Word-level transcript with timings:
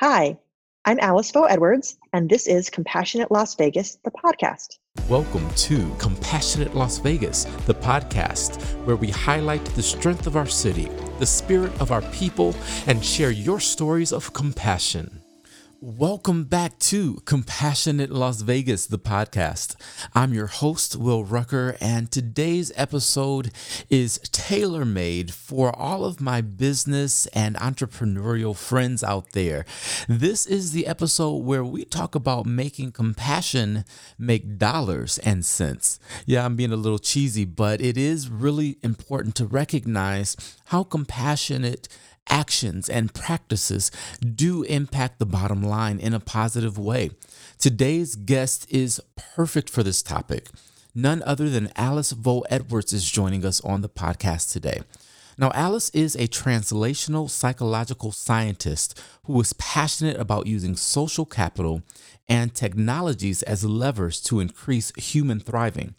Hi, 0.00 0.38
I'm 0.84 1.00
Alice 1.00 1.32
Vo 1.32 1.42
Edwards, 1.42 1.98
and 2.12 2.30
this 2.30 2.46
is 2.46 2.70
Compassionate 2.70 3.32
Las 3.32 3.56
Vegas, 3.56 3.98
the 4.04 4.12
podcast. 4.12 4.78
Welcome 5.08 5.50
to 5.66 5.92
Compassionate 5.98 6.72
Las 6.76 6.98
Vegas, 6.98 7.46
the 7.66 7.74
podcast, 7.74 8.62
where 8.84 8.94
we 8.94 9.10
highlight 9.10 9.64
the 9.64 9.82
strength 9.82 10.28
of 10.28 10.36
our 10.36 10.46
city, 10.46 10.88
the 11.18 11.26
spirit 11.26 11.72
of 11.80 11.90
our 11.90 12.02
people, 12.12 12.54
and 12.86 13.04
share 13.04 13.32
your 13.32 13.58
stories 13.58 14.12
of 14.12 14.32
compassion. 14.34 15.17
Welcome 15.80 16.46
back 16.46 16.80
to 16.80 17.22
Compassionate 17.24 18.10
Las 18.10 18.40
Vegas, 18.40 18.86
the 18.86 18.98
podcast. 18.98 19.76
I'm 20.12 20.34
your 20.34 20.48
host, 20.48 20.96
Will 20.96 21.22
Rucker, 21.22 21.76
and 21.80 22.10
today's 22.10 22.72
episode 22.74 23.52
is 23.88 24.18
tailor 24.32 24.84
made 24.84 25.32
for 25.32 25.70
all 25.70 26.04
of 26.04 26.20
my 26.20 26.40
business 26.40 27.26
and 27.26 27.54
entrepreneurial 27.54 28.56
friends 28.56 29.04
out 29.04 29.30
there. 29.34 29.64
This 30.08 30.46
is 30.46 30.72
the 30.72 30.88
episode 30.88 31.44
where 31.44 31.64
we 31.64 31.84
talk 31.84 32.16
about 32.16 32.44
making 32.44 32.90
compassion 32.90 33.84
make 34.18 34.58
dollars 34.58 35.18
and 35.18 35.44
cents. 35.44 36.00
Yeah, 36.26 36.44
I'm 36.44 36.56
being 36.56 36.72
a 36.72 36.76
little 36.76 36.98
cheesy, 36.98 37.44
but 37.44 37.80
it 37.80 37.96
is 37.96 38.28
really 38.28 38.78
important 38.82 39.36
to 39.36 39.46
recognize 39.46 40.36
how 40.66 40.82
compassionate 40.82 41.86
actions 42.28 42.88
and 42.88 43.14
practices 43.14 43.90
do 44.20 44.62
impact 44.64 45.18
the 45.18 45.26
bottom 45.26 45.62
line 45.62 45.98
in 45.98 46.14
a 46.14 46.20
positive 46.20 46.78
way. 46.78 47.10
Today's 47.58 48.16
guest 48.16 48.66
is 48.70 49.00
perfect 49.16 49.70
for 49.70 49.82
this 49.82 50.02
topic. 50.02 50.48
None 50.94 51.22
other 51.24 51.48
than 51.48 51.70
Alice 51.76 52.12
Vo 52.12 52.40
Edwards 52.50 52.92
is 52.92 53.10
joining 53.10 53.44
us 53.44 53.60
on 53.60 53.82
the 53.82 53.88
podcast 53.88 54.52
today. 54.52 54.80
Now, 55.40 55.52
Alice 55.54 55.90
is 55.90 56.16
a 56.16 56.26
translational 56.26 57.30
psychological 57.30 58.10
scientist 58.10 59.00
who 59.24 59.40
is 59.40 59.52
passionate 59.52 60.16
about 60.18 60.48
using 60.48 60.74
social 60.74 61.24
capital 61.24 61.82
and 62.28 62.52
technologies 62.52 63.44
as 63.44 63.64
levers 63.64 64.20
to 64.22 64.40
increase 64.40 64.92
human 64.96 65.38
thriving. 65.38 65.94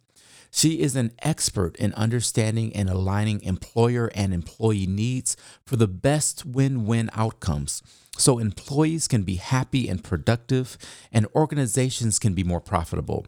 She 0.52 0.82
is 0.82 0.96
an 0.96 1.12
expert 1.20 1.76
in 1.78 1.94
understanding 1.94 2.76
and 2.76 2.90
aligning 2.90 3.42
employer 3.44 4.12
and 4.16 4.34
employee 4.34 4.88
needs 4.88 5.38
for 5.66 5.76
the 5.76 5.88
best 5.88 6.46
win 6.46 6.86
win 6.86 7.10
outcomes 7.14 7.84
so 8.20 8.38
employees 8.38 9.08
can 9.08 9.24
be 9.24 9.36
happy 9.36 9.88
and 9.88 10.04
productive 10.04 10.78
and 11.12 11.28
organizations 11.34 12.20
can 12.20 12.34
be 12.34 12.44
more 12.44 12.60
profitable. 12.60 13.26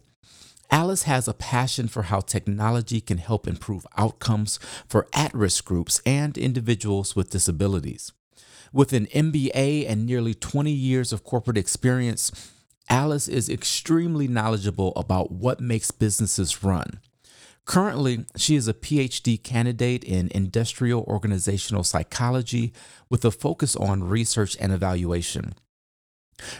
Alice 0.69 1.03
has 1.03 1.27
a 1.27 1.33
passion 1.33 1.87
for 1.87 2.03
how 2.03 2.21
technology 2.21 3.01
can 3.01 3.17
help 3.17 3.47
improve 3.47 3.85
outcomes 3.97 4.57
for 4.87 5.07
at 5.13 5.33
risk 5.33 5.65
groups 5.65 6.01
and 6.05 6.37
individuals 6.37 7.15
with 7.15 7.29
disabilities. 7.29 8.13
With 8.73 8.93
an 8.93 9.07
MBA 9.07 9.89
and 9.89 10.05
nearly 10.05 10.33
20 10.33 10.71
years 10.71 11.11
of 11.11 11.25
corporate 11.25 11.57
experience, 11.57 12.53
Alice 12.89 13.27
is 13.27 13.49
extremely 13.49 14.29
knowledgeable 14.29 14.93
about 14.95 15.31
what 15.31 15.59
makes 15.59 15.91
businesses 15.91 16.63
run. 16.63 16.99
Currently, 17.65 18.25
she 18.35 18.55
is 18.55 18.67
a 18.67 18.73
PhD 18.73 19.41
candidate 19.41 20.03
in 20.03 20.29
industrial 20.33 21.03
organizational 21.03 21.83
psychology 21.83 22.73
with 23.09 23.23
a 23.23 23.31
focus 23.31 23.75
on 23.75 24.03
research 24.03 24.57
and 24.59 24.71
evaluation. 24.71 25.53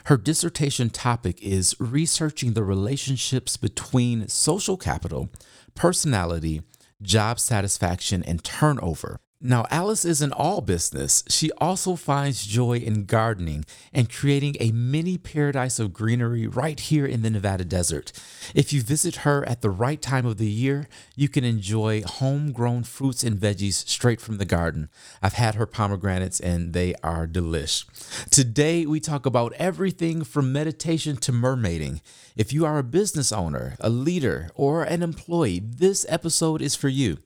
Her 0.05 0.17
dissertation 0.17 0.89
topic 0.89 1.41
is 1.41 1.75
researching 1.79 2.53
the 2.53 2.63
relationships 2.63 3.57
between 3.57 4.27
social 4.27 4.77
capital, 4.77 5.29
personality, 5.73 6.61
job 7.01 7.39
satisfaction, 7.39 8.23
and 8.23 8.43
turnover 8.43 9.19
now, 9.43 9.65
Alice 9.71 10.05
isn't 10.05 10.33
all 10.33 10.61
business. 10.61 11.23
She 11.27 11.51
also 11.53 11.95
finds 11.95 12.45
joy 12.45 12.77
in 12.77 13.05
gardening 13.05 13.65
and 13.91 14.07
creating 14.07 14.55
a 14.59 14.71
mini 14.71 15.17
paradise 15.17 15.79
of 15.79 15.93
greenery 15.93 16.45
right 16.45 16.79
here 16.79 17.07
in 17.07 17.23
the 17.23 17.31
Nevada 17.31 17.65
desert. 17.65 18.11
If 18.53 18.71
you 18.71 18.83
visit 18.83 19.17
her 19.17 19.43
at 19.49 19.61
the 19.61 19.71
right 19.71 19.99
time 19.99 20.27
of 20.27 20.37
the 20.37 20.49
year, 20.49 20.87
you 21.15 21.27
can 21.27 21.43
enjoy 21.43 22.03
homegrown 22.03 22.83
fruits 22.83 23.23
and 23.23 23.39
veggies 23.39 23.87
straight 23.87 24.21
from 24.21 24.37
the 24.37 24.45
garden. 24.45 24.89
I've 25.23 25.33
had 25.33 25.55
her 25.55 25.65
pomegranates 25.65 26.39
and 26.39 26.73
they 26.73 26.93
are 27.03 27.25
delish. 27.25 27.85
Today, 28.29 28.85
we 28.85 28.99
talk 28.99 29.25
about 29.25 29.53
everything 29.53 30.23
from 30.23 30.53
meditation 30.53 31.17
to 31.17 31.31
mermaiding. 31.31 32.01
If 32.35 32.53
you 32.53 32.63
are 32.63 32.77
a 32.77 32.83
business 32.83 33.31
owner, 33.31 33.75
a 33.79 33.89
leader, 33.89 34.51
or 34.53 34.83
an 34.83 35.01
employee, 35.01 35.59
this 35.59 36.05
episode 36.07 36.61
is 36.61 36.75
for 36.75 36.89
you. 36.89 37.17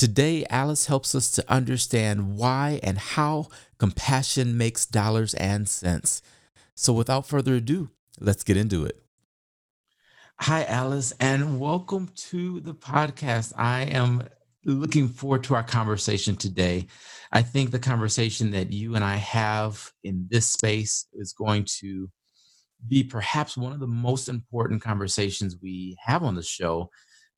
Today, 0.00 0.46
Alice 0.48 0.86
helps 0.86 1.14
us 1.14 1.30
to 1.32 1.44
understand 1.46 2.34
why 2.38 2.80
and 2.82 2.96
how 2.96 3.48
compassion 3.76 4.56
makes 4.56 4.86
dollars 4.86 5.34
and 5.34 5.68
cents. 5.68 6.22
So, 6.74 6.94
without 6.94 7.26
further 7.26 7.56
ado, 7.56 7.90
let's 8.18 8.42
get 8.42 8.56
into 8.56 8.86
it. 8.86 9.02
Hi, 10.38 10.64
Alice, 10.64 11.12
and 11.20 11.60
welcome 11.60 12.08
to 12.30 12.60
the 12.60 12.72
podcast. 12.72 13.52
I 13.58 13.82
am 13.82 14.26
looking 14.64 15.06
forward 15.06 15.44
to 15.44 15.54
our 15.54 15.62
conversation 15.62 16.34
today. 16.34 16.86
I 17.30 17.42
think 17.42 17.70
the 17.70 17.78
conversation 17.78 18.52
that 18.52 18.72
you 18.72 18.94
and 18.94 19.04
I 19.04 19.16
have 19.16 19.92
in 20.02 20.26
this 20.30 20.46
space 20.46 21.08
is 21.12 21.34
going 21.34 21.66
to 21.80 22.08
be 22.88 23.04
perhaps 23.04 23.54
one 23.54 23.74
of 23.74 23.80
the 23.80 23.86
most 23.86 24.30
important 24.30 24.80
conversations 24.80 25.58
we 25.60 25.98
have 26.02 26.22
on 26.22 26.36
the 26.36 26.42
show 26.42 26.88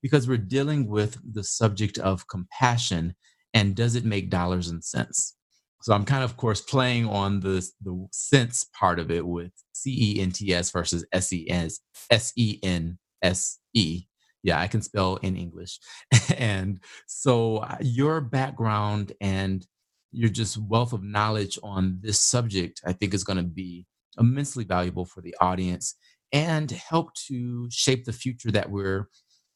because 0.03 0.27
we're 0.27 0.37
dealing 0.37 0.87
with 0.87 1.17
the 1.33 1.43
subject 1.43 1.97
of 1.97 2.27
compassion 2.27 3.15
and 3.55 3.75
does 3.75 3.95
it 3.95 4.05
make 4.05 4.29
dollars 4.29 4.67
and 4.67 4.83
cents? 4.83 5.35
So 5.81 5.93
I'm 5.93 6.05
kind 6.05 6.23
of, 6.23 6.31
of 6.31 6.37
course, 6.37 6.61
playing 6.61 7.07
on 7.07 7.39
the 7.39 7.67
the 7.81 8.07
cents 8.11 8.65
part 8.77 8.99
of 8.99 9.09
it 9.09 9.25
with 9.25 9.51
C 9.73 10.17
E 10.17 10.21
N 10.21 10.31
T 10.31 10.53
S 10.53 10.71
versus 10.71 11.05
S 11.11 11.33
E 11.33 11.49
N 11.49 11.69
S 12.11 12.31
E 12.35 12.59
N 12.61 12.99
S 13.21 13.59
E. 13.73 14.03
Yeah, 14.43 14.59
I 14.59 14.67
can 14.67 14.81
spell 14.81 15.17
in 15.17 15.35
English. 15.35 15.79
and 16.37 16.79
so 17.07 17.57
uh, 17.57 17.77
your 17.81 18.21
background 18.21 19.13
and 19.19 19.65
your 20.11 20.29
just 20.29 20.57
wealth 20.57 20.93
of 20.93 21.03
knowledge 21.03 21.57
on 21.63 21.99
this 22.01 22.19
subject, 22.19 22.81
I 22.85 22.93
think, 22.93 23.13
is 23.13 23.23
going 23.23 23.37
to 23.37 23.43
be 23.43 23.85
immensely 24.17 24.63
valuable 24.63 25.05
for 25.05 25.21
the 25.21 25.35
audience 25.41 25.95
and 26.31 26.71
help 26.71 27.13
to 27.27 27.67
shape 27.69 28.05
the 28.05 28.13
future 28.13 28.51
that 28.51 28.69
we're 28.69 29.07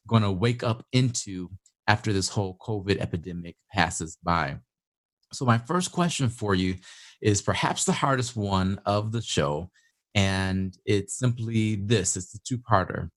going 0.08 0.22
to 0.22 0.32
wake 0.32 0.64
up 0.64 0.84
into 0.92 1.50
after 1.86 2.12
this 2.12 2.28
whole 2.28 2.58
COVID 2.60 2.98
epidemic 2.98 3.56
passes 3.72 4.18
by. 4.22 4.58
So, 5.32 5.44
my 5.44 5.58
first 5.58 5.92
question 5.92 6.28
for 6.28 6.54
you 6.54 6.76
is 7.20 7.42
perhaps 7.42 7.84
the 7.84 7.92
hardest 7.92 8.36
one 8.36 8.80
of 8.84 9.12
the 9.12 9.22
show. 9.22 9.70
And 10.14 10.76
it's 10.84 11.18
simply 11.18 11.76
this 11.76 12.16
it's 12.16 12.32
the 12.32 12.40
two 12.44 12.58
parter. 12.58 13.10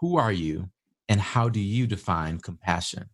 Who 0.00 0.16
are 0.18 0.32
you 0.32 0.70
and 1.08 1.20
how 1.20 1.48
do 1.48 1.60
you 1.60 1.86
define 1.86 2.38
compassion? 2.38 3.08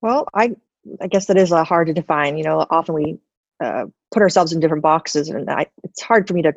Well, 0.00 0.28
I, 0.34 0.54
I 1.00 1.08
guess 1.08 1.26
that 1.26 1.36
is 1.36 1.52
uh, 1.52 1.64
hard 1.64 1.88
to 1.88 1.92
define. 1.92 2.38
You 2.38 2.44
know, 2.44 2.66
often 2.70 2.94
we 2.94 3.18
uh, 3.62 3.86
put 4.12 4.22
ourselves 4.22 4.52
in 4.52 4.60
different 4.60 4.82
boxes, 4.82 5.28
and 5.28 5.50
I, 5.50 5.66
it's 5.82 6.00
hard 6.00 6.28
for 6.28 6.34
me 6.34 6.42
to 6.42 6.52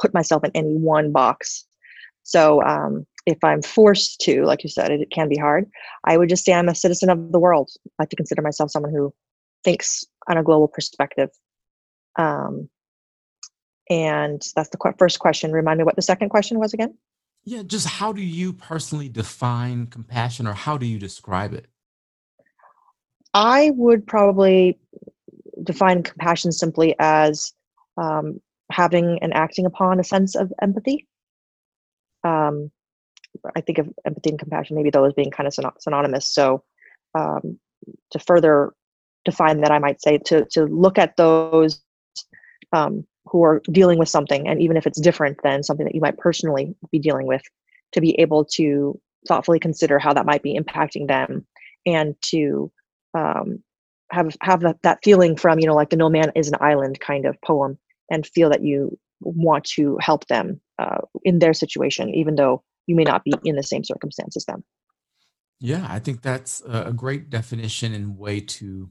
put 0.00 0.12
myself 0.12 0.44
in 0.44 0.50
any 0.54 0.74
one 0.74 1.12
box. 1.12 1.64
So, 2.24 2.62
um, 2.62 3.06
if 3.26 3.42
I'm 3.42 3.62
forced 3.62 4.20
to, 4.22 4.44
like 4.44 4.62
you 4.62 4.68
said, 4.68 4.90
it, 4.90 5.02
it, 5.02 5.10
can 5.10 5.28
be 5.28 5.36
hard. 5.36 5.66
I 6.04 6.16
would 6.16 6.28
just 6.28 6.44
say 6.44 6.52
I'm 6.52 6.68
a 6.68 6.74
citizen 6.74 7.08
of 7.08 7.32
the 7.32 7.38
world. 7.38 7.70
I 7.86 8.02
like 8.02 8.10
to 8.10 8.16
consider 8.16 8.42
myself 8.42 8.70
someone 8.70 8.92
who 8.92 9.14
thinks 9.64 10.04
on 10.28 10.36
a 10.36 10.42
global 10.42 10.68
perspective. 10.68 11.30
Um, 12.18 12.68
and 13.88 14.42
that's 14.56 14.70
the 14.70 14.76
qu- 14.76 14.94
first 14.98 15.18
question. 15.18 15.52
Remind 15.52 15.78
me 15.78 15.84
what 15.84 15.96
the 15.96 16.02
second 16.02 16.30
question 16.30 16.58
was 16.58 16.72
again. 16.72 16.96
Yeah, 17.44 17.62
just 17.62 17.86
how 17.86 18.12
do 18.12 18.22
you 18.22 18.52
personally 18.52 19.08
define 19.08 19.86
compassion, 19.86 20.46
or 20.46 20.52
how 20.52 20.78
do 20.78 20.86
you 20.86 20.98
describe 20.98 21.52
it? 21.52 21.66
I 23.34 23.72
would 23.74 24.06
probably 24.06 24.78
define 25.62 26.02
compassion 26.02 26.52
simply 26.52 26.94
as 26.98 27.52
um, 27.96 28.40
having 28.70 29.18
and 29.22 29.34
acting 29.34 29.66
upon 29.66 29.98
a 29.98 30.04
sense 30.04 30.36
of 30.36 30.52
empathy. 30.60 31.08
Um, 32.24 32.70
I 33.56 33.60
think 33.60 33.78
of 33.78 33.88
empathy 34.04 34.30
and 34.30 34.38
compassion, 34.38 34.76
maybe 34.76 34.90
those 34.90 35.12
being 35.12 35.30
kind 35.30 35.46
of 35.46 35.54
synonymous. 35.78 36.26
So 36.26 36.62
um, 37.14 37.58
to 38.10 38.18
further 38.18 38.72
define 39.24 39.60
that, 39.60 39.70
I 39.70 39.78
might 39.78 40.02
say 40.02 40.18
to 40.26 40.44
to 40.52 40.64
look 40.64 40.98
at 40.98 41.16
those 41.16 41.82
um, 42.72 43.06
who 43.26 43.44
are 43.44 43.62
dealing 43.70 43.98
with 43.98 44.08
something, 44.08 44.48
and 44.48 44.60
even 44.60 44.76
if 44.76 44.86
it's 44.86 45.00
different 45.00 45.38
than 45.42 45.62
something 45.62 45.86
that 45.86 45.94
you 45.94 46.00
might 46.00 46.18
personally 46.18 46.74
be 46.90 46.98
dealing 46.98 47.26
with, 47.26 47.42
to 47.92 48.00
be 48.00 48.18
able 48.20 48.44
to 48.44 48.98
thoughtfully 49.28 49.60
consider 49.60 49.98
how 49.98 50.12
that 50.12 50.26
might 50.26 50.42
be 50.42 50.58
impacting 50.58 51.08
them, 51.08 51.46
and 51.86 52.14
to 52.22 52.70
um, 53.14 53.62
have 54.10 54.36
have 54.40 54.60
that, 54.60 54.76
that 54.82 54.98
feeling 55.02 55.36
from 55.36 55.58
you 55.58 55.66
know 55.66 55.74
like 55.74 55.90
the 55.90 55.96
no 55.96 56.08
man 56.08 56.32
is 56.34 56.48
an 56.48 56.56
island 56.60 57.00
kind 57.00 57.26
of 57.26 57.40
poem, 57.42 57.78
and 58.10 58.26
feel 58.26 58.50
that 58.50 58.62
you 58.62 58.98
want 59.20 59.64
to 59.64 59.96
help 60.00 60.26
them 60.26 60.60
uh, 60.78 60.98
in 61.24 61.38
their 61.38 61.54
situation, 61.54 62.14
even 62.14 62.34
though 62.34 62.62
you 62.86 62.96
may 62.96 63.04
not 63.04 63.24
be 63.24 63.32
in 63.44 63.56
the 63.56 63.62
same 63.62 63.84
circumstance 63.84 64.36
as 64.36 64.44
them. 64.44 64.64
Yeah, 65.60 65.86
I 65.88 66.00
think 66.00 66.22
that's 66.22 66.60
a 66.66 66.92
great 66.92 67.30
definition 67.30 67.94
and 67.94 68.18
way 68.18 68.40
to 68.40 68.90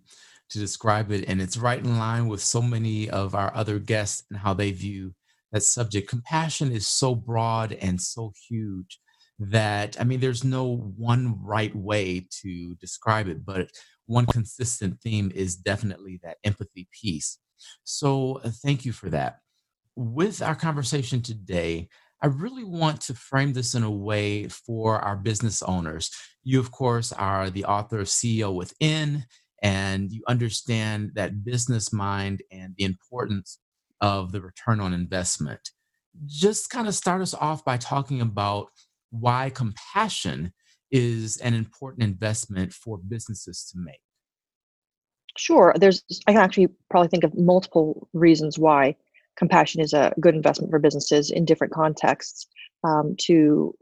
to 0.51 0.59
describe 0.59 1.11
it. 1.11 1.25
And 1.27 1.41
it's 1.41 1.57
right 1.57 1.79
in 1.79 1.97
line 1.97 2.27
with 2.27 2.41
so 2.41 2.61
many 2.61 3.09
of 3.09 3.35
our 3.35 3.55
other 3.55 3.79
guests 3.79 4.23
and 4.29 4.39
how 4.39 4.53
they 4.53 4.71
view 4.71 5.13
that 5.51 5.63
subject. 5.63 6.09
Compassion 6.09 6.71
is 6.71 6.88
so 6.88 7.15
broad 7.15 7.71
and 7.73 8.01
so 8.01 8.33
huge 8.47 8.99
that, 9.39 9.99
I 9.99 10.03
mean, 10.03 10.19
there's 10.19 10.44
no 10.44 10.94
one 10.97 11.41
right 11.44 11.75
way 11.75 12.27
to 12.41 12.75
describe 12.75 13.27
it, 13.27 13.45
but 13.45 13.69
one 14.05 14.25
consistent 14.25 14.99
theme 15.01 15.31
is 15.33 15.55
definitely 15.55 16.19
that 16.23 16.37
empathy 16.44 16.87
piece. 17.01 17.39
So, 17.83 18.41
uh, 18.44 18.51
thank 18.63 18.85
you 18.85 18.91
for 18.91 19.09
that. 19.09 19.39
With 19.95 20.41
our 20.41 20.55
conversation 20.55 21.21
today, 21.21 21.89
I 22.21 22.27
really 22.27 22.63
want 22.63 23.01
to 23.01 23.15
frame 23.15 23.53
this 23.53 23.73
in 23.73 23.83
a 23.83 23.91
way 23.91 24.47
for 24.47 25.00
our 25.00 25.15
business 25.15 25.63
owners. 25.63 26.12
You, 26.44 26.59
of 26.59 26.71
course, 26.71 27.12
are 27.12 27.50
the 27.50 27.65
author 27.65 28.00
of 28.00 28.07
CEO 28.07 28.53
Within, 28.53 29.25
and 29.62 30.12
you 30.12 30.23
understand 30.27 31.12
that 31.15 31.44
business 31.44 31.91
mind 31.91 32.44
and 32.51 32.75
the 32.77 32.83
importance 32.83 33.59
of 34.01 34.31
the 34.31 34.41
return 34.41 34.79
on 34.79 34.94
investment. 34.94 35.71
Just 36.25 36.69
kind 36.69 36.88
of 36.88 36.95
start 36.95 37.21
us 37.21 37.33
off 37.33 37.65
by 37.65 37.77
talking 37.77 38.21
about 38.21 38.68
why 39.09 39.50
compassion 39.50 40.53
is 40.91 41.38
an 41.38 41.53
important 41.53 42.03
investment 42.03 42.73
for 42.73 42.97
businesses 42.97 43.69
to 43.71 43.79
make. 43.79 44.01
Sure. 45.38 45.73
There's 45.77 46.03
I 46.27 46.33
can 46.33 46.41
actually 46.41 46.68
probably 46.89 47.07
think 47.07 47.23
of 47.23 47.38
multiple 47.38 48.09
reasons 48.13 48.59
why 48.59 48.95
compassion 49.38 49.81
is 49.81 49.94
a 49.94 50.13
good 50.19 50.36
investment 50.36 50.72
for 50.72 50.80
businesses 50.80 51.31
in 51.31 51.45
different 51.45 51.74
contexts. 51.74 52.48
Um, 52.83 53.16
to 53.22 53.75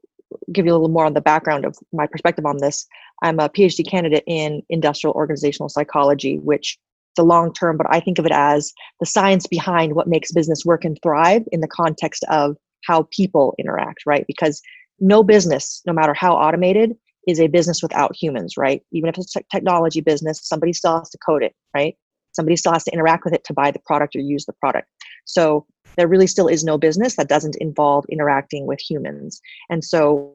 give 0.52 0.66
you 0.66 0.72
a 0.72 0.76
little 0.76 0.90
more 0.90 1.06
on 1.06 1.14
the 1.14 1.22
background 1.22 1.66
of 1.66 1.76
my 1.92 2.06
perspective 2.06 2.46
on 2.46 2.58
this, 2.58 2.86
I'm 3.24 3.40
a 3.40 3.50
PhD 3.50 3.90
candidate 3.90 4.24
in 4.28 4.62
industrial 4.70 5.14
organizational 5.14 5.70
psychology, 5.70 6.38
which 6.38 6.78
the 7.16 7.24
long 7.24 7.54
term, 7.54 7.78
but 7.78 7.88
I 7.90 8.00
think 8.00 8.20
of 8.20 8.26
it 8.26 8.32
as 8.32 8.72
the 9.00 9.06
science 9.06 9.48
behind 9.48 9.96
what 9.96 10.08
makes 10.08 10.32
business 10.32 10.64
work 10.66 10.86
and 10.86 10.98
thrive 11.02 11.44
in 11.52 11.62
the 11.62 11.68
context 11.68 12.24
of 12.30 12.56
how 12.86 13.08
people 13.12 13.56
interact, 13.58 14.06
right? 14.06 14.26
Because 14.28 14.62
no 15.00 15.24
business, 15.24 15.82
no 15.86 15.94
matter 15.94 16.14
how 16.14 16.36
automated, 16.36 16.96
is 17.28 17.40
a 17.40 17.48
business 17.48 17.82
without 17.82 18.16
humans, 18.16 18.56
right? 18.58 18.82
Even 18.92 19.10
if 19.10 19.18
it's 19.18 19.36
a 19.36 19.44
technology 19.52 20.02
business, 20.02 20.40
somebody 20.44 20.74
still 20.74 20.98
has 21.00 21.10
to 21.10 21.18
code 21.18 21.44
it, 21.44 21.54
right? 21.76 21.96
Somebody 22.32 22.56
still 22.56 22.72
has 22.74 22.84
to 22.86 22.94
interact 22.94 23.26
with 23.26 23.34
it 23.34 23.44
to 23.46 23.54
buy 23.54 23.72
the 23.72 23.80
product 23.86 24.16
or 24.16 24.20
use 24.20 24.46
the 24.46 24.54
product. 24.54 24.88
So 25.26 25.66
there 25.98 26.08
really 26.08 26.28
still 26.28 26.48
is 26.48 26.64
no 26.64 26.78
business 26.78 27.16
that 27.16 27.30
doesn't 27.30 27.58
involve 27.58 28.06
interacting 28.10 28.66
with 28.66 28.80
humans. 28.80 29.42
And 29.70 29.84
so 29.84 30.34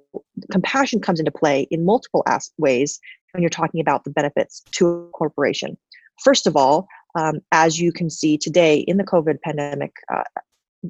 compassion 0.50 1.00
comes 1.00 1.18
into 1.18 1.30
play 1.30 1.66
in 1.70 1.84
multiple 1.84 2.24
ways 2.58 3.00
when 3.32 3.42
you're 3.42 3.50
talking 3.50 3.80
about 3.80 4.04
the 4.04 4.10
benefits 4.10 4.62
to 4.72 4.88
a 4.88 5.08
corporation. 5.10 5.76
First 6.22 6.46
of 6.46 6.56
all, 6.56 6.86
um, 7.14 7.40
as 7.52 7.80
you 7.80 7.92
can 7.92 8.10
see 8.10 8.36
today 8.36 8.78
in 8.78 8.96
the 8.96 9.04
COVID 9.04 9.40
pandemic 9.42 9.92
uh, 10.12 10.24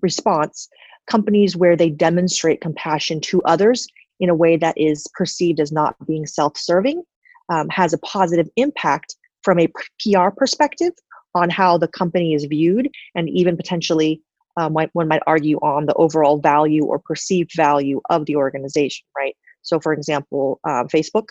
response, 0.03 0.69
companies 1.07 1.57
where 1.57 1.77
they 1.77 1.91
demonstrate 1.91 2.61
compassion 2.61 3.21
to 3.21 3.43
others 3.43 3.87
in 4.21 4.31
a 4.31 4.35
way 4.35 4.57
that 4.57 4.77
is 4.79 5.07
perceived 5.15 5.61
as 5.61 5.73
not 5.73 5.95
being 6.07 6.27
self 6.27 6.57
serving 6.57 7.03
um, 7.49 7.69
has 7.69 7.93
a 7.93 7.99
positive 7.99 8.49
impact 8.57 9.17
from 9.43 9.59
a 9.59 9.69
PR 10.01 10.31
perspective 10.35 10.93
on 11.35 11.51
how 11.51 11.79
the 11.79 11.89
company 11.89 12.35
is 12.35 12.45
viewed 12.45 12.89
and 13.15 13.29
even 13.29 13.57
potentially 13.57 14.23
um, 14.57 14.73
one 14.73 15.09
might 15.09 15.23
argue 15.27 15.59
on 15.59 15.87
the 15.87 15.95
overall 15.95 16.39
value 16.39 16.85
or 16.85 16.99
perceived 16.99 17.51
value 17.57 18.01
of 18.09 18.27
the 18.27 18.37
organization, 18.37 19.05
right? 19.17 19.37
So, 19.63 19.81
for 19.81 19.93
example, 19.93 20.61
uh, 20.65 20.85
Facebook 20.85 21.27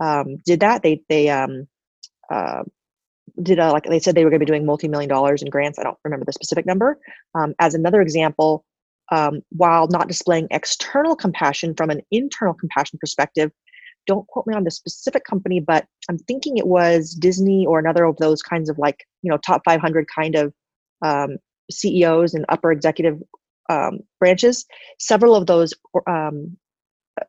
um, 0.00 0.36
did 0.46 0.60
that. 0.60 0.82
They 0.82 1.02
they 1.08 1.28
um, 1.28 1.66
uh, 2.30 2.62
did 3.42 3.58
a, 3.58 3.70
like 3.72 3.84
they 3.84 3.98
said 4.00 4.14
they 4.14 4.24
were 4.24 4.30
going 4.30 4.40
to 4.40 4.46
be 4.46 4.50
doing 4.50 4.64
multi-million 4.64 5.08
dollars 5.08 5.42
in 5.42 5.50
grants. 5.50 5.78
I 5.78 5.82
don't 5.82 5.98
remember 6.04 6.24
the 6.24 6.32
specific 6.32 6.64
number. 6.64 6.98
Um, 7.34 7.54
as 7.58 7.74
another 7.74 8.00
example, 8.00 8.64
um, 9.10 9.42
while 9.50 9.88
not 9.88 10.08
displaying 10.08 10.48
external 10.50 11.14
compassion 11.14 11.74
from 11.74 11.90
an 11.90 12.00
internal 12.10 12.54
compassion 12.54 12.98
perspective, 12.98 13.50
don't 14.06 14.26
quote 14.28 14.46
me 14.46 14.54
on 14.54 14.64
the 14.64 14.70
specific 14.70 15.24
company, 15.24 15.60
but 15.60 15.86
I'm 16.08 16.18
thinking 16.18 16.56
it 16.56 16.66
was 16.66 17.14
Disney 17.14 17.66
or 17.66 17.78
another 17.78 18.04
of 18.04 18.16
those 18.16 18.42
kinds 18.42 18.68
of 18.70 18.78
like 18.78 19.04
you 19.22 19.30
know 19.30 19.38
top 19.38 19.62
500 19.64 20.06
kind 20.14 20.34
of 20.34 20.52
um, 21.04 21.38
CEOs 21.70 22.34
and 22.34 22.44
upper 22.48 22.72
executive 22.72 23.18
um, 23.70 24.00
branches. 24.18 24.66
Several 24.98 25.34
of 25.34 25.46
those 25.46 25.72
um, 26.06 26.56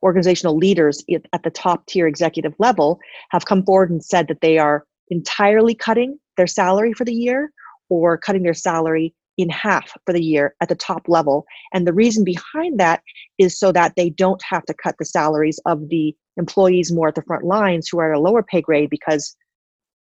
organizational 0.01 0.57
leaders 0.57 1.03
at 1.33 1.43
the 1.43 1.49
top 1.49 1.85
tier 1.87 2.07
executive 2.07 2.53
level 2.59 2.99
have 3.31 3.45
come 3.45 3.63
forward 3.63 3.89
and 3.89 4.03
said 4.03 4.27
that 4.27 4.41
they 4.41 4.57
are 4.57 4.85
entirely 5.09 5.75
cutting 5.75 6.17
their 6.37 6.47
salary 6.47 6.93
for 6.93 7.05
the 7.05 7.13
year 7.13 7.51
or 7.89 8.17
cutting 8.17 8.43
their 8.43 8.53
salary 8.53 9.13
in 9.37 9.49
half 9.49 9.91
for 10.05 10.13
the 10.13 10.23
year 10.23 10.55
at 10.61 10.69
the 10.69 10.75
top 10.75 11.03
level. 11.07 11.45
And 11.73 11.87
the 11.87 11.93
reason 11.93 12.23
behind 12.23 12.79
that 12.79 13.01
is 13.37 13.59
so 13.59 13.71
that 13.71 13.93
they 13.95 14.09
don't 14.09 14.41
have 14.43 14.63
to 14.65 14.73
cut 14.73 14.95
the 14.99 15.05
salaries 15.05 15.59
of 15.65 15.89
the 15.89 16.15
employees 16.37 16.91
more 16.91 17.09
at 17.09 17.15
the 17.15 17.23
front 17.23 17.43
lines 17.43 17.87
who 17.89 17.99
are 17.99 18.13
at 18.13 18.17
a 18.17 18.21
lower 18.21 18.43
pay 18.43 18.61
grade 18.61 18.89
because 18.89 19.35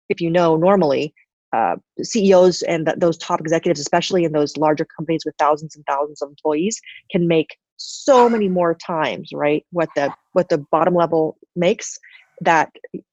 if 0.09 0.19
you 0.19 0.29
know 0.29 0.55
normally 0.55 1.13
uh, 1.53 1.75
CEOs 2.01 2.61
and 2.63 2.85
th- 2.85 2.97
those 2.99 3.17
top 3.17 3.41
executives, 3.41 3.79
especially 3.79 4.23
in 4.23 4.31
those 4.31 4.57
larger 4.57 4.85
companies 4.85 5.23
with 5.25 5.35
thousands 5.37 5.75
and 5.75 5.85
thousands 5.85 6.21
of 6.21 6.29
employees, 6.29 6.79
can 7.11 7.27
make 7.27 7.57
so 7.77 8.29
many 8.29 8.47
more 8.47 8.75
times, 8.75 9.31
right? 9.33 9.65
What 9.71 9.89
the 9.95 10.13
what 10.33 10.49
the 10.49 10.59
bottom 10.71 10.95
level 10.95 11.37
makes 11.55 11.97
that 12.41 12.71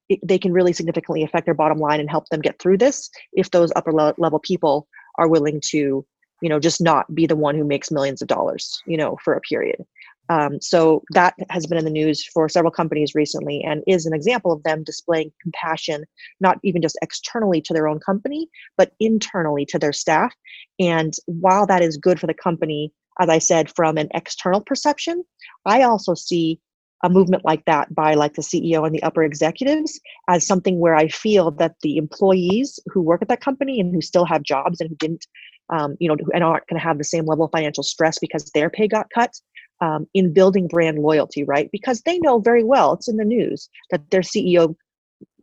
it, 0.09 0.21
they 0.23 0.39
can 0.39 0.53
really 0.53 0.73
significantly 0.73 1.23
affect 1.23 1.47
their 1.47 1.55
bottom 1.55 1.79
line 1.79 2.01
and 2.01 2.11
help 2.11 2.29
them 2.29 2.41
get 2.41 2.59
through 2.59 2.79
this 2.79 3.11
if 3.33 3.51
those 3.51 3.73
upper 3.77 3.93
le- 3.93 4.15
level 4.19 4.39
people 4.39 4.87
are 5.19 5.29
willing 5.29 5.61
to, 5.67 6.05
you 6.41 6.49
know, 6.49 6.59
just 6.59 6.81
not 6.81 7.13
be 7.15 7.27
the 7.27 7.37
one 7.37 7.55
who 7.55 7.65
makes 7.65 7.91
millions 7.91 8.23
of 8.23 8.29
dollars, 8.29 8.81
you 8.87 8.97
know, 8.97 9.17
for 9.23 9.35
a 9.35 9.41
period. 9.41 9.85
Um, 10.31 10.61
so 10.61 11.03
that 11.15 11.35
has 11.51 11.67
been 11.67 11.79
in 11.79 11.85
the 11.85 11.91
news 11.91 12.25
for 12.25 12.49
several 12.49 12.71
companies 12.71 13.15
recently 13.15 13.63
and 13.63 13.83
is 13.87 14.05
an 14.05 14.13
example 14.13 14.53
of 14.53 14.63
them 14.63 14.85
displaying 14.85 15.33
compassion, 15.43 16.05
not 16.41 16.59
even 16.63 16.83
just 16.83 16.99
externally 17.03 17.61
to 17.63 17.73
their 17.73 17.89
own 17.89 17.99
company, 18.01 18.49
but 18.77 18.93
internally 19.01 19.65
to 19.67 19.79
their 19.79 19.93
staff. 19.93 20.35
And 20.79 21.15
while 21.27 21.67
that 21.67 21.83
is 21.83 21.97
good 21.97 22.21
for 22.21 22.27
the 22.27 22.35
company, 22.35 22.93
as 23.21 23.29
I 23.29 23.39
said, 23.39 23.71
from 23.75 23.97
an 23.97 24.09
external 24.15 24.61
perception, 24.61 25.25
I 25.67 25.83
also 25.83 26.15
see 26.15 26.61
a 27.05 27.09
movement 27.09 27.45
like 27.45 27.65
that 27.67 27.95
by 27.95 28.15
like 28.15 28.35
the 28.35 28.43
CEO 28.43 28.85
and 28.85 28.95
the 28.95 29.03
upper 29.03 29.23
executives 29.23 30.01
as 30.29 30.47
something 30.47 30.81
where 30.81 30.97
I 30.97 31.09
feel 31.09 31.53
that 31.53 31.77
the 31.83 31.97
employees 31.97 32.81
who 32.87 33.01
work 33.01 33.23
at 33.23 33.29
that 33.29 33.41
company 33.41 33.81
and 33.81 33.95
who 33.95 34.01
still 34.01 34.25
have 34.25 34.43
jobs 34.43 34.81
and 34.81 34.91
who 34.91 34.97
didn't, 34.97 35.27
um, 35.71 35.97
you 36.01 36.09
know, 36.09 36.17
and 36.35 36.43
aren't 36.43 36.67
going 36.67 36.81
to 36.81 36.85
have 36.85 36.99
the 36.99 37.05
same 37.05 37.25
level 37.25 37.45
of 37.45 37.53
financial 37.53 37.85
stress 37.85 38.19
because 38.19 38.51
their 38.53 38.69
pay 38.69 38.89
got 38.89 39.07
cut, 39.15 39.33
um, 39.81 40.07
in 40.15 40.33
building 40.33 40.69
brand 40.69 40.99
loyalty, 40.99 41.45
right? 41.45 41.69
Because 41.73 42.03
they 42.03 42.19
know 42.19 42.39
very 42.39 42.65
well 42.65 42.95
it's 42.95 43.09
in 43.09 43.17
the 43.17 43.25
news 43.25 43.69
that 43.91 44.11
their 44.11 44.23
CEO, 44.23 44.75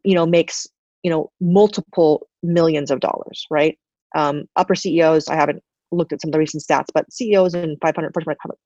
you 0.04 0.15
know, 0.15 0.25
makes 0.25 0.68
you 1.04 1.12
know 1.12 1.32
multiple 1.39 2.27
millions 2.44 2.92
of 2.92 3.00
dollars, 3.00 3.46
right? 3.50 3.77
Um, 4.15 4.46
upper 4.56 4.75
CEOs, 4.75 5.27
I 5.27 5.36
haven't 5.36 5.62
looked 5.92 6.13
at 6.13 6.22
some 6.22 6.30
of 6.30 6.34
the 6.34 6.39
recent 6.39 6.63
stats, 6.63 6.88
but 6.94 7.12
CEOs 7.12 7.54
in 7.54 7.77
500 7.82 8.13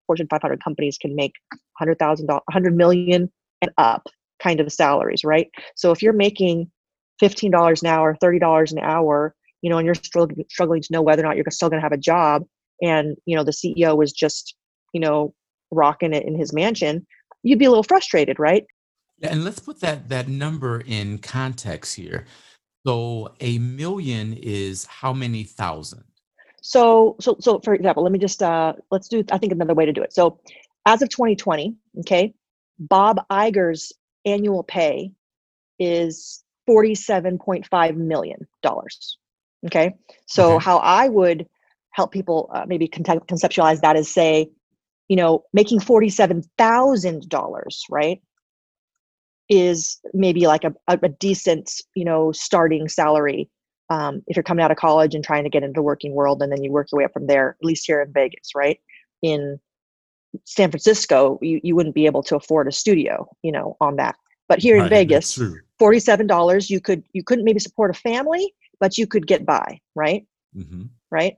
Fortune 0.08 0.28
500 0.30 0.64
companies 0.64 0.98
can 0.98 1.16
make 1.16 1.34
100,000, 1.80 2.28
100 2.28 2.76
million 2.76 3.32
and 3.62 3.72
up 3.78 4.08
kind 4.42 4.60
of 4.60 4.72
salaries, 4.72 5.24
right? 5.24 5.50
So 5.76 5.92
if 5.92 6.02
you're 6.02 6.14
making 6.14 6.72
$15 7.22 7.82
an 7.82 7.88
hour, 7.88 8.16
$30 8.22 8.72
an 8.72 8.80
hour, 8.80 9.36
you 9.62 9.70
know, 9.70 9.78
and 9.78 9.86
you're 9.86 9.96
struggling 9.96 10.46
struggling 10.50 10.82
to 10.82 10.94
know 10.94 11.02
whether 11.02 11.22
or 11.22 11.28
not 11.28 11.36
you're 11.36 11.46
still 11.50 11.70
going 11.70 11.80
to 11.80 11.86
have 11.86 11.92
a 11.92 11.98
job, 11.98 12.46
and 12.82 13.18
you 13.26 13.36
know 13.36 13.44
the 13.44 13.52
CEO 13.52 13.98
was 13.98 14.14
just, 14.14 14.56
you 14.94 15.02
know, 15.02 15.34
rocking 15.72 16.14
it 16.14 16.26
in 16.26 16.36
his 16.36 16.54
mansion, 16.54 17.06
you'd 17.44 17.60
be 17.60 17.66
a 17.66 17.70
little 17.70 17.84
frustrated, 17.84 18.40
right? 18.40 18.66
And 19.22 19.44
let's 19.44 19.60
put 19.60 19.82
that 19.82 20.10
that 20.10 20.28
number 20.28 20.82
in 20.82 21.18
context 21.18 21.96
here. 21.96 22.26
So 22.86 23.36
a 23.42 23.58
million 23.60 24.34
is 24.34 24.86
how 24.86 25.14
many 25.14 25.44
thousand? 25.44 26.04
So 26.62 27.16
so 27.20 27.36
so 27.40 27.60
for 27.60 27.74
example, 27.74 28.04
let 28.04 28.12
me 28.12 28.20
just 28.20 28.42
uh 28.42 28.74
let's 28.92 29.08
do 29.08 29.24
I 29.32 29.38
think 29.38 29.52
another 29.52 29.74
way 29.74 29.86
to 29.86 29.94
do 29.94 30.02
it. 30.02 30.14
So 30.14 30.40
as 30.86 31.02
of 31.02 31.10
2020, 31.10 31.76
okay, 32.00 32.34
Bob 32.80 33.26
Iger's 33.30 33.92
annual 34.26 34.64
pay 34.64 35.12
is 35.80 36.44
47.5 36.70 37.96
million 37.96 38.48
dollars. 38.62 39.18
Okay? 39.66 39.96
So 40.28 40.56
okay. 40.56 40.66
how 40.66 40.78
I 40.78 41.10
would 41.10 41.48
help 41.92 42.12
people 42.12 42.50
uh, 42.54 42.66
maybe 42.68 42.88
conceptualize 42.88 43.82
that 43.82 43.96
is 43.96 44.10
say 44.10 44.52
you 45.10 45.16
know, 45.16 45.44
making 45.52 45.80
$47,000, 45.80 47.80
right? 47.90 48.22
Is 49.50 50.00
maybe 50.14 50.48
like 50.48 50.64
a, 50.64 50.74
a, 50.88 51.10
decent, 51.10 51.82
you 51.96 52.06
know, 52.06 52.32
starting 52.32 52.88
salary 52.88 53.50
um, 53.90 54.22
if 54.28 54.38
you're 54.38 54.44
coming 54.44 54.64
out 54.64 54.72
of 54.72 54.78
college 54.78 55.16
and 55.16 55.24
trying 55.24 55.44
to 55.44 55.50
get 55.50 55.64
into 55.64 55.80
the 55.80 55.82
working 55.82 56.14
world 56.14 56.42
and 56.42 56.52
then 56.52 56.64
you 56.64 56.72
work 56.72 56.88
your 56.92 57.00
way 57.00 57.06
up 57.06 57.14
from 57.14 57.28
there, 57.28 57.58
at 57.60 57.66
least 57.66 57.88
here 57.88 58.02
in 58.02 58.14
Vegas, 58.14 58.52
right? 58.56 58.80
In 59.24 59.60
San 60.46 60.70
Francisco, 60.70 61.40
you, 61.42 61.60
you 61.64 61.76
wouldn't 61.76 61.96
be 61.96 62.06
able 62.06 62.22
to 62.24 62.36
afford 62.36 62.68
a 62.68 62.72
studio, 62.72 63.28
you 63.42 63.52
know, 63.52 63.76
on 63.82 63.96
that. 63.96 64.16
But 64.48 64.60
here 64.60 64.78
right, 64.78 64.84
in 64.84 64.90
Vegas, 64.90 65.40
$47, 65.82 66.70
you 66.70 66.80
could 66.80 67.04
you 67.14 67.24
couldn't 67.24 67.46
maybe 67.46 67.60
support 67.60 67.92
a 67.92 67.96
family, 67.96 68.54
but 68.80 68.98
you 68.98 69.08
could 69.08 69.26
get 69.26 69.46
by, 69.46 69.80
right? 69.96 70.26
Mm-hmm. 70.56 70.84
Right? 71.12 71.38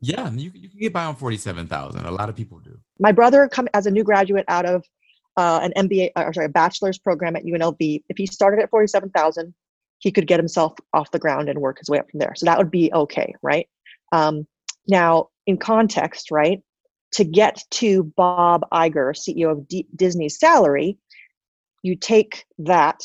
Yeah, 0.00 0.30
you, 0.30 0.50
you 0.54 0.68
can 0.68 0.80
get 0.80 0.92
by 0.92 1.04
on 1.04 1.14
47,000. 1.14 2.04
A 2.04 2.10
lot 2.10 2.28
of 2.28 2.34
people 2.34 2.58
do. 2.58 2.71
My 3.02 3.10
brother 3.10 3.48
come 3.48 3.68
as 3.74 3.86
a 3.86 3.90
new 3.90 4.04
graduate 4.04 4.44
out 4.46 4.64
of 4.64 4.84
uh, 5.36 5.58
an 5.62 5.88
MBA 5.88 6.12
uh, 6.16 6.22
or 6.22 6.32
sorry, 6.32 6.46
a 6.46 6.48
bachelor's 6.48 6.98
program 6.98 7.34
at 7.34 7.44
UNLV. 7.44 8.02
If 8.08 8.16
he 8.16 8.26
started 8.26 8.62
at 8.62 8.70
47,000, 8.70 9.52
he 9.98 10.12
could 10.12 10.28
get 10.28 10.38
himself 10.38 10.74
off 10.94 11.10
the 11.10 11.18
ground 11.18 11.48
and 11.48 11.58
work 11.58 11.78
his 11.78 11.90
way 11.90 11.98
up 11.98 12.08
from 12.08 12.20
there. 12.20 12.34
So 12.36 12.46
that 12.46 12.58
would 12.58 12.70
be 12.70 12.92
okay, 12.92 13.34
right? 13.42 13.68
Um, 14.12 14.46
now, 14.86 15.30
in 15.46 15.56
context, 15.56 16.30
right, 16.30 16.62
to 17.14 17.24
get 17.24 17.64
to 17.72 18.04
Bob 18.16 18.64
Iger, 18.72 19.16
CEO 19.16 19.50
of 19.50 19.66
D- 19.66 19.88
Disney's 19.96 20.38
salary, 20.38 20.96
you 21.82 21.96
take 21.96 22.44
that, 22.58 23.00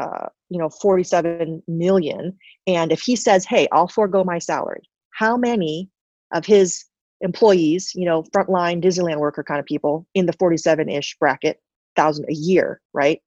uh, 0.00 0.26
you 0.50 0.58
know, 0.58 0.68
47 0.68 1.62
million, 1.66 2.36
and 2.66 2.92
if 2.92 3.00
he 3.00 3.16
says, 3.16 3.46
"Hey, 3.46 3.68
I'll 3.72 3.88
forego 3.88 4.22
my 4.22 4.38
salary," 4.38 4.82
how 5.10 5.36
many 5.36 5.88
of 6.32 6.44
his 6.44 6.84
employees, 7.24 7.92
you 7.94 8.04
know, 8.04 8.22
frontline 8.22 8.82
Disneyland 8.82 9.18
worker 9.18 9.42
kind 9.42 9.58
of 9.58 9.66
people 9.66 10.06
in 10.14 10.26
the 10.26 10.32
47-ish 10.34 11.16
bracket, 11.18 11.58
thousand 11.96 12.26
a 12.28 12.34
year, 12.34 12.80
right, 12.92 13.20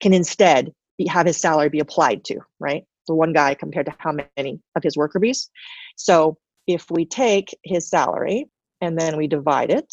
can 0.00 0.12
instead 0.12 0.72
be, 0.98 1.06
have 1.06 1.26
his 1.26 1.36
salary 1.36 1.68
be 1.68 1.80
applied 1.80 2.24
to, 2.24 2.40
right? 2.58 2.84
For 3.06 3.14
one 3.14 3.32
guy 3.32 3.54
compared 3.54 3.86
to 3.86 3.94
how 3.98 4.12
many 4.36 4.60
of 4.74 4.82
his 4.82 4.96
worker 4.96 5.18
bees. 5.20 5.50
So 5.96 6.38
if 6.66 6.90
we 6.90 7.04
take 7.04 7.56
his 7.62 7.88
salary 7.88 8.46
and 8.80 8.98
then 8.98 9.16
we 9.16 9.26
divide 9.26 9.70
it, 9.70 9.92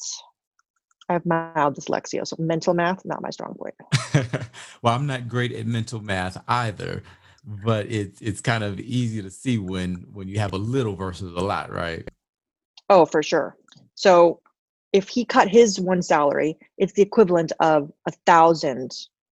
I 1.09 1.13
have 1.13 1.25
mild 1.25 1.75
dyslexia, 1.75 2.25
so 2.25 2.37
mental 2.39 2.73
math 2.73 3.03
not 3.03 3.21
my 3.21 3.31
strong 3.31 3.55
point. 3.55 3.75
well, 4.81 4.95
I'm 4.95 5.07
not 5.07 5.27
great 5.27 5.51
at 5.51 5.67
mental 5.67 5.99
math 5.99 6.41
either, 6.47 7.03
but 7.43 7.87
it's 7.91 8.21
it's 8.21 8.39
kind 8.39 8.63
of 8.63 8.79
easy 8.79 9.21
to 9.21 9.29
see 9.29 9.57
when 9.57 10.07
when 10.13 10.29
you 10.29 10.39
have 10.39 10.53
a 10.53 10.57
little 10.57 10.95
versus 10.95 11.33
a 11.35 11.41
lot, 11.41 11.69
right? 11.69 12.07
Oh, 12.91 13.05
for 13.05 13.23
sure. 13.23 13.55
So 13.95 14.41
if 14.91 15.07
he 15.07 15.23
cut 15.23 15.47
his 15.47 15.79
one 15.79 16.01
salary, 16.01 16.57
it's 16.77 16.91
the 16.91 17.01
equivalent 17.01 17.53
of 17.61 17.89
a 18.05 18.11
thousand 18.25 18.91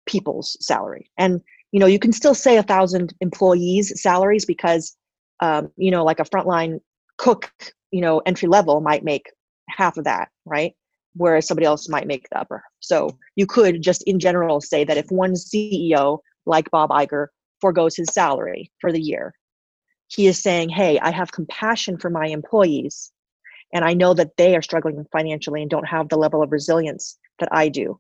people's 0.06 0.56
salary. 0.66 1.12
And 1.18 1.42
you 1.74 1.80
know, 1.80 1.86
you 1.86 2.00
can 2.00 2.14
still 2.14 2.34
say 2.34 2.56
a 2.56 2.64
thousand 2.64 3.14
employees' 3.20 4.02
salaries 4.02 4.46
because 4.46 4.96
um, 5.42 5.70
you 5.76 5.92
know, 5.92 6.06
like 6.06 6.22
a 6.22 6.24
frontline 6.24 6.80
cook, 7.18 7.52
you 7.92 8.00
know, 8.00 8.20
entry 8.20 8.48
level 8.48 8.80
might 8.80 9.04
make 9.04 9.30
half 9.68 9.98
of 9.98 10.06
that, 10.06 10.30
right? 10.46 10.74
Whereas 11.16 11.46
somebody 11.46 11.66
else 11.66 11.90
might 11.90 12.08
make 12.08 12.30
the 12.30 12.40
upper. 12.40 12.64
So 12.80 13.18
you 13.36 13.46
could 13.46 13.82
just 13.82 14.02
in 14.04 14.18
general 14.18 14.62
say 14.62 14.86
that 14.86 14.98
if 14.98 15.12
one 15.12 15.34
CEO 15.34 16.20
like 16.46 16.72
Bob 16.72 16.90
Iger 16.90 17.28
foregoes 17.60 17.98
his 17.98 18.14
salary 18.14 18.72
for 18.80 18.94
the 18.94 19.02
year, 19.02 19.34
he 20.08 20.28
is 20.28 20.42
saying, 20.42 20.70
Hey, 20.70 21.00
I 21.00 21.12
have 21.12 21.34
compassion 21.34 21.98
for 21.98 22.10
my 22.10 22.28
employees. 22.28 23.12
And 23.74 23.86
I 23.86 23.94
know 23.94 24.14
that 24.14 24.38
they 24.38 24.56
are 24.56 24.62
struggling 24.62 25.06
financially 25.12 25.62
and 25.62 25.70
don't 25.70 25.88
have 25.88 26.10
the 26.10 26.18
level 26.18 26.44
of 26.44 26.52
resilience 26.52 27.18
that 27.40 27.50
I 27.52 27.70
do. 27.70 28.00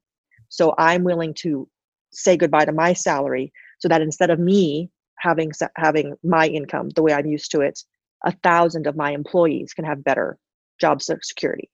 So 0.49 0.75
I'm 0.77 1.03
willing 1.03 1.33
to 1.35 1.67
say 2.11 2.35
goodbye 2.35 2.65
to 2.65 2.73
my 2.73 2.93
salary 2.93 3.53
so 3.79 3.87
that 3.87 4.01
instead 4.01 4.29
of 4.29 4.39
me 4.39 4.91
having 5.17 5.51
having 5.75 6.15
my 6.23 6.47
income 6.47 6.89
the 6.89 7.01
way 7.01 7.13
I'm 7.13 7.25
used 7.25 7.51
to 7.51 7.61
it, 7.61 7.79
a 8.25 8.31
thousand 8.43 8.87
of 8.87 8.95
my 8.95 9.11
employees 9.11 9.73
can 9.73 9.85
have 9.85 10.03
better 10.03 10.37
job 10.79 11.01
security. 11.01 11.69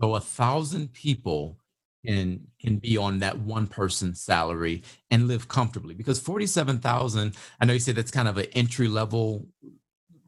So 0.00 0.14
a 0.14 0.20
thousand 0.20 0.92
people 0.92 1.58
can 2.06 2.46
can 2.60 2.76
be 2.76 2.96
on 2.96 3.18
that 3.18 3.38
one 3.38 3.66
person's 3.66 4.20
salary 4.20 4.82
and 5.10 5.28
live 5.28 5.48
comfortably 5.48 5.94
because 5.94 6.20
47,000 6.20 7.34
I 7.60 7.64
know 7.64 7.72
you 7.72 7.80
said 7.80 7.96
that's 7.96 8.10
kind 8.10 8.28
of 8.28 8.38
an 8.38 8.46
entry 8.52 8.88
level 8.88 9.46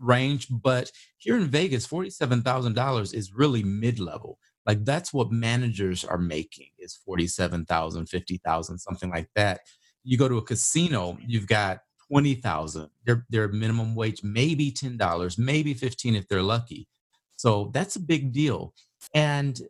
range 0.00 0.46
but 0.50 0.90
here 1.18 1.36
in 1.36 1.46
Vegas 1.46 1.86
$47,000 1.86 3.14
is 3.14 3.32
really 3.32 3.62
mid 3.62 3.98
level 3.98 4.38
like 4.66 4.84
that's 4.84 5.12
what 5.12 5.32
managers 5.32 6.04
are 6.04 6.18
making 6.18 6.68
is 6.78 6.96
47,000 7.04 8.06
50,000 8.06 8.78
something 8.78 9.10
like 9.10 9.28
that. 9.34 9.60
You 10.04 10.18
go 10.18 10.28
to 10.28 10.38
a 10.38 10.42
casino 10.42 11.18
you've 11.26 11.46
got 11.46 11.80
20,000 12.08 12.88
their 13.06 13.26
their 13.30 13.48
minimum 13.48 13.94
wage 13.94 14.22
maybe 14.22 14.72
$10 14.72 15.38
maybe 15.38 15.74
15 15.74 16.14
if 16.14 16.28
they're 16.28 16.42
lucky. 16.42 16.88
So 17.36 17.70
that's 17.72 17.96
a 17.96 18.00
big 18.00 18.32
deal. 18.32 18.74
And 19.14 19.60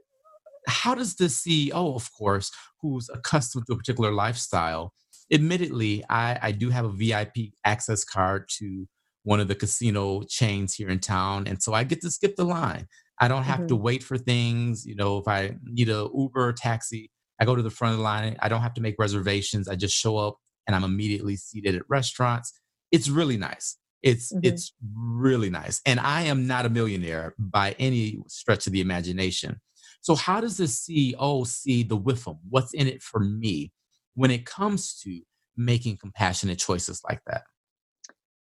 how 0.66 0.94
does 0.94 1.16
the 1.16 1.26
CEO, 1.26 1.94
of 1.94 2.12
course, 2.12 2.50
who's 2.80 3.08
accustomed 3.12 3.66
to 3.66 3.74
a 3.74 3.76
particular 3.76 4.12
lifestyle, 4.12 4.92
admittedly, 5.32 6.04
I, 6.08 6.38
I 6.42 6.52
do 6.52 6.70
have 6.70 6.84
a 6.84 6.92
VIP 6.92 7.52
access 7.64 8.04
card 8.04 8.48
to 8.58 8.86
one 9.22 9.40
of 9.40 9.48
the 9.48 9.54
casino 9.54 10.22
chains 10.22 10.74
here 10.74 10.88
in 10.88 10.98
town. 10.98 11.46
And 11.46 11.62
so 11.62 11.74
I 11.74 11.84
get 11.84 12.00
to 12.02 12.10
skip 12.10 12.36
the 12.36 12.44
line. 12.44 12.86
I 13.18 13.28
don't 13.28 13.42
have 13.42 13.60
mm-hmm. 13.60 13.68
to 13.68 13.76
wait 13.76 14.02
for 14.02 14.16
things. 14.16 14.86
You 14.86 14.96
know, 14.96 15.18
if 15.18 15.28
I 15.28 15.56
need 15.64 15.88
a 15.88 16.08
Uber 16.14 16.48
or 16.48 16.52
taxi, 16.52 17.10
I 17.38 17.44
go 17.44 17.54
to 17.54 17.62
the 17.62 17.70
front 17.70 17.92
of 17.92 17.98
the 17.98 18.04
line. 18.04 18.36
I 18.40 18.48
don't 18.48 18.62
have 18.62 18.74
to 18.74 18.80
make 18.80 18.96
reservations. 18.98 19.68
I 19.68 19.76
just 19.76 19.94
show 19.94 20.16
up 20.16 20.36
and 20.66 20.74
I'm 20.74 20.84
immediately 20.84 21.36
seated 21.36 21.74
at 21.74 21.82
restaurants. 21.88 22.52
It's 22.92 23.08
really 23.08 23.36
nice. 23.36 23.76
It's 24.02 24.32
mm-hmm. 24.32 24.40
it's 24.44 24.72
really 24.82 25.50
nice. 25.50 25.80
And 25.84 26.00
I 26.00 26.22
am 26.22 26.46
not 26.46 26.64
a 26.64 26.70
millionaire 26.70 27.34
by 27.38 27.76
any 27.78 28.18
stretch 28.28 28.66
of 28.66 28.72
the 28.72 28.80
imagination. 28.80 29.60
So 30.00 30.14
how 30.14 30.40
does 30.40 30.56
the 30.56 30.64
CEO 30.64 31.46
see 31.46 31.82
the 31.82 31.98
WIFM? 31.98 32.38
What's 32.48 32.72
in 32.72 32.86
it 32.86 33.02
for 33.02 33.20
me 33.20 33.72
when 34.14 34.30
it 34.30 34.46
comes 34.46 34.98
to 35.00 35.20
making 35.56 35.98
compassionate 35.98 36.58
choices 36.58 37.02
like 37.06 37.20
that? 37.26 37.42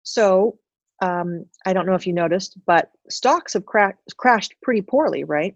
So 0.04 0.58
um, 1.02 1.46
I 1.66 1.74
don't 1.74 1.86
know 1.86 1.96
if 1.96 2.08
you 2.08 2.14
noticed, 2.14 2.58
but 2.66 2.92
stocks 3.10 3.54
have 3.54 3.66
cra- 3.66 3.98
crashed 4.18 4.54
pretty 4.62 4.82
poorly, 4.82 5.24
right? 5.24 5.56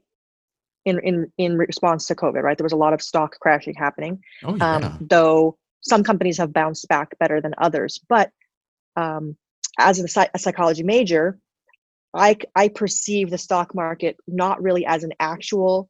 In 0.85 0.99
in 0.99 1.31
in 1.37 1.57
response 1.57 2.07
to 2.07 2.15
COVID, 2.15 2.43
right? 2.43 2.57
There 2.57 2.65
was 2.65 2.73
a 2.73 2.77
lot 2.77 2.93
of 2.93 3.01
stock 3.01 3.39
crashing 3.39 3.75
happening. 3.75 4.21
Oh, 4.43 4.55
yeah. 4.55 4.75
Um, 4.75 4.97
though 5.09 5.57
some 5.81 6.03
companies 6.03 6.37
have 6.37 6.53
bounced 6.53 6.87
back 6.87 7.17
better 7.19 7.41
than 7.41 7.53
others, 7.57 7.99
but 8.09 8.31
um, 8.95 9.35
as 9.79 9.99
a, 9.99 10.29
a 10.33 10.39
psychology 10.39 10.83
major, 10.83 11.39
I, 12.13 12.37
I 12.55 12.67
perceive 12.67 13.29
the 13.29 13.37
stock 13.37 13.73
market 13.73 14.17
not 14.27 14.61
really 14.61 14.85
as 14.85 15.03
an 15.03 15.13
actual 15.19 15.89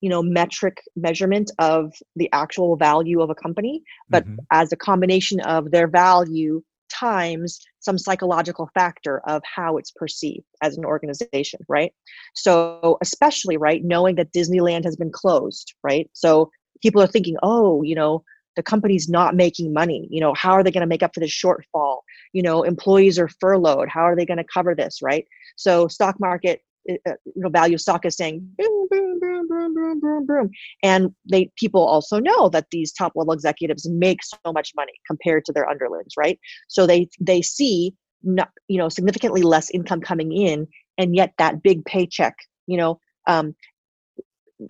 you 0.00 0.08
know 0.08 0.22
metric 0.22 0.78
measurement 0.96 1.50
of 1.58 1.92
the 2.16 2.30
actual 2.32 2.76
value 2.76 3.20
of 3.20 3.28
a 3.28 3.34
company 3.34 3.82
but 4.08 4.24
mm-hmm. 4.24 4.36
as 4.50 4.72
a 4.72 4.76
combination 4.76 5.40
of 5.40 5.70
their 5.70 5.88
value 5.88 6.62
times 7.00 7.60
some 7.80 7.98
psychological 7.98 8.68
factor 8.74 9.20
of 9.26 9.42
how 9.44 9.76
it's 9.78 9.90
perceived 9.90 10.44
as 10.62 10.76
an 10.76 10.84
organization 10.84 11.60
right? 11.68 11.92
So 12.34 12.98
especially 13.00 13.56
right 13.56 13.82
knowing 13.84 14.16
that 14.16 14.32
disneyland 14.32 14.84
has 14.84 14.96
been 14.96 15.12
closed 15.12 15.74
right? 15.82 16.08
So 16.12 16.50
people 16.82 17.02
are 17.02 17.06
thinking 17.14 17.36
oh 17.42 17.82
you 17.82 17.94
know 17.94 18.22
the 18.56 18.62
company's 18.62 19.08
not 19.08 19.34
making 19.34 19.72
money. 19.72 20.08
You 20.10 20.20
know 20.20 20.34
how 20.34 20.52
are 20.52 20.64
they 20.64 20.70
going 20.70 20.82
to 20.82 20.86
make 20.86 21.02
up 21.02 21.14
for 21.14 21.20
this 21.20 21.30
shortfall? 21.30 22.00
You 22.32 22.42
know 22.42 22.62
employees 22.62 23.18
are 23.18 23.28
furloughed. 23.40 23.88
How 23.88 24.02
are 24.02 24.16
they 24.16 24.26
going 24.26 24.38
to 24.38 24.52
cover 24.52 24.74
this? 24.74 25.00
Right? 25.02 25.26
So 25.56 25.88
stock 25.88 26.16
market 26.20 26.60
eh, 26.88 26.96
you 27.24 27.42
know 27.42 27.48
value 27.48 27.78
stock 27.78 28.04
is 28.04 28.16
saying 28.16 28.46
boom 28.56 28.86
boom 28.90 29.18
boom 29.20 29.48
boom 29.48 29.74
boom 29.74 30.00
boom 30.00 30.26
boom. 30.26 30.50
And 30.82 31.14
they 31.30 31.50
people 31.56 31.84
also 31.84 32.18
know 32.18 32.48
that 32.50 32.66
these 32.70 32.92
top 32.92 33.12
level 33.14 33.32
executives 33.32 33.88
make 33.88 34.22
so 34.22 34.52
much 34.52 34.72
money 34.76 34.92
compared 35.06 35.44
to 35.46 35.52
their 35.52 35.68
underlings 35.68 36.14
right? 36.16 36.38
So 36.68 36.86
they 36.86 37.08
they 37.20 37.42
see 37.42 37.94
not 38.22 38.50
you 38.68 38.78
know 38.78 38.88
significantly 38.88 39.42
less 39.42 39.70
income 39.70 40.00
coming 40.00 40.32
in 40.32 40.66
and 40.98 41.16
yet 41.16 41.32
that 41.38 41.62
big 41.62 41.84
paycheck 41.84 42.36
you 42.66 42.76
know 42.76 43.00
um, 43.26 43.54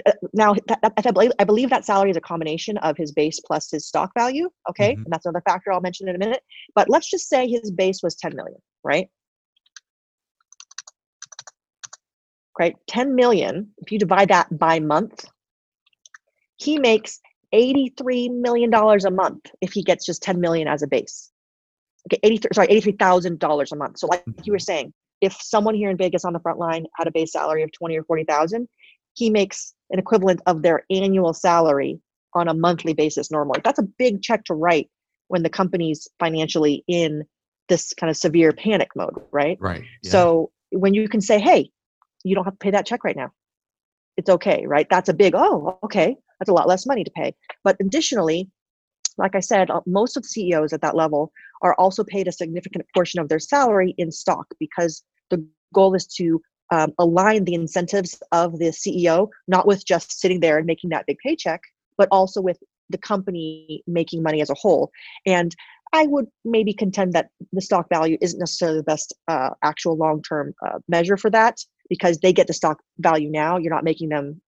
uh, 0.07 0.13
now 0.33 0.55
I 0.97 1.11
believe, 1.11 1.33
I 1.41 1.45
believe 1.45 1.71
that 1.71 1.85
salary 1.85 2.11
is 2.11 2.17
a 2.17 2.21
combination 2.21 2.79
of 2.79 2.97
his 2.97 3.11
base 3.11 3.41
plus 3.41 3.71
his 3.71 3.87
stock 3.87 4.13
value 4.17 4.49
okay? 4.69 4.93
Mm-hmm. 4.93 5.03
and 5.03 5.13
that's 5.13 5.27
another 5.27 5.43
factor 5.49 5.73
i'll 5.73 5.81
mention 5.81 6.09
in 6.09 6.15
a 6.15 6.19
minute. 6.19 6.43
But 6.75 6.89
let's 6.89 7.11
just 7.11 7.29
say 7.29 7.49
his 7.49 7.71
base 7.71 8.03
was 8.03 8.15
10 8.17 8.37
million 8.37 8.59
right 8.85 9.09
right 12.61 12.77
10 12.87 13.15
million 13.15 13.69
if 13.79 13.91
you 13.91 13.99
divide 13.99 14.29
that 14.29 14.47
by 14.57 14.79
month 14.79 15.25
he 16.57 16.79
makes 16.79 17.21
83 17.53 18.29
million 18.29 18.71
dollars 18.71 19.05
a 19.05 19.11
month 19.11 19.47
if 19.61 19.73
he 19.73 19.83
gets 19.83 20.07
just 20.07 20.23
10 20.23 20.41
million 20.41 20.69
as 20.69 20.83
a 20.83 20.87
base 20.87 21.31
okay 22.07 22.21
83 22.23 22.51
sorry 22.55 22.69
83,000 22.69 23.39
dollars 23.39 23.73
a 23.73 23.77
month 23.77 23.99
so 23.99 24.07
like 24.07 24.23
you 24.45 24.53
were 24.53 24.59
mm-hmm. 24.59 24.63
saying 24.63 24.93
if 25.21 25.35
someone 25.35 25.75
here 25.75 25.91
in 25.91 25.99
Vegas 25.99 26.25
on 26.25 26.33
the 26.33 26.41
front 26.41 26.59
line 26.59 26.87
had 26.97 27.07
a 27.07 27.11
base 27.11 27.33
salary 27.33 27.63
of 27.63 27.73
20 27.73 27.99
or 27.99 28.05
40,000 28.05 28.69
he 29.15 29.31
makes 29.31 29.75
an 29.91 29.99
equivalent 29.99 30.41
of 30.47 30.63
their 30.63 30.85
annual 30.91 31.35
salary 31.35 32.01
on 32.35 32.49
a 32.49 32.55
monthly 32.55 32.95
basis 32.95 33.31
normally. 33.31 33.61
That's 33.65 33.79
a 33.79 33.85
big 33.99 34.23
check 34.23 34.45
to 34.45 34.55
write 34.55 34.89
when 35.29 35.43
the 35.43 35.51
company's 35.51 36.09
financially 36.19 36.85
in 36.89 37.25
this 37.69 37.93
kind 37.93 38.11
of 38.11 38.17
severe 38.17 38.53
panic 38.53 38.89
mode, 38.97 39.15
right? 39.31 39.59
Right. 39.61 39.83
Yeah. 40.03 40.11
So 40.11 40.51
when 40.71 40.95
you 40.95 41.09
can 41.09 41.21
say, 41.21 41.41
hey, 41.41 41.71
you 42.25 42.35
don't 42.35 42.45
have 42.45 42.55
to 42.55 42.59
pay 42.59 42.71
that 42.71 42.87
check 42.87 43.05
right 43.05 43.17
now. 43.17 43.33
It's 44.17 44.31
okay, 44.31 44.67
right? 44.67 44.87
That's 44.91 45.09
a 45.09 45.15
big, 45.15 45.35
oh, 45.35 45.79
okay, 45.85 46.17
that's 46.39 46.51
a 46.51 46.53
lot 46.53 46.69
less 46.69 46.87
money 46.87 47.05
to 47.05 47.11
pay. 47.11 47.35
But 47.65 47.77
additionally, 47.81 48.51
like 49.17 49.35
I 49.35 49.41
said, 49.41 49.71
uh, 49.71 49.81
most 49.87 50.17
of 50.17 50.23
the 50.23 50.29
CEOs 50.29 50.73
at 50.73 50.83
that 50.83 50.97
level 50.97 51.33
are 51.63 51.75
also 51.75 52.05
paid 52.05 52.29
a 52.29 52.33
significant 52.33 52.87
portion 52.95 53.21
of 53.21 53.29
their 53.29 53.39
salary 53.39 53.95
in 53.99 54.11
stock 54.11 54.47
because 54.59 55.03
the 55.31 55.45
goal 55.75 55.95
is 55.95 56.07
to 56.07 56.41
um, 56.71 56.93
align 56.99 57.45
the 57.45 57.55
incentives 57.55 58.21
of 58.33 58.59
the 58.59 58.67
CEO, 58.67 59.29
not 59.49 59.67
with 59.67 59.85
just 59.85 60.21
sitting 60.21 60.41
there 60.41 60.59
and 60.59 60.67
making 60.67 60.91
that 60.91 61.07
big 61.07 61.19
paycheck, 61.19 61.61
but 61.99 62.09
also 62.11 62.41
with 62.41 62.59
the 62.91 62.99
company 62.99 63.83
making 63.87 64.23
money 64.23 64.41
as 64.41 64.51
a 64.51 64.55
whole. 64.55 64.91
And 65.27 65.55
I 65.93 66.07
would 66.07 66.27
maybe 66.45 66.73
contend 66.73 67.13
that 67.15 67.31
the 67.53 67.61
stock 67.61 67.89
value 67.89 68.17
isn't 68.21 68.39
necessarily 68.39 68.79
the 68.79 68.85
best 68.85 69.13
uh, 69.29 69.51
actual 69.63 69.97
long 69.97 70.23
term 70.23 70.55
uh, 70.65 70.79
measure 70.89 71.17
for 71.17 71.31
that 71.31 71.61
because 71.91 72.19
they 72.19 72.33
get 72.33 72.47
the 72.47 72.55
stock 72.55 72.81
value 72.99 73.29
now. 73.29 73.59
You're 73.59 73.75
not 73.75 73.85
making 73.85 74.09
them 74.09 74.41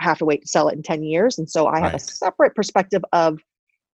have 0.00 0.18
to 0.18 0.24
wait 0.26 0.42
to 0.42 0.48
sell 0.48 0.68
it 0.68 0.74
in 0.74 0.82
10 0.82 1.02
years. 1.02 1.38
And 1.38 1.48
so 1.48 1.66
I 1.66 1.80
have 1.80 1.94
a 1.94 1.98
separate 1.98 2.54
perspective 2.54 3.02
of 3.12 3.38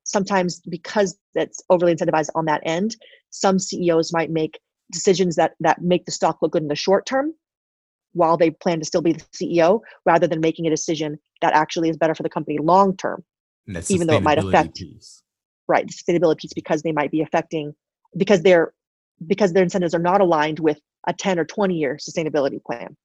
sometimes 0.05 0.61
because 0.69 1.17
it's 1.35 1.63
overly 1.69 1.95
incentivized 1.95 2.31
on 2.35 2.47
that 2.47 2.63
end, 2.65 2.97
some 3.31 3.59
CEOs 3.59 4.13
might 4.13 4.31
make 4.31 4.59
decisions 4.93 5.37
that 5.37 5.55
that 5.61 5.83
make 5.83 6.07
the 6.07 6.13
stock 6.13 6.39
look 6.41 6.53
good 6.53 6.63
in 6.63 6.69
the 6.69 6.77
short 6.77 7.07
term 7.07 7.35
while 8.13 8.37
they 8.37 8.51
plan 8.51 8.79
to 8.79 8.85
still 8.85 9.03
be 9.03 9.13
the 9.13 9.25
CEO 9.35 9.81
rather 10.07 10.27
than 10.27 10.41
making 10.41 10.67
a 10.67 10.71
decision 10.71 11.19
that 11.43 11.53
actually 11.55 11.91
is 11.91 11.97
better 11.97 12.15
for 12.15 12.23
the 12.23 12.31
company 12.31 12.57
long 12.59 12.97
term. 12.97 13.25
Even 13.91 14.07
though 14.07 14.17
it 14.17 14.23
might 14.23 14.39
affect 14.39 14.77
piece. 14.77 15.23
right 15.69 15.87
the 15.87 15.93
sustainability 15.93 16.39
piece 16.39 16.53
because 16.55 16.83
they 16.83 16.93
might 16.93 17.11
be 17.11 17.21
affecting 17.21 17.75
because 18.17 18.43
they're 18.43 18.73
because 19.27 19.53
their 19.53 19.63
incentives 19.63 19.95
are 19.95 20.01
not 20.01 20.21
aligned 20.21 20.61
with 20.61 20.81
a 21.07 21.13
10 21.13 21.39
or 21.39 21.45
20 21.45 21.75
year 21.75 21.99
sustainability 22.01 22.63
plan 22.63 22.97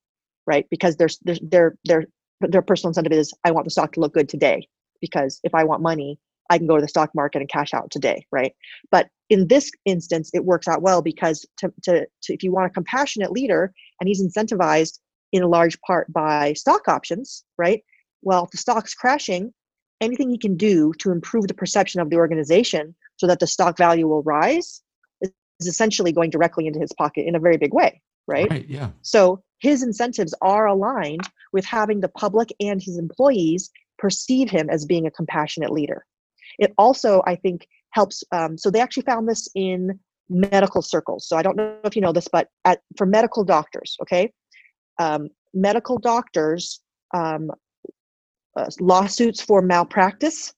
right? 0.47 0.65
Because 0.69 0.97
their 0.97 1.09
their 1.41 1.75
their 1.85 2.05
their 2.41 2.61
personal 2.61 2.89
incentive 2.89 3.13
is 3.13 3.33
i 3.45 3.51
want 3.51 3.65
the 3.65 3.71
stock 3.71 3.91
to 3.93 3.99
look 3.99 4.13
good 4.13 4.27
today 4.27 4.67
because 4.99 5.39
if 5.43 5.53
i 5.53 5.63
want 5.63 5.81
money 5.81 6.19
i 6.49 6.57
can 6.57 6.65
go 6.67 6.75
to 6.75 6.81
the 6.81 6.87
stock 6.87 7.11
market 7.13 7.39
and 7.39 7.49
cash 7.49 7.73
out 7.73 7.91
today 7.91 8.25
right? 8.31 8.53
But 8.89 9.09
in 9.29 9.47
this 9.47 9.71
instance 9.85 10.31
it 10.33 10.45
works 10.45 10.67
out 10.67 10.81
well 10.81 11.01
because 11.01 11.45
to, 11.57 11.71
to, 11.83 12.05
to 12.23 12.33
if 12.33 12.43
you 12.43 12.51
want 12.51 12.67
a 12.67 12.73
compassionate 12.73 13.31
leader 13.31 13.71
and 13.99 14.07
he's 14.07 14.23
incentivized 14.23 14.99
in 15.31 15.43
a 15.43 15.47
large 15.47 15.79
part 15.81 16.11
by 16.11 16.53
stock 16.53 16.87
options 16.87 17.43
right? 17.57 17.83
Well 18.23 18.45
if 18.45 18.51
the 18.51 18.57
stock's 18.57 18.93
crashing 18.93 19.53
anything 20.01 20.31
he 20.31 20.37
can 20.37 20.57
do 20.57 20.91
to 20.97 21.11
improve 21.11 21.47
the 21.47 21.53
perception 21.53 22.01
of 22.01 22.09
the 22.09 22.17
organization 22.17 22.95
so 23.17 23.27
that 23.27 23.39
the 23.39 23.45
stock 23.45 23.77
value 23.77 24.07
will 24.07 24.23
rise 24.23 24.81
is 25.61 25.67
essentially 25.67 26.11
going 26.11 26.29
directly 26.29 26.67
into 26.67 26.79
his 26.79 26.91
pocket 26.93 27.25
in 27.25 27.35
a 27.35 27.39
very 27.39 27.57
big 27.57 27.73
way 27.73 28.01
right, 28.27 28.49
right 28.49 28.67
yeah 28.67 28.89
so 29.01 29.41
his 29.61 29.83
incentives 29.83 30.33
are 30.41 30.65
aligned 30.65 31.29
with 31.53 31.65
having 31.65 32.01
the 32.01 32.09
public 32.09 32.51
and 32.59 32.81
his 32.81 32.97
employees 32.97 33.69
perceive 34.01 34.49
him 34.49 34.69
as 34.69 34.85
being 34.85 35.05
a 35.05 35.11
compassionate 35.11 35.71
leader. 35.71 36.03
It 36.57 36.73
also, 36.77 37.21
I 37.27 37.35
think, 37.35 37.67
helps. 37.91 38.23
Um, 38.31 38.57
so 38.57 38.69
they 38.71 38.81
actually 38.81 39.03
found 39.03 39.29
this 39.29 39.47
in 39.55 39.99
medical 40.29 40.81
circles. 40.81 41.27
So 41.27 41.37
I 41.37 41.43
don't 41.43 41.55
know 41.55 41.77
if 41.83 41.95
you 41.95 42.01
know 42.01 42.11
this, 42.11 42.27
but 42.27 42.47
at, 42.65 42.79
for 42.97 43.05
medical 43.05 43.43
doctors, 43.43 43.95
okay, 44.01 44.33
um, 44.97 45.29
medical 45.53 45.99
doctors 45.99 46.79
um, 47.13 47.51
uh, 48.57 48.69
lawsuits 48.79 49.41
for 49.41 49.61
malpractice 49.61 50.53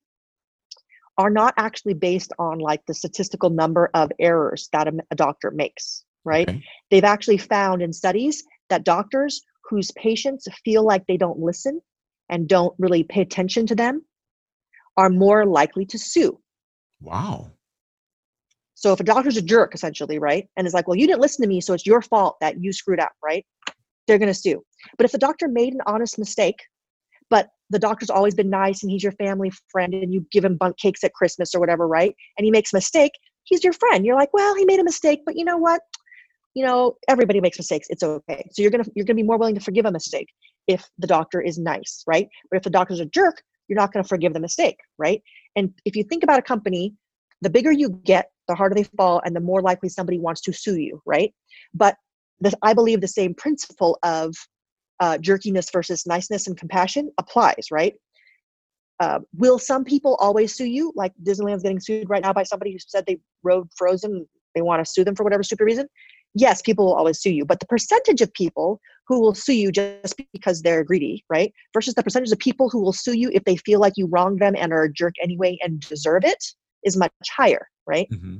are 1.17 1.29
not 1.29 1.53
actually 1.57 1.93
based 1.93 2.31
on 2.39 2.59
like 2.59 2.85
the 2.87 2.93
statistical 2.93 3.49
number 3.49 3.89
of 3.93 4.11
errors 4.19 4.69
that 4.73 4.87
a, 4.87 4.93
a 5.11 5.15
doctor 5.15 5.51
makes 5.51 6.05
right 6.25 6.49
okay. 6.49 6.63
they've 6.89 7.03
actually 7.03 7.37
found 7.37 7.81
in 7.81 7.93
studies 7.93 8.43
that 8.69 8.83
doctors 8.83 9.41
whose 9.69 9.91
patients 9.91 10.47
feel 10.63 10.83
like 10.83 11.05
they 11.07 11.17
don't 11.17 11.39
listen 11.39 11.79
and 12.29 12.47
don't 12.47 12.73
really 12.79 13.03
pay 13.03 13.21
attention 13.21 13.65
to 13.67 13.75
them 13.75 14.03
are 14.97 15.09
more 15.09 15.45
likely 15.45 15.85
to 15.85 15.97
sue. 15.97 16.39
Wow. 17.01 17.51
So 18.75 18.91
if 18.91 18.99
a 18.99 19.03
doctor's 19.03 19.37
a 19.37 19.41
jerk, 19.41 19.73
essentially, 19.73 20.19
right, 20.19 20.47
and 20.57 20.67
is 20.67 20.73
like, 20.73 20.87
well, 20.87 20.97
you 20.97 21.07
didn't 21.07 21.21
listen 21.21 21.43
to 21.43 21.47
me, 21.47 21.61
so 21.61 21.73
it's 21.73 21.85
your 21.85 22.01
fault 22.01 22.37
that 22.41 22.61
you 22.61 22.73
screwed 22.73 22.99
up, 22.99 23.13
right? 23.23 23.45
They're 24.07 24.17
going 24.17 24.33
to 24.33 24.39
sue. 24.39 24.63
But 24.97 25.05
if 25.05 25.11
the 25.11 25.17
doctor 25.17 25.47
made 25.47 25.73
an 25.73 25.81
honest 25.85 26.19
mistake, 26.19 26.57
the 27.73 27.79
doctor's 27.79 28.09
always 28.09 28.35
been 28.35 28.49
nice 28.49 28.83
and 28.83 28.91
he's 28.91 29.03
your 29.03 29.11
family 29.13 29.51
friend 29.69 29.93
and 29.93 30.13
you 30.13 30.25
give 30.31 30.45
him 30.45 30.55
Bundt 30.57 30.77
cakes 30.77 31.03
at 31.03 31.13
Christmas 31.13 31.53
or 31.53 31.59
whatever, 31.59 31.87
right? 31.87 32.15
And 32.37 32.45
he 32.45 32.51
makes 32.51 32.71
a 32.71 32.77
mistake, 32.77 33.11
he's 33.43 33.63
your 33.63 33.73
friend. 33.73 34.05
You're 34.05 34.15
like, 34.15 34.33
well, 34.33 34.55
he 34.55 34.65
made 34.65 34.79
a 34.79 34.83
mistake, 34.83 35.21
but 35.25 35.35
you 35.35 35.43
know 35.43 35.57
what? 35.57 35.81
you 36.53 36.63
know 36.63 36.95
everybody 37.07 37.41
makes 37.41 37.57
mistakes 37.57 37.87
it's 37.89 38.03
okay 38.03 38.47
so 38.51 38.61
you're 38.61 38.71
gonna 38.71 38.85
you're 38.95 39.05
gonna 39.05 39.15
be 39.15 39.23
more 39.23 39.37
willing 39.37 39.55
to 39.55 39.61
forgive 39.61 39.85
a 39.85 39.91
mistake 39.91 40.27
if 40.67 40.87
the 40.97 41.07
doctor 41.07 41.41
is 41.41 41.57
nice 41.57 42.03
right 42.07 42.27
but 42.49 42.57
if 42.57 42.63
the 42.63 42.69
doctor's 42.69 42.99
a 42.99 43.05
jerk 43.05 43.41
you're 43.67 43.77
not 43.77 43.91
to 43.91 44.03
forgive 44.03 44.33
the 44.33 44.39
mistake 44.39 44.77
right 44.97 45.21
and 45.55 45.73
if 45.85 45.95
you 45.95 46.03
think 46.03 46.23
about 46.23 46.39
a 46.39 46.43
company 46.43 46.93
the 47.41 47.49
bigger 47.49 47.71
you 47.71 47.89
get 48.05 48.29
the 48.47 48.55
harder 48.55 48.75
they 48.75 48.83
fall 48.83 49.21
and 49.25 49.35
the 49.35 49.39
more 49.39 49.61
likely 49.61 49.89
somebody 49.89 50.19
wants 50.19 50.41
to 50.41 50.53
sue 50.53 50.77
you 50.77 51.01
right 51.05 51.33
but 51.73 51.95
this 52.39 52.53
i 52.61 52.73
believe 52.73 53.01
the 53.01 53.07
same 53.07 53.33
principle 53.33 53.97
of 54.03 54.33
uh, 54.99 55.17
jerkiness 55.17 55.71
versus 55.71 56.05
niceness 56.05 56.47
and 56.47 56.57
compassion 56.57 57.11
applies 57.17 57.67
right 57.71 57.95
uh, 58.99 59.19
will 59.35 59.59
some 59.59 59.83
people 59.83 60.15
always 60.19 60.55
sue 60.55 60.65
you 60.65 60.91
like 60.95 61.11
disneyland's 61.23 61.63
getting 61.63 61.79
sued 61.79 62.09
right 62.09 62.23
now 62.23 62.33
by 62.33 62.43
somebody 62.43 62.71
who 62.71 62.79
said 62.79 63.03
they 63.05 63.17
rode 63.43 63.67
frozen 63.75 64.27
they 64.55 64.61
want 64.61 64.83
to 64.83 64.89
sue 64.89 65.03
them 65.03 65.15
for 65.15 65.23
whatever 65.23 65.43
stupid 65.43 65.65
reason 65.65 65.87
yes, 66.35 66.61
people 66.61 66.85
will 66.85 66.93
always 66.93 67.19
sue 67.19 67.31
you, 67.31 67.45
but 67.45 67.59
the 67.59 67.65
percentage 67.67 68.21
of 68.21 68.33
people 68.33 68.79
who 69.07 69.19
will 69.19 69.35
sue 69.35 69.53
you 69.53 69.71
just 69.71 70.15
because 70.31 70.61
they're 70.61 70.83
greedy, 70.83 71.23
right? 71.29 71.53
Versus 71.73 71.93
the 71.93 72.03
percentage 72.03 72.31
of 72.31 72.39
people 72.39 72.69
who 72.69 72.81
will 72.81 72.93
sue 72.93 73.13
you 73.13 73.29
if 73.33 73.43
they 73.43 73.57
feel 73.57 73.79
like 73.79 73.93
you 73.95 74.07
wronged 74.07 74.39
them 74.39 74.55
and 74.57 74.71
are 74.73 74.83
a 74.83 74.91
jerk 74.91 75.13
anyway 75.21 75.57
and 75.61 75.79
deserve 75.81 76.23
it 76.23 76.43
is 76.83 76.97
much 76.97 77.11
higher, 77.29 77.67
right? 77.85 78.07
Mm-hmm. 78.11 78.37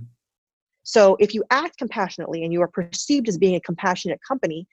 So 0.83 1.15
if 1.19 1.33
you 1.33 1.43
act 1.49 1.77
compassionately 1.77 2.43
and 2.43 2.51
you 2.51 2.61
are 2.61 2.67
perceived 2.67 3.29
as 3.29 3.37
being 3.37 3.55
a 3.55 3.61
compassionate 3.61 4.19
company, 4.27 4.67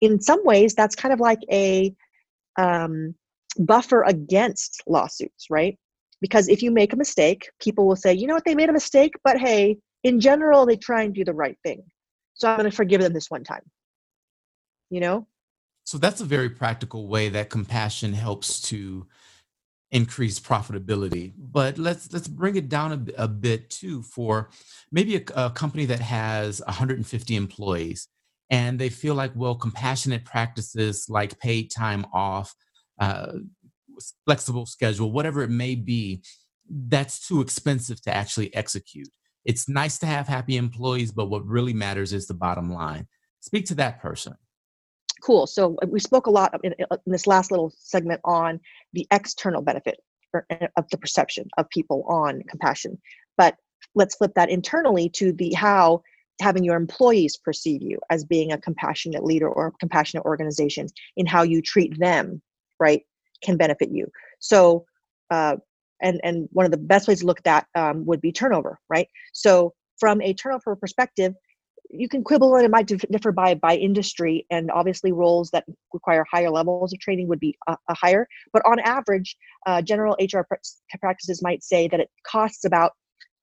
in 0.00 0.20
some 0.20 0.44
ways 0.44 0.74
that's 0.74 0.94
kind 0.94 1.12
of 1.12 1.20
like 1.20 1.40
a 1.50 1.94
um, 2.56 3.14
buffer 3.58 4.02
against 4.02 4.82
lawsuits, 4.86 5.46
right? 5.50 5.78
Because 6.20 6.48
if 6.48 6.62
you 6.62 6.70
make 6.70 6.92
a 6.92 6.96
mistake, 6.96 7.50
people 7.60 7.86
will 7.86 7.96
say, 7.96 8.14
you 8.14 8.26
know 8.26 8.34
what, 8.34 8.44
they 8.44 8.54
made 8.54 8.68
a 8.68 8.72
mistake, 8.72 9.14
but 9.22 9.38
hey, 9.38 9.78
in 10.02 10.20
general, 10.20 10.66
they 10.66 10.76
try 10.76 11.02
and 11.02 11.14
do 11.14 11.24
the 11.24 11.34
right 11.34 11.58
thing. 11.62 11.82
So 12.34 12.48
I'm 12.48 12.58
going 12.58 12.70
to 12.70 12.76
forgive 12.76 13.00
them 13.00 13.12
this 13.12 13.30
one 13.30 13.44
time. 13.44 13.62
You 14.90 15.00
know? 15.00 15.26
So 15.84 15.98
that's 15.98 16.20
a 16.20 16.24
very 16.24 16.50
practical 16.50 17.08
way 17.08 17.28
that 17.30 17.50
compassion 17.50 18.12
helps 18.12 18.60
to 18.62 19.06
increase 19.90 20.40
profitability. 20.40 21.32
But 21.36 21.78
let's 21.78 22.12
let's 22.12 22.28
bring 22.28 22.56
it 22.56 22.68
down 22.68 22.92
a, 23.16 23.24
a 23.24 23.28
bit 23.28 23.70
too 23.70 24.02
for 24.02 24.50
maybe 24.90 25.16
a, 25.16 25.22
a 25.46 25.50
company 25.50 25.84
that 25.86 26.00
has 26.00 26.60
150 26.66 27.36
employees 27.36 28.08
and 28.50 28.78
they 28.78 28.88
feel 28.88 29.14
like 29.14 29.32
well 29.34 29.54
compassionate 29.54 30.24
practices 30.24 31.06
like 31.08 31.38
paid 31.40 31.70
time 31.70 32.06
off 32.12 32.54
uh, 33.00 33.32
flexible 34.24 34.66
schedule 34.66 35.12
whatever 35.12 35.42
it 35.42 35.50
may 35.50 35.74
be 35.74 36.22
that's 36.88 37.26
too 37.26 37.40
expensive 37.40 38.00
to 38.02 38.14
actually 38.14 38.54
execute 38.54 39.08
it's 39.46 39.68
nice 39.68 39.98
to 40.00 40.06
have 40.06 40.26
happy 40.26 40.56
employees, 40.56 41.12
but 41.12 41.26
what 41.26 41.46
really 41.46 41.72
matters 41.72 42.12
is 42.12 42.26
the 42.26 42.34
bottom 42.34 42.70
line. 42.70 43.06
Speak 43.40 43.64
to 43.66 43.76
that 43.76 44.02
person. 44.02 44.34
Cool. 45.22 45.46
So 45.46 45.76
uh, 45.82 45.86
we 45.88 46.00
spoke 46.00 46.26
a 46.26 46.30
lot 46.30 46.58
in, 46.64 46.74
in 46.78 46.86
this 47.06 47.28
last 47.28 47.50
little 47.52 47.72
segment 47.78 48.20
on 48.24 48.60
the 48.92 49.06
external 49.12 49.62
benefit 49.62 49.98
uh, 50.36 50.66
of 50.76 50.84
the 50.90 50.98
perception 50.98 51.48
of 51.56 51.70
people 51.70 52.04
on 52.08 52.42
compassion. 52.48 52.98
But 53.38 53.56
let's 53.94 54.16
flip 54.16 54.32
that 54.34 54.50
internally 54.50 55.08
to 55.10 55.32
the 55.32 55.52
how 55.54 56.02
having 56.40 56.64
your 56.64 56.76
employees 56.76 57.36
perceive 57.36 57.82
you 57.82 57.98
as 58.10 58.24
being 58.24 58.52
a 58.52 58.58
compassionate 58.58 59.24
leader 59.24 59.48
or 59.48 59.72
compassionate 59.80 60.24
organization 60.24 60.86
in 61.16 61.26
how 61.26 61.42
you 61.42 61.62
treat 61.62 61.98
them, 61.98 62.42
right, 62.78 63.02
can 63.42 63.56
benefit 63.56 63.90
you. 63.90 64.06
So 64.38 64.84
uh, 65.30 65.56
and 66.00 66.20
and 66.22 66.48
one 66.52 66.64
of 66.64 66.70
the 66.70 66.76
best 66.76 67.08
ways 67.08 67.20
to 67.20 67.26
look 67.26 67.40
at 67.40 67.44
that 67.44 67.66
um, 67.74 68.04
would 68.06 68.20
be 68.20 68.32
turnover 68.32 68.78
right 68.88 69.08
so 69.32 69.72
from 69.98 70.20
a 70.22 70.34
turnover 70.34 70.76
perspective 70.76 71.34
you 71.88 72.08
can 72.08 72.24
quibble 72.24 72.56
and 72.56 72.64
it 72.64 72.70
might 72.70 72.86
differ 72.86 73.32
by 73.32 73.54
by 73.54 73.76
industry 73.76 74.44
and 74.50 74.70
obviously 74.70 75.12
roles 75.12 75.50
that 75.50 75.64
require 75.92 76.24
higher 76.30 76.50
levels 76.50 76.92
of 76.92 76.98
training 76.98 77.28
would 77.28 77.40
be 77.40 77.56
a, 77.68 77.72
uh, 77.72 77.76
a 77.88 77.94
higher 77.94 78.26
but 78.52 78.62
on 78.66 78.78
average 78.80 79.36
uh, 79.66 79.80
general 79.80 80.16
hr 80.32 80.40
practices 81.00 81.42
might 81.42 81.62
say 81.62 81.88
that 81.88 82.00
it 82.00 82.10
costs 82.26 82.64
about 82.64 82.92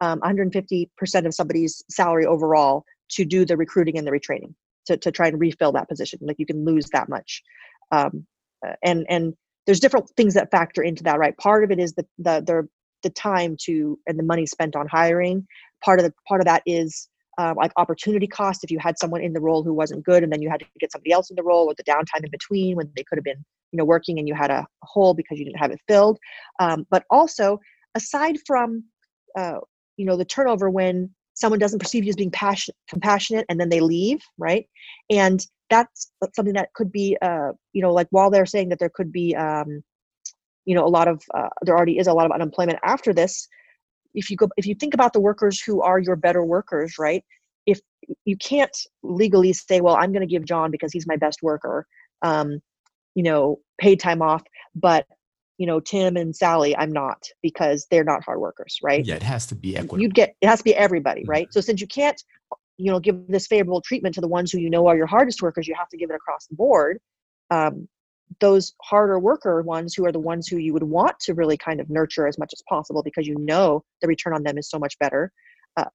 um, 0.01 0.19
150% 0.21 1.25
of 1.25 1.33
somebody's 1.33 1.83
salary 1.89 2.25
overall 2.25 2.83
to 3.11 3.25
do 3.25 3.45
the 3.45 3.57
recruiting 3.57 3.97
and 3.97 4.07
the 4.07 4.11
retraining 4.11 4.53
to, 4.87 4.97
to 4.97 5.11
try 5.11 5.27
and 5.27 5.39
refill 5.39 5.71
that 5.71 5.87
position 5.87 6.19
like 6.21 6.37
you 6.39 6.45
can 6.45 6.65
lose 6.65 6.87
that 6.93 7.09
much. 7.09 7.41
Um, 7.91 8.25
uh, 8.65 8.73
and 8.83 9.05
and 9.09 9.33
there's 9.65 9.79
different 9.79 10.09
things 10.17 10.33
that 10.33 10.51
factor 10.51 10.81
into 10.81 11.03
that 11.03 11.19
right? 11.19 11.37
Part 11.37 11.63
of 11.63 11.71
it 11.71 11.79
is 11.79 11.93
the 11.93 12.05
the 12.17 12.41
the, 12.41 12.67
the 13.03 13.09
time 13.09 13.55
to 13.65 13.99
and 14.07 14.17
the 14.17 14.23
money 14.23 14.45
spent 14.45 14.75
on 14.75 14.87
hiring. 14.87 15.45
Part 15.83 15.99
of 15.99 16.05
the 16.05 16.13
part 16.27 16.41
of 16.41 16.45
that 16.45 16.63
is 16.65 17.07
uh, 17.37 17.53
like 17.55 17.71
opportunity 17.77 18.27
cost. 18.27 18.63
If 18.63 18.71
you 18.71 18.79
had 18.79 18.97
someone 18.99 19.21
in 19.21 19.33
the 19.33 19.41
role 19.41 19.63
who 19.63 19.73
wasn't 19.73 20.05
good 20.05 20.23
and 20.23 20.31
then 20.31 20.41
you 20.41 20.49
had 20.49 20.59
to 20.59 20.65
get 20.79 20.91
somebody 20.91 21.11
else 21.11 21.29
in 21.29 21.35
the 21.35 21.43
role 21.43 21.65
or 21.65 21.73
the 21.75 21.83
downtime 21.83 22.23
in 22.23 22.31
between 22.31 22.75
when 22.75 22.91
they 22.95 23.03
could 23.03 23.17
have 23.17 23.23
been 23.23 23.43
you 23.71 23.77
know 23.77 23.85
working 23.85 24.19
and 24.19 24.27
you 24.27 24.35
had 24.35 24.51
a, 24.51 24.65
hole 24.83 25.13
because 25.13 25.39
you 25.39 25.45
didn't 25.45 25.59
have 25.59 25.71
it 25.71 25.79
filled. 25.87 26.17
Um, 26.59 26.85
but 26.89 27.03
also 27.09 27.59
aside 27.95 28.37
from 28.45 28.83
uh, 29.37 29.59
you 29.97 30.05
know 30.05 30.17
the 30.17 30.25
turnover 30.25 30.69
when 30.69 31.09
someone 31.33 31.59
doesn't 31.59 31.79
perceive 31.79 32.03
you 32.03 32.09
as 32.09 32.15
being 32.15 32.31
passion, 32.31 32.73
compassionate 32.87 33.45
and 33.49 33.59
then 33.59 33.69
they 33.69 33.79
leave 33.79 34.19
right? 34.37 34.67
And 35.09 35.45
that's 35.69 36.11
something 36.35 36.53
that 36.53 36.73
could 36.73 36.91
be 36.91 37.17
uh, 37.21 37.51
you 37.73 37.81
know 37.81 37.91
like 37.91 38.07
while 38.11 38.29
they're 38.29 38.45
saying 38.45 38.69
that 38.69 38.79
there 38.79 38.91
could 38.93 39.11
be 39.11 39.35
um, 39.35 39.81
you 40.65 40.75
know 40.75 40.85
a 40.85 40.89
lot 40.89 41.07
of 41.07 41.21
uh, 41.33 41.49
there 41.63 41.75
already 41.75 41.97
is 41.97 42.07
a 42.07 42.13
lot 42.13 42.25
of 42.25 42.31
unemployment 42.31 42.79
after 42.83 43.13
this 43.13 43.47
if 44.13 44.29
you 44.29 44.37
go 44.37 44.47
if 44.57 44.65
you 44.65 44.75
think 44.75 44.93
about 44.93 45.13
the 45.13 45.21
workers 45.21 45.61
who 45.61 45.81
are 45.81 45.99
your 45.99 46.15
better 46.15 46.43
workers 46.43 46.95
right? 46.99 47.23
If 47.65 47.79
you 48.25 48.37
can't 48.37 48.75
legally 49.03 49.53
say 49.53 49.81
well 49.81 49.95
i'm 49.95 50.11
going 50.11 50.27
to 50.27 50.31
give 50.31 50.45
john 50.45 50.71
because 50.71 50.91
he's 50.91 51.07
my 51.07 51.15
best 51.15 51.41
worker 51.41 51.87
um, 52.21 52.59
you 53.15 53.23
know 53.23 53.59
paid 53.79 53.99
time 53.99 54.21
off 54.21 54.43
but 54.75 55.05
you 55.57 55.67
know 55.67 55.79
tim 55.79 56.17
and 56.17 56.35
sally 56.35 56.75
i'm 56.77 56.91
not 56.91 57.23
because 57.41 57.87
they're 57.91 58.03
not 58.03 58.23
hard 58.23 58.39
workers 58.39 58.79
right? 58.81 59.05
Yeah 59.05 59.15
it 59.15 59.23
has 59.23 59.45
to 59.47 59.55
be 59.55 59.75
equitable. 59.75 60.01
you'd 60.01 60.15
get 60.15 60.35
it 60.41 60.47
has 60.47 60.59
to 60.59 60.63
be 60.63 60.75
everybody 60.75 61.23
right? 61.25 61.45
Mm-hmm. 61.45 61.51
so 61.51 61.61
since 61.61 61.81
you 61.81 61.87
can't 61.87 62.21
you 62.77 62.91
know 62.91 62.99
give 62.99 63.27
this 63.27 63.47
favorable 63.47 63.81
treatment 63.81 64.15
to 64.15 64.21
the 64.21 64.27
ones 64.27 64.51
who 64.51 64.59
you 64.59 64.69
know 64.69 64.87
are 64.87 64.97
your 64.97 65.07
hardest 65.07 65.41
workers 65.41 65.67
you 65.67 65.75
have 65.77 65.89
to 65.89 65.97
give 65.97 66.09
it 66.09 66.15
across 66.15 66.47
the 66.47 66.55
board 66.55 66.99
um, 67.51 67.87
those 68.39 68.73
harder 68.81 69.19
worker 69.19 69.61
ones 69.61 69.93
who 69.93 70.05
are 70.05 70.11
the 70.11 70.19
ones 70.19 70.47
who 70.47 70.57
you 70.57 70.73
would 70.73 70.83
want 70.83 71.19
to 71.19 71.33
really 71.33 71.57
kind 71.57 71.79
of 71.79 71.89
nurture 71.89 72.27
as 72.27 72.39
much 72.39 72.51
as 72.53 72.63
possible 72.67 73.03
because 73.03 73.27
you 73.27 73.35
know 73.37 73.83
the 74.01 74.07
return 74.07 74.33
on 74.33 74.43
them 74.43 74.57
is 74.57 74.69
so 74.69 74.79
much 74.79 74.97
better 74.99 75.31
uh, 75.77 75.85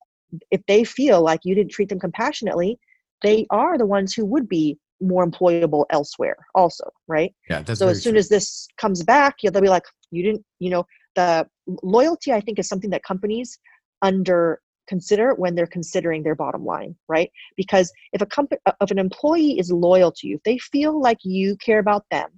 if 0.50 0.60
they 0.68 0.84
feel 0.84 1.20
like 1.22 1.40
you 1.42 1.54
didn't 1.54 1.72
treat 1.72 1.88
them 1.88 1.98
compassionately 1.98 2.78
they 3.22 3.46
are 3.50 3.76
the 3.76 3.86
ones 3.86 4.14
who 4.14 4.24
would 4.24 4.48
be 4.48 4.78
more 5.00 5.26
employable 5.26 5.84
elsewhere 5.90 6.36
also 6.54 6.84
right 7.06 7.34
yeah 7.48 7.62
that's 7.62 7.78
so 7.78 7.88
as 7.88 8.02
soon 8.02 8.14
true. 8.14 8.18
as 8.18 8.28
this 8.28 8.66
comes 8.76 9.02
back 9.02 9.36
you 9.42 9.50
they'll 9.50 9.62
be 9.62 9.68
like 9.68 9.84
you 10.10 10.22
didn't 10.22 10.44
you 10.58 10.70
know 10.70 10.84
the 11.14 11.46
loyalty 11.82 12.32
i 12.32 12.40
think 12.40 12.58
is 12.58 12.68
something 12.68 12.90
that 12.90 13.02
companies 13.04 13.58
under 14.02 14.60
consider 14.88 15.34
when 15.34 15.54
they're 15.54 15.66
considering 15.66 16.22
their 16.22 16.34
bottom 16.34 16.64
line 16.64 16.96
right 17.08 17.30
because 17.56 17.92
if 18.12 18.22
a 18.22 18.26
company 18.26 18.60
if 18.80 18.90
an 18.90 18.98
employee 18.98 19.58
is 19.58 19.70
loyal 19.70 20.10
to 20.10 20.26
you 20.26 20.36
if 20.36 20.42
they 20.44 20.58
feel 20.58 21.00
like 21.00 21.18
you 21.22 21.56
care 21.56 21.78
about 21.78 22.04
them 22.10 22.28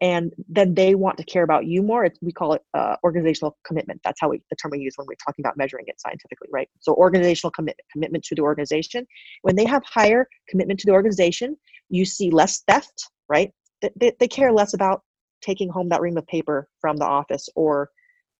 and 0.00 0.32
then 0.48 0.74
they 0.74 0.94
want 0.94 1.16
to 1.18 1.24
care 1.24 1.42
about 1.42 1.66
you 1.66 1.82
more. 1.82 2.04
It's, 2.04 2.18
we 2.22 2.32
call 2.32 2.52
it 2.54 2.62
uh, 2.74 2.96
organizational 3.02 3.56
commitment. 3.66 4.00
That's 4.04 4.20
how 4.20 4.28
we 4.28 4.40
the 4.50 4.56
term 4.56 4.70
we 4.72 4.78
use 4.78 4.94
when 4.96 5.06
we're 5.06 5.14
talking 5.24 5.44
about 5.44 5.56
measuring 5.56 5.84
it 5.88 6.00
scientifically 6.00 6.48
right? 6.52 6.68
So 6.80 6.94
organizational 6.94 7.50
commitment 7.52 7.86
commitment 7.92 8.24
to 8.24 8.34
the 8.34 8.42
organization. 8.42 9.06
When 9.42 9.56
they 9.56 9.64
have 9.64 9.82
higher 9.84 10.28
commitment 10.48 10.80
to 10.80 10.86
the 10.86 10.92
organization 10.92 11.56
you 11.90 12.04
see 12.04 12.30
less 12.30 12.62
theft 12.68 13.10
right? 13.28 13.52
They, 13.96 14.12
they 14.18 14.28
care 14.28 14.52
less 14.52 14.74
about 14.74 15.02
taking 15.42 15.68
home 15.68 15.88
that 15.90 16.00
ream 16.00 16.16
of 16.16 16.26
paper 16.26 16.68
from 16.80 16.96
the 16.96 17.04
office 17.04 17.48
or 17.54 17.90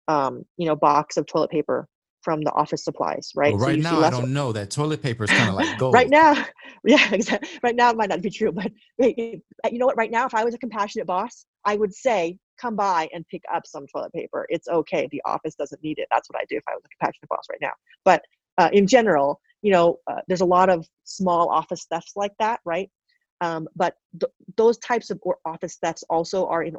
um, 0.09 0.44
you 0.57 0.66
know 0.66 0.75
box 0.75 1.16
of 1.16 1.27
toilet 1.27 1.51
paper 1.51 1.88
from 2.23 2.43
the 2.43 2.53
office 2.53 2.85
supplies, 2.85 3.33
right? 3.35 3.55
Well, 3.55 3.67
right 3.67 3.83
so 3.83 3.91
now, 3.91 4.01
I 4.01 4.11
don't 4.11 4.33
know 4.33 4.53
that 4.53 4.71
toilet 4.71 5.03
paper 5.03 5.25
is 5.25 5.31
kind 5.31 5.49
of 5.49 5.55
like 5.55 5.67
gold. 5.79 5.95
right 5.95 6.11
now, 6.11 6.45
yeah, 6.85 7.13
exactly. 7.13 7.49
Right 7.63 7.77
now, 7.77 7.91
it 7.91 7.97
might 7.97 8.09
not 8.09 8.23
be 8.23 8.31
true, 8.31 8.53
but 8.53 8.71
you 8.99 9.41
know 9.73 9.87
what? 9.87 9.97
Right 9.97 10.11
now, 10.11 10.27
if 10.27 10.35
I 10.35 10.45
was 10.45 10.55
a 10.55 10.59
compassionate 10.59 11.07
boss, 11.07 11.47
I 11.65 11.77
would 11.77 11.95
say, 11.95 12.39
come 12.61 12.77
by 12.77 13.09
and 13.13 13.27
pick 13.29 13.43
up 13.55 13.67
some 13.67 13.87
toilet 13.87 14.13
paper. 14.13 14.47
It's 14.49 14.69
okay. 14.69 15.09
The 15.13 15.23
office 15.25 15.55
doesn't 15.55 15.83
need 15.83 15.99
it. 15.99 16.09
That's 16.11 16.29
what 16.29 16.41
I 16.41 16.45
do 16.49 16.57
if 16.57 16.65
I 16.69 16.75
was 16.75 16.83
a 16.85 16.89
compassionate 16.89 17.29
boss 17.29 17.45
right 17.51 17.61
now. 17.63 17.73
But 18.05 18.23
uh, 18.59 18.69
in 18.73 18.87
general, 18.87 19.41
you 19.63 19.73
know, 19.73 19.99
uh, 20.11 20.21
there's 20.27 20.41
a 20.41 20.47
lot 20.47 20.69
of 20.69 20.87
small 21.05 21.49
office 21.49 21.87
thefts 21.91 22.13
like 22.17 22.33
that, 22.41 22.61
right? 22.65 22.91
Um, 23.41 23.69
but 23.77 23.95
th- 24.21 24.33
those 24.57 24.79
types 24.79 25.11
of 25.11 25.21
office 25.45 25.77
thefts 25.77 26.03
also 26.11 26.47
are 26.47 26.65
in 26.65 26.75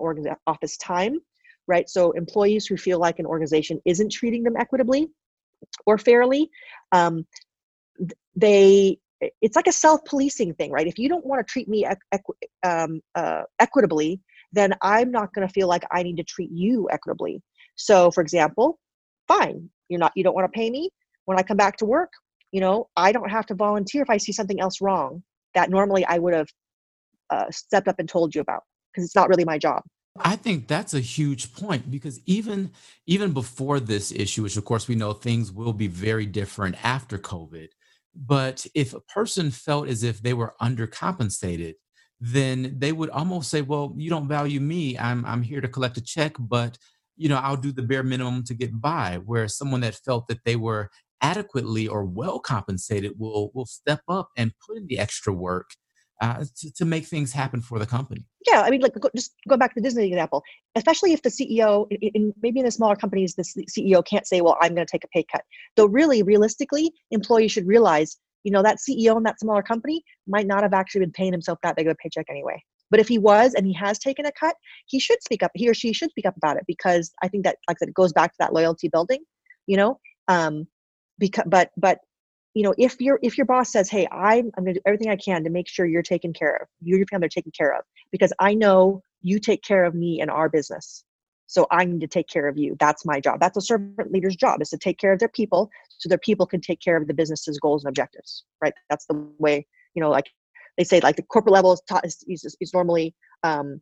office 0.48 0.78
time, 0.78 1.20
right? 1.68 1.90
So 1.90 2.12
employees 2.12 2.66
who 2.66 2.76
feel 2.76 3.00
like 3.00 3.20
an 3.20 3.26
organization 3.26 3.82
isn't 3.86 4.12
treating 4.12 4.44
them 4.44 4.58
equitably 4.58 5.08
or 5.86 5.98
fairly 5.98 6.50
um, 6.92 7.26
they 8.36 8.98
it's 9.42 9.58
like 9.58 9.68
a 9.68 9.72
self-policing 9.72 10.54
thing 10.54 10.72
right? 10.72 10.88
If 10.88 10.98
you 10.98 11.10
don't 11.10 11.26
want 11.26 11.46
to 11.46 11.52
treat 11.52 11.68
me 11.68 11.86
um, 12.64 13.02
uh, 13.16 13.44
equitably 13.60 14.22
then 14.52 14.74
i'm 14.82 15.12
not 15.12 15.32
going 15.34 15.48
to 15.48 15.54
feel 15.54 15.68
like 15.68 15.84
i 15.92 16.02
need 16.02 16.18
to 16.18 16.24
treat 16.24 16.50
you 16.52 16.88
equitably. 16.92 17.42
So 17.76 18.12
for 18.12 18.22
example 18.22 18.80
fine 19.28 19.70
you're 19.90 20.00
not 20.00 20.12
you 20.16 20.24
don't 20.24 20.36
want 20.36 20.52
to 20.52 20.58
pay 20.58 20.70
me. 20.70 20.90
When 21.26 21.38
i 21.38 21.44
come 21.44 21.58
back 21.58 21.78
to 21.78 21.86
work 21.86 22.12
you 22.52 22.62
know 22.62 22.88
i 22.96 23.12
don't 23.12 23.30
have 23.30 23.46
to 23.48 23.56
volunteer 23.56 24.02
if 24.02 24.10
i 24.10 24.18
see 24.18 24.32
something 24.32 24.60
else 24.60 24.82
wrong 24.82 25.24
that 25.54 25.70
normally 25.70 26.06
i 26.06 26.18
would 26.18 26.34
have 26.34 26.48
uh, 27.30 27.46
stepped 27.52 27.88
up 27.88 28.00
and 28.00 28.10
told 28.10 28.34
you 28.34 28.42
about 28.42 28.64
because 28.92 29.06
it's 29.06 29.16
not 29.16 29.30
really 29.30 29.46
my 29.46 29.58
job 29.58 29.84
I 30.22 30.36
think 30.36 30.68
that's 30.68 30.94
a 30.94 31.00
huge 31.00 31.54
point 31.54 31.90
because 31.90 32.20
even 32.26 32.72
even 33.08 33.32
before 33.34 33.80
this 33.80 34.12
issue, 34.12 34.44
which 34.44 34.58
of 34.58 34.66
course 34.66 34.88
we 34.88 34.96
know 34.96 35.14
things 35.14 35.52
will 35.52 35.74
be 35.74 35.88
very 35.88 36.26
different 36.26 36.76
after 36.84 37.18
COVID, 37.18 37.70
but 38.16 38.66
if 38.76 38.94
a 38.94 39.00
person 39.02 39.52
felt 39.52 39.88
as 39.88 40.04
if 40.04 40.22
they 40.22 40.34
were 40.34 40.56
undercompensated, 40.62 41.76
then 42.20 42.76
they 42.78 42.92
would 42.92 43.10
almost 43.12 43.50
say, 43.50 43.62
"Well, 43.62 43.94
you 43.98 44.10
don't 44.10 44.28
value 44.28 44.60
me. 44.60 44.98
I'm 44.98 45.26
I'm 45.26 45.42
here 45.42 45.62
to 45.62 45.68
collect 45.70 45.98
a 45.98 46.02
check, 46.02 46.36
but 46.40 46.78
you 47.18 47.30
know 47.30 47.38
I'll 47.38 47.58
do 47.58 47.72
the 47.72 47.84
bare 47.84 48.04
minimum 48.04 48.44
to 48.46 48.54
get 48.54 48.80
by." 48.82 49.20
Whereas 49.26 49.58
someone 49.58 49.82
that 49.82 49.96
felt 49.96 50.28
that 50.28 50.44
they 50.46 50.56
were 50.58 50.90
adequately 51.22 51.88
or 51.88 52.04
well 52.06 52.40
compensated 52.40 53.14
will 53.18 53.52
will 53.54 53.66
step 53.66 54.02
up 54.10 54.30
and 54.38 54.54
put 54.66 54.78
in 54.78 54.88
the 54.88 55.00
extra 55.00 55.34
work 55.34 55.72
uh, 56.22 56.44
to, 56.58 56.74
to 56.74 56.86
make 56.86 57.06
things 57.06 57.32
happen 57.32 57.62
for 57.62 57.80
the 57.80 57.86
company. 57.86 58.26
Yeah, 58.48 58.62
I 58.62 58.70
mean, 58.70 58.82
like 58.82 58.94
just 59.16 59.34
go 59.48 59.58
back 59.58 59.74
to 59.74 59.80
the 59.80 59.84
Disney 59.84 60.08
example. 60.08 60.44
Especially 60.76 61.14
if 61.14 61.22
the 61.22 61.30
CEO, 61.30 61.88
in, 61.90 62.12
in, 62.14 62.34
maybe 62.42 62.60
in 62.60 62.66
the 62.66 62.72
smaller 62.72 62.96
companies, 62.96 63.36
the 63.36 63.44
CEO 63.44 64.06
can't 64.06 64.28
say, 64.28 64.42
"Well, 64.42 64.58
I'm 64.62 64.76
going 64.76 64.86
to 64.86 64.92
take 64.92 65.04
a 65.04 65.08
pay 65.08 65.26
cut." 65.32 65.44
Though, 65.76 65.86
really, 65.86 66.24
realistically, 66.24 66.92
employees 67.12 67.52
should 67.52 67.68
realize, 67.68 68.18
you 68.44 68.52
know, 68.52 68.64
that 68.64 68.78
CEO 68.78 69.16
in 69.18 69.24
that 69.24 69.40
smaller 69.40 69.62
company 69.62 70.04
might 70.28 70.48
not 70.48 70.64
have 70.64 70.74
actually 70.74 71.02
been 71.02 71.12
paying 71.12 71.32
himself 71.32 71.60
that 71.64 71.76
big 71.76 71.88
of 71.88 71.92
a 71.92 71.96
paycheck 71.96 72.26
anyway. 72.30 72.62
But 72.92 73.00
if 73.00 73.08
he 73.08 73.18
was 73.18 73.54
and 73.54 73.66
he 73.66 73.74
has 73.74 74.00
taken 74.00 74.26
a 74.26 74.32
cut, 74.32 74.56
he 74.88 75.00
should 75.00 75.22
speak 75.24 75.44
up. 75.44 75.52
He 75.54 75.70
or 75.70 75.74
she 75.74 75.94
should 75.94 76.10
speak 76.10 76.26
up 76.26 76.36
about 76.38 76.58
it 76.58 76.64
because 76.68 77.12
I 77.22 77.28
think 77.28 77.44
that, 77.46 77.58
like 77.68 77.78
I 77.78 77.80
said, 77.80 77.90
it 77.90 77.94
goes 77.94 78.14
back 78.14 78.32
to 78.32 78.38
that 78.40 78.54
loyalty 78.54 78.90
building. 78.90 79.20
You 79.68 79.78
know, 79.78 80.00
um, 80.28 80.68
because 81.20 81.46
but 81.48 81.72
but 81.78 82.00
you 82.54 82.64
know 82.64 82.74
if 82.78 83.00
your 83.00 83.20
if 83.22 83.38
your 83.38 83.46
boss 83.46 83.72
says 83.72 83.90
hey 83.90 84.08
i'm, 84.12 84.52
I'm 84.58 84.64
going 84.64 84.74
to 84.74 84.80
do 84.80 84.82
everything 84.86 85.10
i 85.10 85.16
can 85.16 85.44
to 85.44 85.50
make 85.50 85.68
sure 85.68 85.86
you're 85.86 86.02
taken 86.02 86.34
care 86.34 86.56
of 86.56 86.68
you 86.82 86.96
and 86.96 87.00
your 87.00 87.08
family 87.08 87.28
are 87.28 87.30
taken 87.30 87.52
care 87.58 87.76
of 87.76 87.84
because 88.12 88.34
i 88.40 88.54
know 88.54 89.02
you 89.22 89.40
take 89.40 89.64
care 89.64 89.84
of 89.84 89.94
me 89.94 90.22
and 90.22 90.32
our 90.32 90.50
business 90.50 91.04
so 91.48 91.68
i 91.72 91.86
need 91.86 92.02
to 92.02 92.08
take 92.08 92.28
care 92.28 92.48
of 92.48 92.58
you 92.58 92.76
that's 92.80 93.06
my 93.06 93.20
job. 93.20 93.40
That's 93.40 93.58
a 93.58 93.62
servant 93.62 94.12
leader's 94.12 94.36
job 94.36 94.62
is 94.62 94.70
to 94.70 94.78
take 94.78 94.98
care 94.98 95.14
of 95.14 95.20
their 95.20 95.30
people 95.30 95.70
so 95.98 96.10
their 96.10 96.18
people 96.18 96.46
can 96.46 96.62
take 96.62 96.80
care 96.80 96.98
of 96.98 97.08
the 97.08 97.14
business's 97.14 97.60
goals 97.60 97.84
and 97.84 97.90
objectives 97.90 98.44
right? 98.62 98.74
That's 98.90 99.06
the 99.06 99.28
way 99.38 99.66
you 99.94 100.02
know 100.02 100.10
like 100.10 100.30
they 100.78 100.84
say 100.84 101.02
like 101.02 101.18
the 101.18 101.24
corporate 101.24 101.54
level 101.54 101.74
is, 101.74 101.82
taught, 101.90 102.06
is, 102.06 102.24
is, 102.28 102.56
is 102.62 102.74
normally 102.74 103.14
um, 103.44 103.82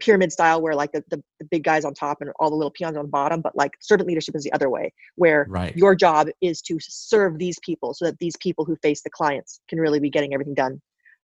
pyramid 0.00 0.30
style 0.30 0.60
where 0.60 0.74
like 0.74 0.92
the, 0.92 1.02
the, 1.08 1.22
the, 1.38 1.46
big 1.46 1.64
guys 1.64 1.84
on 1.84 1.94
top 1.94 2.18
and 2.20 2.30
all 2.38 2.50
the 2.50 2.56
little 2.56 2.70
peons 2.70 2.96
on 2.96 3.04
the 3.04 3.10
bottom 3.10 3.40
but 3.40 3.56
like 3.56 3.72
servant 3.80 4.06
leadership 4.06 4.34
is 4.36 4.44
the 4.44 4.52
other 4.52 4.68
way 4.68 4.92
where 5.14 5.46
right. 5.48 5.74
your 5.76 5.94
job 5.94 6.28
is 6.42 6.60
to 6.60 6.76
serve 6.80 7.38
these 7.38 7.58
people 7.60 7.94
so 7.94 8.04
that 8.04 8.18
these 8.18 8.36
people 8.36 8.64
who 8.64 8.76
face 8.76 9.02
the 9.02 9.10
clients 9.10 9.60
can 9.68 9.78
really 9.80 9.98
be 9.98 10.10
getting 10.10 10.34
everything 10.34 10.54
done 10.54 10.80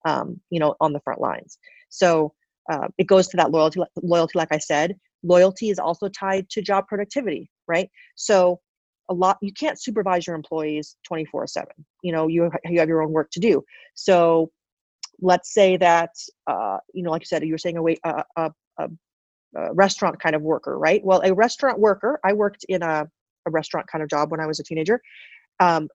um, 0.06 0.40
you 0.50 0.60
know 0.60 0.76
on 0.80 0.94
the 0.94 1.00
front 1.02 1.20
lines. 1.20 1.58
So 1.90 2.34
uh, 2.72 2.88
it 2.98 3.08
goes 3.08 3.28
to 3.28 3.38
that 3.38 3.52
loyalty 3.52 3.82
loyalty 4.02 4.38
like 4.38 4.52
i 4.52 4.58
said 4.58 4.96
loyalty 5.24 5.70
is 5.70 5.80
also 5.80 6.08
tied 6.08 6.48
to 6.50 6.62
job 6.62 6.88
productivity 6.88 7.50
right? 7.72 7.90
So 8.16 8.60
a 9.10 9.14
lot 9.14 9.38
you 9.42 9.52
can't 9.54 9.82
supervise 9.82 10.28
your 10.28 10.36
employees 10.36 10.96
24 11.06 11.48
7 11.48 11.68
you 12.04 12.12
know 12.12 12.28
you, 12.28 12.50
you 12.66 12.80
have 12.80 12.90
your 12.90 13.02
own 13.02 13.12
work 13.12 13.30
to 13.32 13.40
do. 13.40 13.64
So 13.96 14.52
let's 15.22 15.54
say 15.54 15.78
that 15.78 16.12
uh, 16.48 16.78
you 16.94 17.04
know 17.04 17.12
like 17.12 17.22
you 17.22 17.28
said 17.28 17.44
you 17.44 17.54
were 17.54 17.58
saying 17.58 17.78
a, 17.78 18.10
a, 18.10 18.24
a, 18.36 18.52
a, 18.80 18.90
a, 19.56 19.74
restaurant 19.74 20.20
kind 20.20 20.36
of 20.36 20.42
worker 20.42 20.78
right? 20.78 21.04
Well 21.04 21.22
a 21.24 21.34
restaurant 21.34 21.80
worker 21.80 22.20
i 22.24 22.34
worked 22.34 22.66
in 22.68 22.82
a, 22.84 23.08
a 23.46 23.52
restaurant 23.52 23.88
kind 23.88 24.04
of 24.04 24.10
job 24.10 24.32
when 24.32 24.40
i 24.40 24.48
was 24.48 24.60
a 24.60 24.64
teenager. 24.64 25.02
Um, 25.60 25.90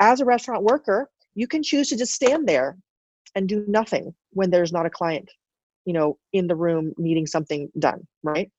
as 0.00 0.20
a 0.20 0.24
restaurant 0.24 0.62
worker 0.62 1.10
you 1.34 1.46
can 1.46 1.62
choose 1.62 1.88
to 1.88 1.96
just 1.96 2.12
stand 2.12 2.48
there 2.48 2.76
and 3.34 3.48
do 3.48 3.64
nothing 3.68 4.14
when 4.30 4.50
there's 4.50 4.72
not 4.72 4.86
a 4.86 4.90
client 4.90 5.30
you 5.84 5.92
know 5.92 6.18
in 6.32 6.46
the 6.46 6.56
room 6.56 6.92
needing 6.98 7.26
something 7.26 7.70
done 7.78 8.06
right? 8.22 8.50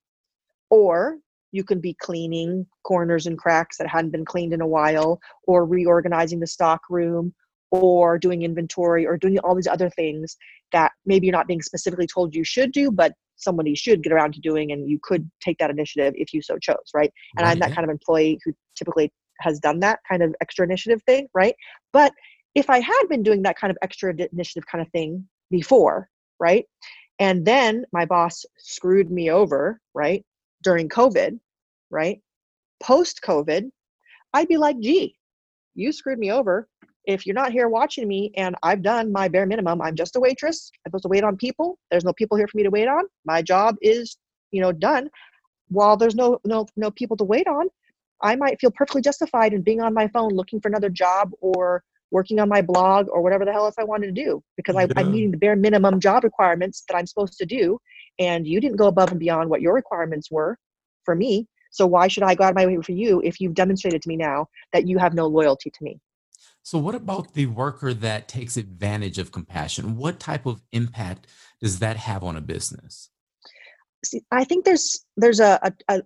Or 0.70 1.18
you 1.52 1.64
can 1.64 1.80
be 1.80 1.94
cleaning 1.94 2.68
corners 2.84 3.28
and 3.28 3.38
cracks 3.38 3.78
that 3.78 3.88
hadn't 3.88 4.12
been 4.12 4.26
cleaned 4.26 4.54
in 4.54 4.60
a 4.60 4.68
while 4.68 5.20
or 5.48 5.66
reorganizing 5.66 6.40
the 6.40 6.48
stock 6.48 6.82
room 6.90 7.34
or 7.82 8.18
doing 8.18 8.44
inventory 8.44 9.06
or 9.06 9.18
doing 9.18 9.38
all 9.40 9.56
these 9.56 9.68
other 9.68 9.90
things 9.90 10.38
that 10.72 10.92
maybe 11.06 11.28
you're 11.28 11.36
not 11.36 11.48
being 11.48 11.62
specifically 11.62 12.08
told 12.08 12.36
you 12.36 12.44
should 12.44 12.72
do, 12.72 12.92
but 12.92 13.14
somebody 13.38 13.76
should 13.76 14.04
get 14.04 14.12
around 14.12 14.34
to 14.34 14.40
doing 14.40 14.72
and 14.72 14.90
you 14.90 15.00
could 15.04 15.30
take 15.42 15.58
that 15.58 15.70
initiative 15.70 16.14
if 16.16 16.34
you 16.34 16.42
so 16.42 16.58
chose, 16.58 16.92
right? 16.94 17.12
And 17.38 17.46
right. 17.46 17.52
I'm 17.52 17.60
that 17.60 17.74
kind 17.74 17.84
of 17.84 17.90
employee 17.90 18.40
who 18.44 18.54
typically 18.76 19.12
has 19.42 19.60
done 19.60 19.80
that 19.82 20.00
kind 20.08 20.24
of 20.24 20.34
extra 20.42 20.66
initiative 20.66 21.02
thing, 21.04 21.28
right? 21.34 21.56
But 21.92 22.14
if 22.56 22.70
I 22.70 22.80
had 22.80 23.04
been 23.10 23.24
doing 23.24 23.42
that 23.44 23.58
kind 23.58 23.72
of 23.72 23.78
extra 23.82 24.14
initiative 24.32 24.66
kind 24.66 24.82
of 24.82 24.90
thing 24.92 25.28
before, 25.52 26.10
right? 26.40 26.66
And 27.20 27.46
then 27.46 27.86
my 27.92 28.06
boss 28.06 28.46
screwed 28.58 29.12
me 29.12 29.30
over, 29.30 29.80
right? 29.94 30.26
During 30.64 30.90
COVID, 30.90 31.40
right? 31.90 32.22
Post 32.82 33.22
COVID, 33.24 33.70
I'd 34.34 34.48
be 34.48 34.58
like, 34.58 34.80
gee, 34.80 35.16
you 35.76 35.92
screwed 35.92 36.20
me 36.20 36.32
over. 36.32 36.68
If 37.08 37.26
you're 37.26 37.36
not 37.36 37.52
here 37.52 37.68
watching 37.68 38.08
me 38.08 38.32
and 38.36 38.56
I've 38.64 38.82
done 38.82 39.12
my 39.12 39.28
bare 39.28 39.46
minimum, 39.46 39.82
I'm 39.82 39.96
just 39.96 40.16
a 40.16 40.20
waitress. 40.20 40.72
I'm 40.86 40.90
supposed 40.90 41.04
to 41.04 41.10
wait 41.10 41.24
on 41.24 41.38
people. 41.38 41.78
There's 41.92 42.06
no 42.06 42.14
people 42.14 42.38
here 42.38 42.48
for 42.48 42.58
me 42.58 42.64
to 42.64 42.70
wait 42.72 42.88
on. 42.88 43.06
My 43.26 43.42
job 43.42 43.76
is, 43.82 44.18
you 44.52 44.62
know, 44.62 44.72
done. 44.72 45.10
While 45.70 45.98
there's 45.98 46.16
no 46.16 46.40
no 46.46 46.68
no 46.76 46.92
people 46.92 47.18
to 47.18 47.24
wait 47.24 47.48
on, 47.48 47.68
I 48.22 48.36
might 48.36 48.60
feel 48.60 48.72
perfectly 48.72 49.02
justified 49.02 49.54
in 49.54 49.62
being 49.62 49.82
on 49.82 49.94
my 49.94 50.08
phone 50.08 50.32
looking 50.34 50.60
for 50.62 50.68
another 50.70 50.90
job 50.90 51.32
or 51.42 51.84
working 52.12 52.40
on 52.40 52.48
my 52.48 52.62
blog 52.62 53.08
or 53.10 53.22
whatever 53.22 53.46
the 53.46 53.52
hell 53.52 53.66
else 53.66 53.76
I 53.78 53.84
wanted 53.84 54.08
to 54.08 54.24
do 54.24 54.44
because 54.58 54.76
I, 54.76 54.88
I'm 54.96 55.12
meeting 55.12 55.32
the 55.32 55.38
bare 55.38 55.56
minimum 55.56 56.00
job 56.00 56.24
requirements 56.24 56.84
that 56.88 56.96
I'm 56.96 57.08
supposed 57.08 57.38
to 57.40 57.46
do. 57.46 57.80
And 58.20 58.48
you 58.48 58.62
didn't 58.62 58.78
go 58.78 58.88
above 58.88 59.12
and 59.12 59.20
beyond 59.20 59.50
what 59.50 59.62
your 59.62 59.74
requirements 59.74 60.32
were 60.32 60.58
for 61.04 61.16
me. 61.16 61.48
So 61.72 61.86
why 61.86 62.08
should 62.08 62.24
I 62.24 62.36
go 62.36 62.46
out 62.46 62.52
of 62.52 62.56
my 62.56 62.66
way 62.66 62.78
for 62.82 62.94
you 62.94 63.22
if 63.24 63.42
you've 63.42 63.54
demonstrated 63.54 64.02
to 64.02 64.08
me 64.08 64.16
now 64.16 64.48
that 64.72 64.88
you 64.88 64.98
have 64.98 65.14
no 65.14 65.28
loyalty 65.28 65.70
to 65.70 65.84
me? 65.84 66.00
So, 66.66 66.80
what 66.80 66.96
about 66.96 67.36
the 67.36 67.46
worker 67.46 67.94
that 67.94 68.28
takes 68.28 68.58
advantage 68.58 69.20
of 69.20 69.32
compassion? 69.32 69.98
What 69.98 70.20
type 70.20 70.48
of 70.48 70.64
impact 70.72 71.28
does 71.62 71.78
that 71.78 71.96
have 71.96 72.24
on 72.24 72.36
a 72.36 72.42
business? 72.42 73.12
See, 74.04 74.24
I 74.32 74.46
think 74.46 74.66
there's 74.66 75.06
there's 75.16 75.40
a, 75.40 75.60
a, 75.88 76.02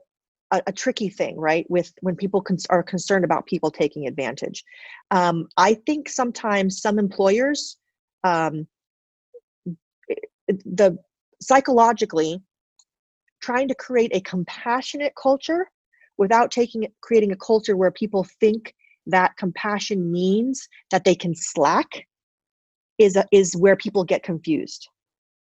a, 0.51 0.61
a 0.67 0.73
tricky 0.73 1.07
thing, 1.07 1.39
right? 1.39 1.65
With 1.69 1.93
when 2.01 2.17
people 2.17 2.41
cons- 2.41 2.65
are 2.69 2.83
concerned 2.83 3.23
about 3.23 3.45
people 3.45 3.71
taking 3.71 4.05
advantage. 4.05 4.65
Um, 5.11 5.47
I 5.55 5.75
think 5.75 6.09
sometimes 6.09 6.81
some 6.81 6.99
employers, 6.99 7.77
um, 8.25 8.67
the 10.45 10.97
psychologically, 11.41 12.43
trying 13.41 13.69
to 13.69 13.75
create 13.75 14.13
a 14.13 14.19
compassionate 14.19 15.13
culture 15.15 15.71
without 16.17 16.51
taking 16.51 16.85
creating 16.99 17.31
a 17.31 17.37
culture 17.37 17.77
where 17.77 17.91
people 17.91 18.27
think 18.41 18.75
that 19.07 19.35
compassion 19.37 20.11
means 20.11 20.67
that 20.91 21.03
they 21.03 21.15
can 21.15 21.33
slack 21.35 22.05
is 22.97 23.15
a, 23.15 23.25
is 23.31 23.55
where 23.55 23.75
people 23.75 24.03
get 24.03 24.23
confused 24.23 24.87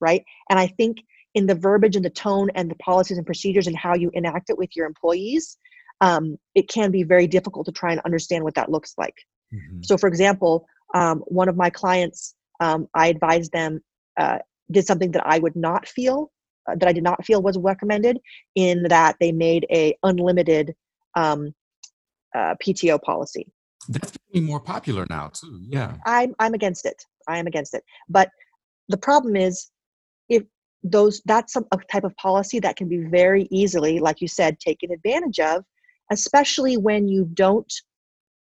right 0.00 0.24
and 0.50 0.58
i 0.58 0.66
think 0.66 0.98
in 1.36 1.46
the 1.46 1.54
verbiage 1.54 1.96
and 1.96 2.04
the 2.04 2.10
tone 2.10 2.48
and 2.54 2.70
the 2.70 2.74
policies 2.76 3.18
and 3.18 3.26
procedures 3.26 3.66
and 3.66 3.76
how 3.76 3.94
you 3.94 4.10
enact 4.14 4.48
it 4.48 4.56
with 4.56 4.74
your 4.74 4.86
employees, 4.86 5.58
um, 6.00 6.38
it 6.54 6.66
can 6.66 6.90
be 6.90 7.02
very 7.02 7.26
difficult 7.26 7.66
to 7.66 7.72
try 7.72 7.92
and 7.92 8.00
understand 8.06 8.42
what 8.42 8.54
that 8.54 8.70
looks 8.70 8.94
like. 8.96 9.14
Mm-hmm. 9.54 9.82
So, 9.82 9.98
for 9.98 10.08
example, 10.08 10.66
um, 10.94 11.18
one 11.26 11.50
of 11.50 11.56
my 11.56 11.68
clients, 11.68 12.34
um, 12.60 12.88
I 12.94 13.08
advised 13.08 13.52
them 13.52 13.80
uh, 14.16 14.38
did 14.70 14.86
something 14.86 15.10
that 15.10 15.26
I 15.26 15.38
would 15.38 15.54
not 15.54 15.86
feel 15.86 16.32
uh, 16.66 16.74
that 16.76 16.88
I 16.88 16.92
did 16.92 17.04
not 17.04 17.22
feel 17.24 17.42
was 17.42 17.58
recommended. 17.58 18.18
In 18.54 18.84
that 18.84 19.16
they 19.20 19.30
made 19.30 19.66
a 19.70 19.94
unlimited 20.02 20.74
um, 21.16 21.54
uh, 22.34 22.54
PTO 22.62 23.00
policy. 23.02 23.46
That's 23.88 24.12
becoming 24.12 24.46
more 24.46 24.60
popular 24.60 25.06
now 25.08 25.30
too. 25.32 25.60
Yeah, 25.68 25.94
I'm 26.06 26.34
I'm 26.38 26.54
against 26.54 26.86
it. 26.86 27.02
I 27.28 27.38
am 27.38 27.46
against 27.46 27.74
it. 27.74 27.84
But 28.08 28.30
the 28.88 28.96
problem 28.96 29.36
is, 29.36 29.70
if 30.28 30.44
those 30.90 31.22
that's 31.24 31.52
some, 31.52 31.66
a 31.72 31.78
type 31.90 32.04
of 32.04 32.16
policy 32.16 32.60
that 32.60 32.76
can 32.76 32.88
be 32.88 32.98
very 32.98 33.48
easily 33.50 33.98
like 33.98 34.20
you 34.20 34.28
said 34.28 34.58
taken 34.60 34.92
advantage 34.92 35.40
of 35.40 35.64
especially 36.12 36.76
when 36.76 37.08
you 37.08 37.28
don't 37.34 37.72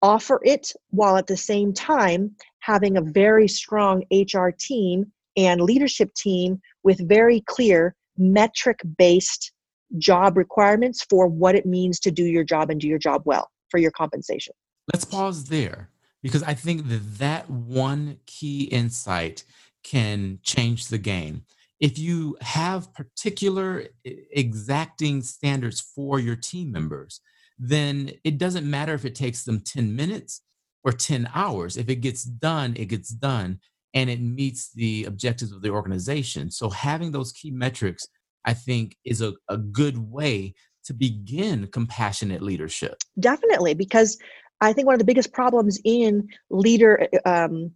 offer 0.03 0.41
it 0.45 0.73
while 0.91 1.17
at 1.17 1.27
the 1.27 1.37
same 1.37 1.73
time 1.73 2.31
having 2.61 2.97
a 2.97 3.03
very 3.03 3.49
strong 3.49 4.03
hr 4.35 4.49
team 4.59 5.11
and 5.37 5.61
leadership 5.61 6.13
team 6.15 6.61
with 6.83 7.09
very 7.09 7.41
clear 7.43 7.95
metric 8.19 8.81
based 8.99 9.53
job 9.99 10.37
requirements 10.37 11.07
for 11.09 11.29
what 11.29 11.55
it 11.55 11.67
means 11.67 12.01
to 12.01 12.11
do 12.11 12.25
your 12.25 12.45
job 12.45 12.71
and 12.71 12.81
do 12.81 12.89
your 12.89 12.99
job 12.99 13.23
well 13.25 13.49
for 13.71 13.79
your 13.79 13.91
compensation 13.91 14.55
let's 14.93 15.05
pause 15.05 15.45
there 15.45 15.91
because 16.23 16.43
i 16.43 16.55
think 16.55 16.89
that 16.89 17.19
that 17.19 17.49
one 17.51 18.19
key 18.27 18.65
insight 18.65 19.45
can 19.83 20.39
change 20.43 20.89
the 20.89 20.99
game 20.99 21.43
if 21.81 21.99
you 21.99 22.37
have 22.41 22.93
particular 22.95 23.85
exacting 24.05 25.23
standards 25.23 25.81
for 25.81 26.19
your 26.19 26.37
team 26.37 26.73
members, 26.73 27.21
then 27.59 28.13
it 28.25 28.39
doesn't 28.39 28.69
matter 28.69 28.95
if 28.95 29.05
it 29.05 29.15
takes 29.15 29.45
them 29.45 29.61
10 29.61 29.95
minutes 29.95 30.43
or 30.85 30.93
10 30.93 31.29
hours. 31.35 31.77
If 31.77 31.89
it 31.89 31.97
gets 31.97 32.25
done, 32.25 32.75
it 32.77 32.87
gets 32.87 33.11
done 33.11 33.61
and 33.95 34.09
it 34.09 34.21
meets 34.21 34.73
the 34.73 35.05
objectives 35.05 35.53
of 35.53 35.63
the 35.63 35.71
organization. 35.71 36.51
So 36.51 36.71
having 36.71 37.13
those 37.13 37.33
key 37.33 37.51
metrics, 37.51 38.07
I 38.45 38.55
think, 38.55 38.97
is 39.05 39.21
a, 39.21 39.35
a 39.49 39.57
good 39.57 39.99
way 39.99 40.55
to 40.87 40.95
begin 40.95 41.67
compassionate 41.69 42.43
leadership. 42.43 42.97
Definitely, 43.21 43.75
because 43.75 44.19
I 44.61 44.73
think 44.73 44.87
one 44.87 44.95
of 44.95 45.01
the 45.01 45.05
biggest 45.05 45.33
problems 45.33 45.79
in 45.85 46.29
leader 46.51 47.09
um, 47.25 47.73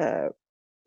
uh, 0.00 0.28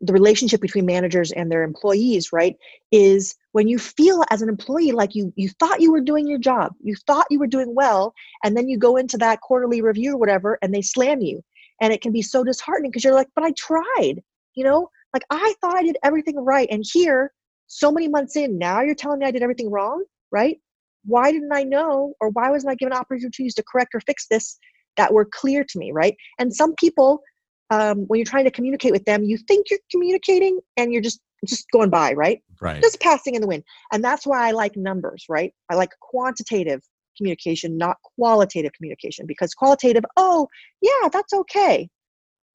the 0.00 0.12
relationship 0.12 0.60
between 0.60 0.86
managers 0.86 1.32
and 1.32 1.50
their 1.50 1.62
employees 1.62 2.32
right 2.32 2.56
is 2.92 3.34
when 3.52 3.66
you 3.66 3.78
feel 3.78 4.22
as 4.30 4.42
an 4.42 4.48
employee 4.48 4.92
like 4.92 5.14
you 5.14 5.32
you 5.36 5.48
thought 5.58 5.80
you 5.80 5.90
were 5.90 6.00
doing 6.00 6.28
your 6.28 6.38
job 6.38 6.72
you 6.80 6.94
thought 7.06 7.26
you 7.30 7.38
were 7.38 7.46
doing 7.46 7.74
well 7.74 8.14
and 8.44 8.56
then 8.56 8.68
you 8.68 8.78
go 8.78 8.96
into 8.96 9.18
that 9.18 9.40
quarterly 9.40 9.82
review 9.82 10.14
or 10.14 10.18
whatever 10.18 10.58
and 10.62 10.72
they 10.72 10.82
slam 10.82 11.20
you 11.20 11.42
and 11.80 11.92
it 11.92 12.00
can 12.00 12.12
be 12.12 12.22
so 12.22 12.44
disheartening 12.44 12.90
because 12.90 13.02
you're 13.02 13.14
like 13.14 13.28
but 13.34 13.44
i 13.44 13.52
tried 13.52 14.22
you 14.54 14.62
know 14.62 14.88
like 15.12 15.24
i 15.30 15.54
thought 15.60 15.76
i 15.76 15.82
did 15.82 15.96
everything 16.04 16.36
right 16.36 16.68
and 16.70 16.84
here 16.92 17.32
so 17.66 17.90
many 17.90 18.08
months 18.08 18.36
in 18.36 18.56
now 18.56 18.80
you're 18.80 18.94
telling 18.94 19.18
me 19.18 19.26
i 19.26 19.30
did 19.30 19.42
everything 19.42 19.70
wrong 19.70 20.04
right 20.30 20.58
why 21.04 21.30
didn't 21.32 21.52
i 21.52 21.62
know 21.62 22.12
or 22.20 22.30
why 22.30 22.50
wasn't 22.50 22.70
i 22.70 22.74
given 22.74 22.92
opportunities 22.92 23.54
to 23.54 23.62
correct 23.70 23.94
or 23.94 24.00
fix 24.00 24.26
this 24.28 24.58
that 24.96 25.12
were 25.12 25.24
clear 25.24 25.64
to 25.64 25.78
me 25.78 25.92
right 25.92 26.16
and 26.38 26.54
some 26.54 26.74
people 26.76 27.22
um, 27.70 28.06
when 28.06 28.18
you're 28.18 28.24
trying 28.24 28.44
to 28.44 28.50
communicate 28.50 28.92
with 28.92 29.04
them, 29.04 29.24
you 29.24 29.36
think 29.36 29.66
you're 29.70 29.80
communicating 29.90 30.58
and 30.76 30.92
you're 30.92 31.02
just 31.02 31.20
just 31.46 31.70
going 31.70 31.90
by, 31.90 32.12
right? 32.14 32.40
Right. 32.60 32.82
Just 32.82 33.00
passing 33.00 33.36
in 33.36 33.40
the 33.40 33.46
wind. 33.46 33.62
And 33.92 34.02
that's 34.02 34.26
why 34.26 34.48
I 34.48 34.50
like 34.50 34.76
numbers, 34.76 35.24
right? 35.28 35.52
I 35.70 35.76
like 35.76 35.90
quantitative 36.00 36.82
communication, 37.16 37.78
not 37.78 37.96
qualitative 38.16 38.72
communication, 38.72 39.24
because 39.24 39.54
qualitative, 39.54 40.04
oh, 40.16 40.48
yeah, 40.80 41.08
that's 41.12 41.32
okay. 41.32 41.88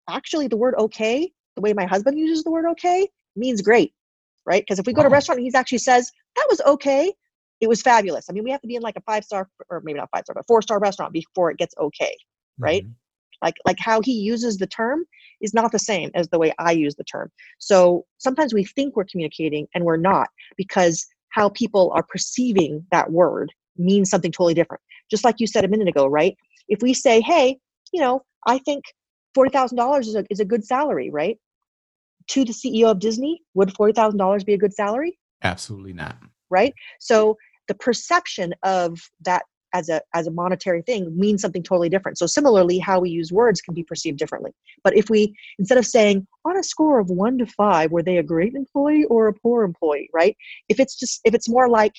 Actually, 0.09 0.47
the 0.47 0.55
word 0.55 0.75
okay, 0.77 1.29
the 1.55 1.61
way 1.61 1.73
my 1.73 1.85
husband 1.85 2.17
uses 2.17 2.43
the 2.43 2.51
word 2.51 2.65
okay, 2.71 3.07
means 3.35 3.61
great, 3.61 3.93
right? 4.45 4.61
Because 4.61 4.79
if 4.79 4.85
we 4.85 4.93
go 4.93 5.01
to 5.01 5.09
a 5.09 5.11
restaurant 5.11 5.39
and 5.39 5.45
he 5.45 5.57
actually 5.57 5.79
says, 5.79 6.09
that 6.37 6.47
was 6.49 6.61
okay, 6.61 7.11
it 7.61 7.67
was 7.67 7.81
fabulous. 7.81 8.27
I 8.29 8.33
mean, 8.33 8.43
we 8.43 8.51
have 8.51 8.61
to 8.61 8.67
be 8.67 8.75
in 8.75 8.81
like 8.81 8.95
a 8.97 9.01
five 9.01 9.23
star, 9.23 9.49
or 9.69 9.81
maybe 9.83 9.99
not 9.99 10.09
five 10.11 10.23
star, 10.23 10.35
but 10.35 10.47
four 10.47 10.61
star 10.61 10.79
restaurant 10.79 11.13
before 11.13 11.51
it 11.51 11.57
gets 11.57 11.75
okay, 11.79 12.15
right? 12.57 12.83
Mm-hmm. 12.83 12.93
Like 13.41 13.55
like 13.65 13.79
how 13.79 14.01
he 14.01 14.13
uses 14.13 14.57
the 14.57 14.67
term 14.67 15.05
is 15.41 15.53
not 15.53 15.71
the 15.71 15.79
same 15.79 16.11
as 16.13 16.27
the 16.27 16.39
way 16.39 16.53
i 16.59 16.71
use 16.71 16.95
the 16.95 17.05
term. 17.05 17.31
So 17.57 18.05
sometimes 18.17 18.53
we 18.53 18.65
think 18.65 18.95
we're 18.95 19.05
communicating 19.05 19.67
and 19.73 19.85
we're 19.85 19.97
not 19.97 20.27
because 20.57 21.07
how 21.29 21.49
people 21.49 21.91
are 21.95 22.03
perceiving 22.03 22.85
that 22.91 23.11
word 23.11 23.53
means 23.77 24.09
something 24.09 24.31
totally 24.31 24.53
different. 24.53 24.81
Just 25.09 25.23
like 25.23 25.35
you 25.39 25.47
said 25.47 25.63
a 25.63 25.69
minute 25.69 25.87
ago 25.87 26.05
right? 26.07 26.35
If 26.67 26.81
we 26.81 26.93
say 26.93 27.21
hey 27.21 27.57
you 27.91 28.01
know 28.01 28.21
i 28.45 28.57
think 28.59 28.83
$40000 29.37 29.99
is 30.01 30.15
a, 30.15 30.25
is 30.29 30.39
a 30.39 30.45
good 30.45 30.65
salary 30.65 31.09
right? 31.09 31.37
To 32.29 32.45
the 32.45 32.53
ceo 32.53 32.91
of 32.91 32.99
disney 32.99 33.41
would 33.53 33.69
$40000 33.69 34.45
be 34.45 34.53
a 34.53 34.57
good 34.57 34.73
salary? 34.73 35.17
Absolutely 35.43 35.93
not. 35.93 36.17
Right? 36.49 36.73
So 36.99 37.37
the 37.69 37.75
perception 37.75 38.53
of 38.63 38.99
that 39.21 39.43
as 39.73 39.87
a 39.87 40.01
as 40.15 40.25
a 40.25 40.31
monetary 40.31 40.81
thing 40.81 41.15
means 41.15 41.41
something 41.41 41.63
totally 41.63 41.89
different. 41.89 42.17
So 42.17 42.25
similarly 42.25 42.79
how 42.79 42.99
we 42.99 43.11
use 43.11 43.31
words 43.31 43.61
can 43.61 43.75
be 43.75 43.83
perceived 43.83 44.17
differently. 44.17 44.51
But 44.83 44.97
if 44.97 45.09
we 45.09 45.33
instead 45.59 45.77
of 45.77 45.85
saying 45.85 46.27
on 46.43 46.57
a 46.57 46.63
score 46.63 46.99
of 46.99 47.09
1 47.09 47.37
to 47.37 47.45
5 47.45 47.91
were 47.91 48.03
they 48.03 48.17
a 48.17 48.23
great 48.23 48.55
employee 48.55 49.05
or 49.05 49.27
a 49.27 49.33
poor 49.33 49.63
employee 49.63 50.09
right? 50.13 50.35
If 50.67 50.79
it's 50.79 50.95
just 50.95 51.21
if 51.23 51.33
it's 51.33 51.47
more 51.47 51.69
like 51.69 51.93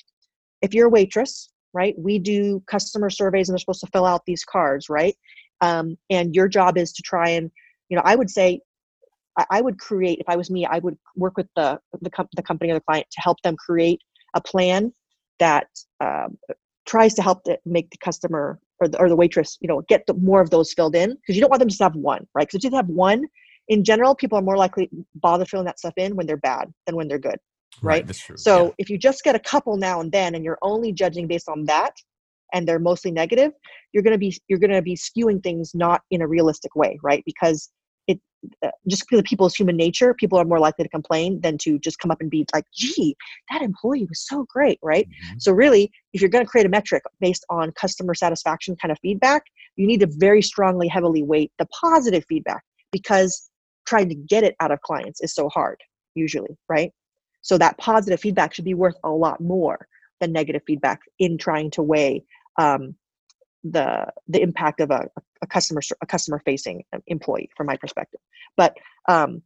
if 0.61 0.73
you're 0.73 0.87
a 0.87 0.89
waitress 0.89 1.49
right 1.73 1.95
we 1.97 2.19
do 2.19 2.61
customer 2.67 3.09
surveys 3.09 3.47
and 3.47 3.53
they're 3.53 3.59
supposed 3.59 3.81
to 3.81 3.91
fill 3.93 4.05
out 4.05 4.25
these 4.27 4.43
cards 4.43 4.89
right? 4.89 5.15
Um, 5.61 5.97
and 6.09 6.35
your 6.35 6.49
job 6.49 6.77
is 6.77 6.91
to 6.93 7.01
try 7.03 7.29
and 7.29 7.49
you 7.89 7.95
know 7.95 8.03
i 8.03 8.15
would 8.15 8.29
say 8.29 8.59
I 9.49 9.61
would 9.61 9.79
create 9.79 10.19
if 10.19 10.27
I 10.27 10.35
was 10.35 10.51
me. 10.51 10.65
I 10.65 10.79
would 10.79 10.97
work 11.15 11.37
with 11.37 11.47
the 11.55 11.79
the, 12.01 12.09
com- 12.09 12.27
the 12.35 12.43
company 12.43 12.71
or 12.71 12.73
the 12.75 12.81
client 12.81 13.07
to 13.11 13.21
help 13.21 13.41
them 13.43 13.55
create 13.55 14.01
a 14.35 14.41
plan 14.41 14.91
that 15.41 15.67
um, 15.99 16.37
tries 16.87 17.13
to 17.15 17.21
help 17.21 17.43
to 17.43 17.57
make 17.65 17.89
the 17.89 17.97
customer 17.97 18.59
or 18.79 18.87
the, 18.87 18.99
or 18.99 19.09
the 19.09 19.15
waitress, 19.15 19.57
you 19.59 19.67
know, 19.67 19.81
get 19.89 20.05
the, 20.07 20.13
more 20.13 20.39
of 20.39 20.49
those 20.49 20.71
filled 20.71 20.95
in 20.95 21.09
because 21.11 21.35
you 21.35 21.41
don't 21.41 21.49
want 21.49 21.59
them 21.59 21.67
just 21.67 21.79
to 21.79 21.85
have 21.85 21.95
one, 21.95 22.25
right? 22.33 22.47
Because 22.47 22.63
if 22.63 22.71
you 22.71 22.75
have 22.75 22.87
one, 22.87 23.23
in 23.67 23.83
general, 23.83 24.15
people 24.15 24.37
are 24.37 24.41
more 24.41 24.57
likely 24.57 24.89
bother 25.15 25.45
filling 25.45 25.65
that 25.65 25.79
stuff 25.79 25.93
in 25.97 26.15
when 26.15 26.25
they're 26.25 26.37
bad 26.37 26.71
than 26.85 26.95
when 26.95 27.07
they're 27.07 27.19
good, 27.19 27.37
right? 27.81 28.05
right 28.05 28.39
so 28.39 28.65
yeah. 28.65 28.71
if 28.77 28.89
you 28.89 28.97
just 28.97 29.23
get 29.23 29.35
a 29.35 29.39
couple 29.39 29.77
now 29.77 29.99
and 30.01 30.11
then, 30.11 30.35
and 30.35 30.43
you're 30.45 30.59
only 30.61 30.91
judging 30.91 31.27
based 31.27 31.49
on 31.49 31.65
that, 31.65 31.93
and 32.53 32.67
they're 32.67 32.79
mostly 32.79 33.11
negative, 33.11 33.51
you're 33.93 34.03
gonna 34.03 34.17
be 34.17 34.35
you're 34.47 34.59
gonna 34.59 34.81
be 34.81 34.95
skewing 34.95 35.41
things 35.41 35.71
not 35.73 36.01
in 36.11 36.21
a 36.21 36.27
realistic 36.27 36.75
way, 36.75 36.99
right? 37.01 37.23
Because 37.25 37.69
it 38.11 38.19
uh, 38.65 38.71
just 38.87 39.03
because 39.07 39.21
people's 39.23 39.53
human 39.55 39.77
nature, 39.77 40.13
people 40.15 40.37
are 40.39 40.45
more 40.45 40.59
likely 40.59 40.83
to 40.83 40.89
complain 40.89 41.39
than 41.41 41.57
to 41.59 41.77
just 41.79 41.99
come 41.99 42.09
up 42.11 42.19
and 42.21 42.29
be 42.31 42.45
like, 42.53 42.65
"Gee, 42.75 43.15
that 43.51 43.61
employee 43.61 44.05
was 44.09 44.25
so 44.27 44.45
great," 44.49 44.79
right? 44.81 45.07
Mhm. 45.07 45.41
So 45.41 45.51
really, 45.51 45.91
if 46.13 46.21
you're 46.21 46.29
going 46.29 46.43
to 46.43 46.49
create 46.49 46.65
a 46.65 46.69
metric 46.69 47.03
based 47.19 47.45
on 47.49 47.71
customer 47.73 48.15
satisfaction 48.15 48.75
kind 48.81 48.91
of 48.91 48.97
feedback, 49.01 49.43
you 49.75 49.85
need 49.87 49.99
to 50.01 50.07
very 50.07 50.41
strongly, 50.41 50.87
heavily 50.87 51.23
weight 51.23 51.51
the 51.59 51.67
positive 51.67 52.25
feedback 52.27 52.63
because 52.91 53.49
trying 53.85 54.09
to 54.09 54.15
get 54.15 54.43
it 54.43 54.55
out 54.59 54.71
of 54.71 54.81
clients 54.81 55.21
is 55.21 55.33
so 55.33 55.49
hard 55.49 55.79
usually, 56.15 56.57
right? 56.69 56.91
So 57.41 57.57
that 57.57 57.77
positive 57.77 58.19
feedback 58.19 58.53
should 58.53 58.65
be 58.65 58.73
worth 58.73 58.95
a 59.03 59.09
lot 59.09 59.39
more 59.41 59.87
than 60.19 60.31
negative 60.31 60.61
feedback 60.67 60.99
in 61.19 61.37
trying 61.37 61.71
to 61.71 61.81
weigh 61.81 62.23
um, 62.59 62.95
the 63.63 64.07
the 64.27 64.41
impact 64.41 64.79
of 64.79 64.91
a, 64.91 65.07
a 65.41 65.47
customer 65.47 65.81
a 66.01 66.05
customer 66.05 66.41
facing 66.45 66.83
employee 67.07 67.49
from 67.55 67.67
my 67.67 67.77
perspective. 67.77 68.19
But 68.57 68.77
um, 69.09 69.41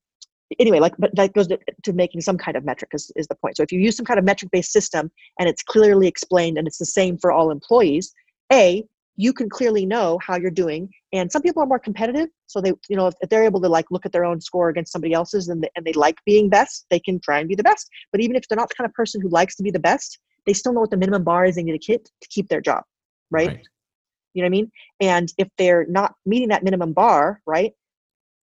anyway, 0.60 0.80
like 0.80 0.96
but 0.98 1.16
that 1.16 1.34
goes 1.34 1.48
to, 1.48 1.60
to 1.84 1.94
making 1.94 2.22
some 2.22 2.38
kind 2.38 2.58
of 2.58 2.66
metric 2.66 2.92
is, 2.94 3.12
is 3.16 3.28
the 3.28 3.36
point. 3.36 3.58
So 3.58 3.64
if 3.64 3.72
you 3.72 3.80
use 3.80 3.96
some 3.98 4.06
kind 4.06 4.20
of 4.20 4.26
metric 4.26 4.52
based 4.52 4.72
system 4.72 5.12
and 5.40 5.50
it's 5.50 5.64
clearly 5.64 6.08
explained 6.08 6.58
and 6.58 6.68
it's 6.68 6.78
the 6.78 6.86
same 6.86 7.18
for 7.18 7.32
all 7.32 7.52
employees, 7.52 8.14
a 8.52 8.86
you 9.18 9.34
can 9.34 9.50
clearly 9.50 9.86
know 9.86 10.20
how 10.22 10.36
you're 10.38 10.52
doing 10.52 10.90
and 11.14 11.32
some 11.32 11.42
people 11.42 11.64
are 11.64 11.66
more 11.66 11.80
competitive 11.80 12.28
so 12.48 12.60
they 12.62 12.74
you 12.90 12.96
know 12.96 13.08
if, 13.08 13.14
if 13.22 13.30
they're 13.30 13.46
able 13.46 13.62
to 13.62 13.70
like 13.70 13.86
look 13.90 14.06
at 14.06 14.12
their 14.12 14.26
own 14.26 14.42
score 14.42 14.70
against 14.70 14.92
somebody 14.92 15.14
else's 15.14 15.48
and 15.48 15.64
they, 15.64 15.70
and 15.76 15.86
they 15.86 15.94
like 15.94 16.18
being 16.26 16.50
best 16.50 16.86
they 16.90 17.00
can 17.00 17.20
try 17.20 17.40
and 17.40 17.48
be 17.48 17.56
the 17.56 17.64
best 17.64 17.90
but 18.12 18.22
even 18.22 18.36
if 18.36 18.48
they're 18.48 18.58
not 18.58 18.70
the 18.70 18.76
kind 18.76 18.88
of 18.90 18.94
person 18.94 19.22
who 19.22 19.30
likes 19.30 19.56
to 19.56 19.64
be 19.64 19.72
the 19.72 19.80
best 19.80 20.20
they 20.46 20.54
still 20.54 20.74
know 20.74 20.82
what 20.82 20.92
the 20.92 20.98
minimum 20.98 21.24
bar 21.24 21.46
is 21.46 21.56
they 21.56 21.64
need 21.64 21.80
to 21.80 21.92
hit 21.92 22.06
to 22.22 22.28
keep 22.30 22.48
their 22.50 22.62
job 22.62 22.84
right, 23.32 23.68
you 24.36 24.42
know 24.42 24.46
what 24.46 24.50
i 24.50 24.58
mean? 24.58 24.72
And 25.00 25.34
if 25.38 25.48
they're 25.58 25.86
not 25.88 26.14
meeting 26.26 26.50
that 26.50 26.64
minimum 26.64 26.94
bar 26.94 27.42
right 27.48 27.74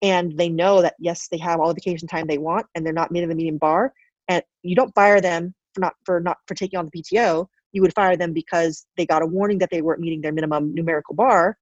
and 0.02 0.36
they 0.36 0.48
know 0.48 0.82
that 0.82 0.94
yes 0.98 1.28
they 1.30 1.38
have 1.38 1.58
all 1.60 1.68
the 1.68 1.74
vacation 1.74 2.06
time 2.06 2.26
they 2.26 2.38
want 2.38 2.66
and 2.74 2.84
they're 2.84 2.92
not 2.92 3.10
meeting 3.10 3.28
the 3.28 3.34
medium 3.34 3.58
bar 3.58 3.92
and 4.28 4.42
you 4.62 4.76
don't 4.76 4.94
fire 4.94 5.20
them 5.20 5.54
for 5.74 5.80
not 5.80 5.94
for 6.04 6.20
not 6.20 6.38
for 6.46 6.54
taking 6.54 6.78
on 6.78 6.88
the 6.92 7.02
pto 7.02 7.46
you 7.72 7.82
would 7.82 7.94
fire 7.94 8.16
them 8.16 8.32
because 8.32 8.86
they 8.96 9.06
got 9.06 9.22
a 9.22 9.26
warning 9.26 9.58
that 9.58 9.70
they 9.70 9.82
weren't 9.82 10.00
meeting 10.00 10.20
their 10.20 10.32
minimum 10.32 10.74
numerical 10.74 11.14
bar 11.14 11.56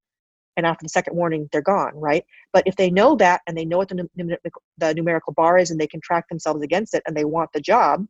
and 0.57 0.65
after 0.65 0.83
the 0.83 0.89
second 0.89 1.15
warning 1.15 1.47
they're 1.51 1.61
gone 1.61 1.91
right? 1.95 2.23
But 2.51 2.63
if 2.65 2.75
they 2.75 2.89
know 2.89 3.15
that 3.17 3.41
and 3.47 3.57
they 3.57 3.65
know 3.65 3.77
what 3.77 3.89
the, 3.89 3.95
num- 3.95 4.37
the 4.77 4.93
numerical 4.93 5.33
bar 5.33 5.57
is 5.57 5.71
and 5.71 5.79
they 5.79 5.87
can 5.87 6.01
track 6.01 6.27
themselves 6.29 6.63
against 6.63 6.93
it 6.93 7.03
and 7.05 7.15
they 7.15 7.25
want 7.25 7.49
the 7.53 7.61
job 7.61 8.05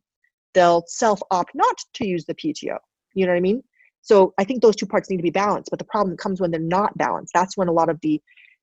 they'll 0.54 0.84
self 0.86 1.20
opt 1.30 1.52
not 1.54 1.76
to 1.94 2.06
use 2.06 2.24
the 2.24 2.34
pto 2.34 2.76
you 3.14 3.26
know 3.26 3.32
what 3.32 3.38
i 3.38 3.40
mean 3.40 3.62
so 4.02 4.32
i 4.38 4.44
think 4.44 4.62
those 4.62 4.76
two 4.76 4.86
parts 4.86 5.10
need 5.10 5.16
to 5.16 5.22
be 5.22 5.30
balanced 5.30 5.70
but 5.70 5.78
the 5.78 5.84
problem 5.84 6.16
comes 6.16 6.40
when 6.40 6.50
they're 6.50 6.60
not 6.60 6.96
balanced 6.96 7.32
that's 7.34 7.56
when 7.56 7.68
a 7.68 7.72
lot 7.72 7.88
of 7.88 7.98
the 8.02 8.20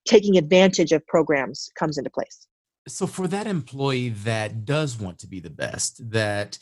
taking 0.07 0.37
advantage 0.37 0.91
of 0.91 1.05
programs 1.07 1.69
comes 1.77 1.97
into 1.97 2.09
place 2.09 2.47
So, 2.87 3.05
for 3.07 3.27
that 3.27 3.47
employee 3.47 4.09
that 4.09 4.63
does 4.65 4.97
want 4.99 5.19
to 5.19 5.27
be 5.27 5.39
the 5.41 5.49
best, 5.49 6.09
that 6.11 6.57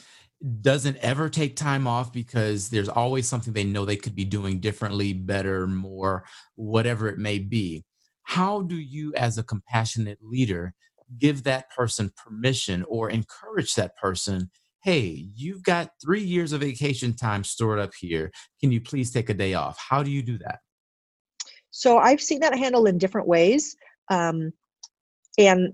doesn't 0.61 0.97
ever 0.97 1.29
take 1.29 1.55
time 1.55 1.88
off 1.88 2.11
because 2.11 2.69
there's 2.69 2.89
always 2.89 3.27
something 3.27 3.53
they 3.53 3.63
know 3.63 3.85
they 3.85 3.95
could 3.95 4.15
be 4.15 4.25
doing 4.25 4.59
differently, 4.59 5.13
better, 5.13 5.67
more, 5.67 6.25
whatever 6.55 7.07
it 7.07 7.17
may 7.17 7.39
be. 7.39 7.83
How 8.23 8.61
do 8.61 8.75
you, 8.75 9.13
as 9.15 9.38
a 9.38 9.43
compassionate 9.43 10.19
leader, 10.21 10.73
give 11.19 11.43
that 11.43 11.69
person 11.69 12.11
permission 12.17 12.83
or 12.88 13.09
encourage 13.09 13.75
that 13.75 13.95
person? 13.95 14.49
Hey, 14.86 15.30
you've 15.36 15.63
got 15.63 15.89
three 16.02 16.24
years 16.24 16.54
of 16.54 16.62
vacation 16.62 17.15
time 17.15 17.43
stored 17.43 17.80
up 17.80 17.91
here. 18.00 18.32
Can 18.62 18.71
you 18.71 18.80
please 18.80 19.12
take 19.12 19.30
a 19.30 19.34
day 19.34 19.56
off? 19.56 19.78
How 19.78 20.02
do 20.02 20.12
you 20.12 20.21
do 20.21 20.38
that? 20.38 20.60
so 21.78 21.98
i've 21.98 22.21
seen 22.21 22.39
that 22.39 22.58
handled 22.58 22.88
in 22.88 22.98
different 22.98 23.28
ways 23.28 23.76
um, 24.10 24.54
and 25.38 25.74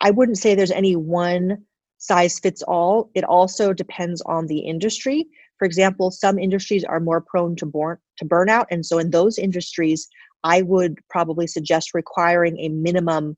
i 0.00 0.10
wouldn't 0.10 0.38
say 0.38 0.54
there's 0.54 0.70
any 0.70 0.96
one 0.96 1.58
size 1.98 2.38
fits 2.38 2.62
all. 2.62 3.10
It 3.14 3.24
also 3.24 3.72
depends 3.72 4.22
on 4.22 4.46
the 4.46 4.60
industry. 4.60 5.26
For 5.58 5.64
example, 5.64 6.10
some 6.10 6.38
industries 6.38 6.84
are 6.84 7.00
more 7.00 7.20
prone 7.20 7.56
to 7.56 7.66
burn 7.66 7.98
to 8.18 8.24
burnout, 8.24 8.66
and 8.70 8.86
so 8.86 8.98
in 8.98 9.10
those 9.10 9.38
industries, 9.38 10.08
I 10.44 10.62
would 10.62 10.98
probably 11.10 11.46
suggest 11.46 11.94
requiring 11.94 12.58
a 12.58 12.68
minimum 12.68 13.36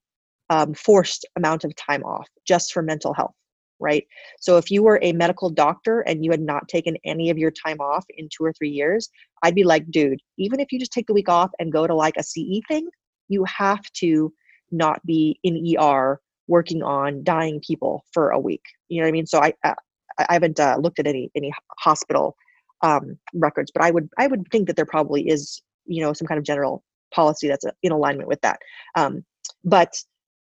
um, 0.50 0.74
forced 0.74 1.24
amount 1.36 1.64
of 1.64 1.74
time 1.76 2.04
off 2.04 2.28
just 2.46 2.72
for 2.72 2.82
mental 2.82 3.14
health. 3.14 3.34
Right. 3.80 4.06
So 4.40 4.58
if 4.58 4.70
you 4.70 4.82
were 4.82 4.98
a 5.02 5.12
medical 5.12 5.48
doctor 5.48 6.00
and 6.00 6.22
you 6.24 6.30
had 6.30 6.40
not 6.40 6.68
taken 6.68 6.96
any 7.04 7.30
of 7.30 7.38
your 7.38 7.50
time 7.50 7.80
off 7.80 8.04
in 8.16 8.28
two 8.28 8.44
or 8.44 8.52
three 8.52 8.68
years, 8.68 9.08
I'd 9.42 9.54
be 9.54 9.64
like, 9.64 9.90
dude, 9.90 10.20
even 10.38 10.60
if 10.60 10.70
you 10.70 10.78
just 10.78 10.92
take 10.92 11.06
the 11.06 11.14
week 11.14 11.30
off 11.30 11.50
and 11.58 11.72
go 11.72 11.86
to 11.86 11.94
like 11.94 12.16
a 12.18 12.22
CE 12.22 12.60
thing, 12.68 12.88
you 13.28 13.44
have 13.44 13.80
to 13.94 14.32
not 14.70 15.04
be 15.06 15.40
in 15.42 15.64
ER 15.78 16.20
working 16.46 16.82
on 16.82 17.24
dying 17.24 17.60
people 17.66 18.04
for 18.12 18.30
a 18.30 18.38
week. 18.38 18.62
You 18.88 19.00
know 19.00 19.06
what 19.06 19.10
I 19.10 19.12
mean? 19.12 19.26
So 19.26 19.40
I 19.40 19.54
uh, 19.64 19.74
I 20.18 20.34
haven't 20.34 20.60
uh, 20.60 20.76
looked 20.78 20.98
at 20.98 21.06
any 21.06 21.30
any 21.34 21.52
hospital 21.78 22.36
um, 22.82 23.16
records, 23.34 23.70
but 23.72 23.82
I 23.82 23.90
would 23.90 24.08
I 24.18 24.26
would 24.26 24.44
think 24.50 24.66
that 24.66 24.76
there 24.76 24.86
probably 24.86 25.28
is 25.28 25.62
you 25.86 26.02
know 26.02 26.12
some 26.12 26.26
kind 26.26 26.38
of 26.38 26.44
general 26.44 26.84
policy 27.14 27.48
that's 27.48 27.64
uh, 27.64 27.70
in 27.82 27.92
alignment 27.92 28.28
with 28.28 28.40
that. 28.42 28.58
Um, 28.96 29.24
but 29.64 29.94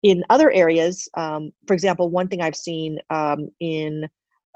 in 0.04 0.22
other 0.28 0.52
areas, 0.52 1.08
um, 1.14 1.50
for 1.66 1.72
example, 1.72 2.10
one 2.10 2.28
thing 2.28 2.42
I've 2.42 2.54
seen 2.54 2.98
um, 3.08 3.48
in 3.58 4.06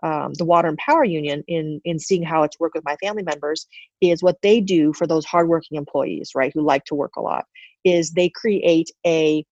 um, 0.02 0.34
the 0.34 0.44
Water 0.44 0.68
and 0.68 0.76
Power 0.76 1.04
Union, 1.04 1.42
in 1.48 1.80
in 1.84 1.98
seeing 1.98 2.22
how 2.22 2.42
it's 2.44 2.60
worked 2.60 2.76
with 2.76 2.84
my 2.84 2.96
family 2.96 3.22
members, 3.22 3.66
is 4.00 4.22
what 4.22 4.40
they 4.42 4.60
do 4.60 4.92
for 4.92 5.06
those 5.06 5.24
hardworking 5.24 5.76
employees, 5.76 6.32
right, 6.36 6.52
who 6.54 6.60
like 6.60 6.84
to 6.84 6.94
work 6.94 7.16
a 7.16 7.22
lot, 7.22 7.46
is 7.82 8.12
they 8.12 8.28
create 8.28 8.90
a 9.06 9.44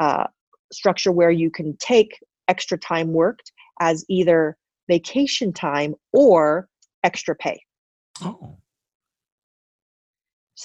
uh, 0.00 0.26
structure 0.72 1.12
where 1.12 1.30
you 1.30 1.50
can 1.50 1.76
take 1.78 2.18
extra 2.48 2.76
time 2.76 3.12
worked 3.12 3.52
as 3.80 4.04
either 4.08 4.56
vacation 4.90 5.52
time 5.52 5.94
or 6.12 6.68
extra 7.04 7.36
pay. 7.36 7.62
Oh. 8.22 8.57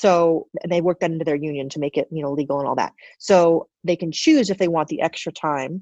So 0.03 0.47
they 0.71 0.81
work 0.81 0.99
that 0.99 1.11
into 1.11 1.23
their 1.23 1.43
union 1.51 1.69
to 1.69 1.79
make 1.79 1.95
it, 2.01 2.07
you 2.15 2.21
know, 2.23 2.33
legal 2.39 2.59
and 2.59 2.67
all 2.67 2.75
that. 2.83 2.93
So 3.19 3.33
they 3.87 3.97
can 4.01 4.11
choose 4.11 4.49
if 4.49 4.57
they 4.57 4.67
want 4.75 4.87
the 4.89 5.01
extra 5.07 5.31
time 5.31 5.73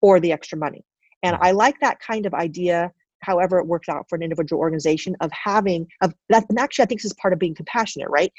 or 0.00 0.20
the 0.20 0.32
extra 0.36 0.56
money. 0.66 0.82
And 1.24 1.36
I 1.40 1.50
like 1.64 1.76
that 1.80 1.98
kind 1.98 2.24
of 2.26 2.34
idea, 2.34 2.92
however 3.28 3.58
it 3.58 3.66
works 3.66 3.88
out 3.88 4.04
for 4.08 4.14
an 4.16 4.22
individual 4.22 4.60
organization 4.66 5.12
of 5.24 5.30
having 5.32 5.80
of 6.04 6.14
that 6.28 6.44
and 6.50 6.58
actually 6.64 6.84
I 6.84 6.86
think 6.86 7.00
this 7.00 7.10
is 7.12 7.22
part 7.22 7.32
of 7.34 7.40
being 7.44 7.56
compassionate, 7.62 8.10
right? 8.18 8.32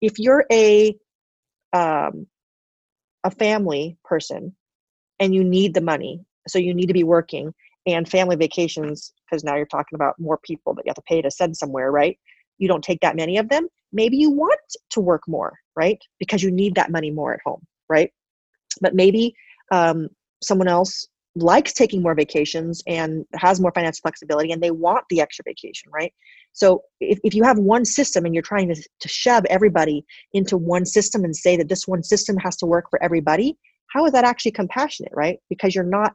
If 0.00 0.14
you're 0.18 0.44
a 0.50 0.96
um, 1.80 2.26
a 3.24 3.32
family 3.44 3.98
person 4.10 4.42
and 5.20 5.34
you 5.34 5.44
need 5.56 5.74
the 5.74 5.86
money, 5.92 6.14
so 6.48 6.58
you 6.58 6.72
need 6.78 6.90
to 6.92 7.00
be 7.00 7.08
working 7.16 7.52
and 7.86 8.08
family 8.08 8.36
vacations, 8.36 9.12
because 9.24 9.44
now 9.44 9.56
you're 9.56 9.76
talking 9.76 9.96
about 9.96 10.14
more 10.18 10.38
people 10.50 10.72
that 10.74 10.84
you 10.84 10.90
have 10.90 11.02
to 11.02 11.02
pay 11.12 11.20
to 11.20 11.30
send 11.30 11.54
somewhere, 11.54 11.90
right? 12.00 12.16
You 12.56 12.68
don't 12.68 12.84
take 12.88 13.00
that 13.00 13.16
many 13.22 13.36
of 13.42 13.48
them. 13.48 13.68
Maybe 13.94 14.16
you 14.16 14.30
want 14.30 14.60
to 14.90 15.00
work 15.00 15.22
more, 15.26 15.54
right? 15.76 15.98
Because 16.18 16.42
you 16.42 16.50
need 16.50 16.74
that 16.74 16.90
money 16.90 17.10
more 17.10 17.32
at 17.32 17.40
home, 17.44 17.64
right? 17.88 18.10
But 18.80 18.94
maybe 18.94 19.34
um, 19.72 20.08
someone 20.42 20.68
else 20.68 21.06
likes 21.36 21.72
taking 21.72 22.02
more 22.02 22.14
vacations 22.14 22.82
and 22.86 23.24
has 23.34 23.60
more 23.60 23.72
financial 23.72 24.00
flexibility 24.02 24.52
and 24.52 24.62
they 24.62 24.70
want 24.70 25.04
the 25.10 25.20
extra 25.20 25.42
vacation, 25.46 25.90
right? 25.92 26.12
So 26.52 26.82
if, 27.00 27.18
if 27.24 27.34
you 27.34 27.42
have 27.42 27.58
one 27.58 27.84
system 27.84 28.24
and 28.24 28.34
you're 28.34 28.42
trying 28.42 28.72
to, 28.72 28.88
to 29.00 29.08
shove 29.08 29.44
everybody 29.46 30.04
into 30.32 30.56
one 30.56 30.84
system 30.84 31.24
and 31.24 31.34
say 31.34 31.56
that 31.56 31.68
this 31.68 31.88
one 31.88 32.02
system 32.02 32.36
has 32.36 32.56
to 32.58 32.66
work 32.66 32.86
for 32.90 33.02
everybody, 33.02 33.56
how 33.88 34.06
is 34.06 34.12
that 34.12 34.24
actually 34.24 34.52
compassionate, 34.52 35.12
right? 35.14 35.38
Because 35.48 35.74
you're 35.74 35.84
not 35.84 36.14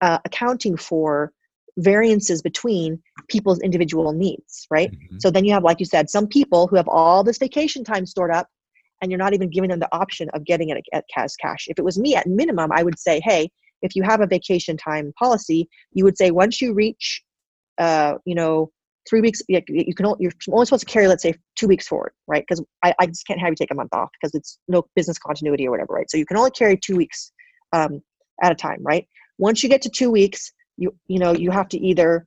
uh, 0.00 0.18
accounting 0.24 0.76
for 0.76 1.32
variances 1.78 2.42
between 2.42 3.02
people's 3.28 3.60
individual 3.60 4.12
needs, 4.12 4.66
right? 4.70 4.90
Mhm. 4.90 5.20
So 5.20 5.30
then 5.30 5.44
you 5.44 5.52
have, 5.52 5.64
like 5.64 5.80
you 5.80 5.86
said, 5.86 6.10
some 6.10 6.26
people 6.26 6.66
who 6.66 6.76
have 6.76 6.88
all 6.88 7.22
this 7.22 7.38
vacation 7.38 7.84
time 7.84 8.06
stored 8.06 8.30
up 8.30 8.48
and 9.00 9.10
you're 9.10 9.18
not 9.18 9.34
even 9.34 9.50
giving 9.50 9.70
them 9.70 9.80
the 9.80 9.94
option 9.94 10.28
of 10.30 10.44
getting 10.44 10.70
it 10.70 10.82
at 10.92 11.04
cash 11.12 11.34
cash. 11.40 11.66
If 11.68 11.78
it 11.78 11.84
was 11.84 11.98
me 11.98 12.14
at 12.14 12.26
minimum, 12.26 12.70
I 12.72 12.82
would 12.82 12.98
say, 12.98 13.20
hey, 13.22 13.50
if 13.82 13.96
you 13.96 14.02
have 14.04 14.20
a 14.20 14.26
vacation 14.26 14.76
time 14.76 15.12
policy, 15.18 15.68
you 15.92 16.04
would 16.04 16.16
say 16.16 16.30
once 16.30 16.60
you 16.60 16.72
reach, 16.72 17.22
uh, 17.78 18.14
you 18.24 18.34
know, 18.34 18.70
three 19.08 19.20
weeks, 19.20 19.42
you 19.48 19.60
can, 19.60 20.14
you're 20.20 20.32
only 20.50 20.66
supposed 20.66 20.86
to 20.86 20.92
carry, 20.92 21.08
let's 21.08 21.22
say, 21.22 21.34
two 21.56 21.66
weeks 21.66 21.88
forward, 21.88 22.12
right? 22.28 22.44
Because 22.46 22.64
I, 22.84 22.94
I 23.00 23.06
just 23.06 23.26
can't 23.26 23.40
have 23.40 23.50
you 23.50 23.56
take 23.56 23.72
a 23.72 23.74
month 23.74 23.92
off 23.92 24.10
because 24.12 24.34
it's 24.34 24.58
no 24.68 24.86
business 24.94 25.18
continuity 25.18 25.66
or 25.66 25.72
whatever, 25.72 25.94
right? 25.94 26.08
So 26.08 26.16
you 26.16 26.24
can 26.26 26.36
only 26.36 26.52
carry 26.52 26.76
two 26.76 26.96
weeks 26.96 27.32
um, 27.72 28.00
at 28.40 28.52
a 28.52 28.54
time, 28.54 28.78
right? 28.82 29.06
Once 29.38 29.62
you 29.62 29.68
get 29.68 29.82
to 29.82 29.90
two 29.90 30.10
weeks, 30.10 30.52
you 30.76 30.94
you 31.06 31.18
know 31.18 31.32
you 31.32 31.50
have 31.50 31.68
to 31.68 31.78
either 31.78 32.26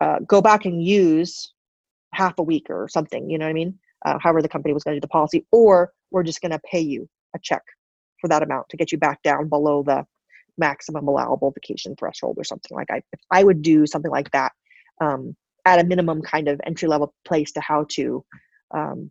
uh, 0.00 0.18
go 0.26 0.40
back 0.40 0.64
and 0.64 0.82
use 0.82 1.52
half 2.12 2.38
a 2.38 2.42
week 2.42 2.66
or 2.70 2.88
something, 2.88 3.28
you 3.30 3.38
know 3.38 3.46
what 3.46 3.50
I 3.50 3.54
mean? 3.54 3.78
Uh, 4.04 4.18
however 4.20 4.42
the 4.42 4.48
company 4.48 4.72
was 4.74 4.84
going 4.84 4.94
to 4.94 5.00
do 5.00 5.04
the 5.04 5.08
policy, 5.08 5.46
or 5.52 5.92
we're 6.10 6.22
just 6.22 6.40
going 6.40 6.52
to 6.52 6.60
pay 6.70 6.80
you 6.80 7.08
a 7.34 7.38
check 7.42 7.62
for 8.20 8.28
that 8.28 8.42
amount 8.42 8.68
to 8.70 8.76
get 8.76 8.92
you 8.92 8.98
back 8.98 9.22
down 9.22 9.48
below 9.48 9.82
the 9.82 10.04
maximum 10.58 11.06
allowable 11.08 11.50
vacation 11.50 11.94
threshold 11.98 12.36
or 12.38 12.44
something 12.44 12.76
like 12.76 12.90
I. 12.90 13.02
If 13.12 13.20
I 13.30 13.44
would 13.44 13.62
do 13.62 13.86
something 13.86 14.10
like 14.10 14.30
that 14.30 14.52
um, 15.00 15.36
at 15.64 15.80
a 15.80 15.84
minimum, 15.84 16.22
kind 16.22 16.48
of 16.48 16.60
entry 16.64 16.88
level 16.88 17.14
place 17.24 17.52
to 17.52 17.60
how 17.60 17.86
to 17.90 18.24
um, 18.74 19.10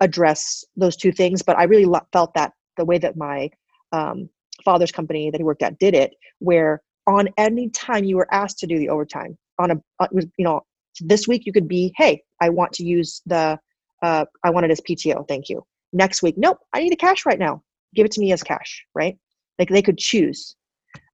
address 0.00 0.64
those 0.76 0.96
two 0.96 1.12
things. 1.12 1.42
But 1.42 1.58
I 1.58 1.64
really 1.64 1.86
lo- 1.86 2.06
felt 2.12 2.34
that 2.34 2.52
the 2.76 2.84
way 2.84 2.98
that 2.98 3.16
my 3.16 3.50
um, 3.92 4.28
father's 4.64 4.92
company 4.92 5.30
that 5.30 5.38
he 5.38 5.44
worked 5.44 5.62
at 5.62 5.78
did 5.78 5.94
it, 5.94 6.14
where 6.38 6.82
on 7.06 7.28
any 7.36 7.70
time 7.70 8.04
you 8.04 8.16
were 8.16 8.32
asked 8.32 8.58
to 8.58 8.66
do 8.66 8.78
the 8.78 8.88
overtime 8.88 9.36
on 9.60 9.70
a 9.70 9.76
uh, 10.00 10.08
you 10.12 10.44
know 10.44 10.60
this 11.00 11.28
week 11.28 11.42
you 11.46 11.52
could 11.52 11.68
be 11.68 11.92
hey 11.96 12.22
I 12.40 12.48
want 12.48 12.72
to 12.74 12.84
use 12.84 13.22
the 13.26 13.58
uh, 14.02 14.24
I 14.44 14.50
want 14.50 14.64
it 14.66 14.72
as 14.72 14.80
PTO 14.80 15.26
thank 15.28 15.48
you. 15.48 15.64
Next 15.92 16.22
week 16.22 16.36
nope 16.36 16.58
I 16.72 16.80
need 16.80 16.92
a 16.92 16.96
cash 16.96 17.26
right 17.26 17.38
now. 17.38 17.62
Give 17.94 18.06
it 18.06 18.12
to 18.12 18.20
me 18.20 18.32
as 18.32 18.42
cash 18.42 18.84
right? 18.94 19.16
Like 19.58 19.68
they 19.68 19.82
could 19.82 19.98
choose 19.98 20.56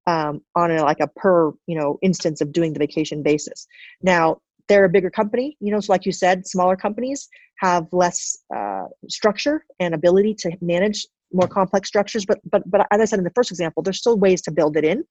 um, 0.07 0.41
on 0.55 0.71
a, 0.71 0.83
like 0.83 1.01
a 1.01 1.07
per 1.07 1.51
you 1.67 1.77
know 1.77 1.99
instance 2.01 2.41
of 2.41 2.51
doing 2.51 2.73
the 2.73 2.79
vacation 2.79 3.21
basis. 3.21 3.67
Now 4.01 4.41
they're 4.67 4.85
a 4.85 4.89
bigger 4.89 5.09
company 5.09 5.57
you 5.59 5.71
know 5.71 5.79
so 5.79 5.91
like 5.91 6.05
you 6.05 6.11
said 6.11 6.45
smaller 6.45 6.75
companies 6.75 7.29
have 7.59 7.87
less 7.91 8.37
uh, 8.55 8.85
structure 9.09 9.65
and 9.79 9.93
ability 9.93 10.33
to 10.33 10.51
manage 10.61 11.05
more 11.33 11.47
complex 11.47 11.87
structures 11.87 12.25
but 12.25 12.39
but 12.49 12.61
but 12.69 12.87
as 12.91 13.01
i 13.01 13.05
said 13.05 13.19
in 13.19 13.25
the 13.25 13.31
first 13.35 13.51
example 13.51 13.83
there's 13.83 13.99
still 13.99 14.17
ways 14.17 14.41
to 14.41 14.51
build 14.51 14.77
it 14.77 14.85
in 14.85 15.03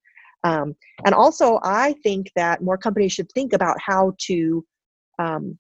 um, 0.47 0.74
and 1.05 1.14
also 1.14 1.59
i 1.62 1.94
think 2.03 2.30
that 2.36 2.62
more 2.62 2.78
companies 2.78 3.12
should 3.12 3.30
think 3.32 3.53
about 3.53 3.76
how 3.80 4.12
to 4.18 4.64
um, 5.18 5.59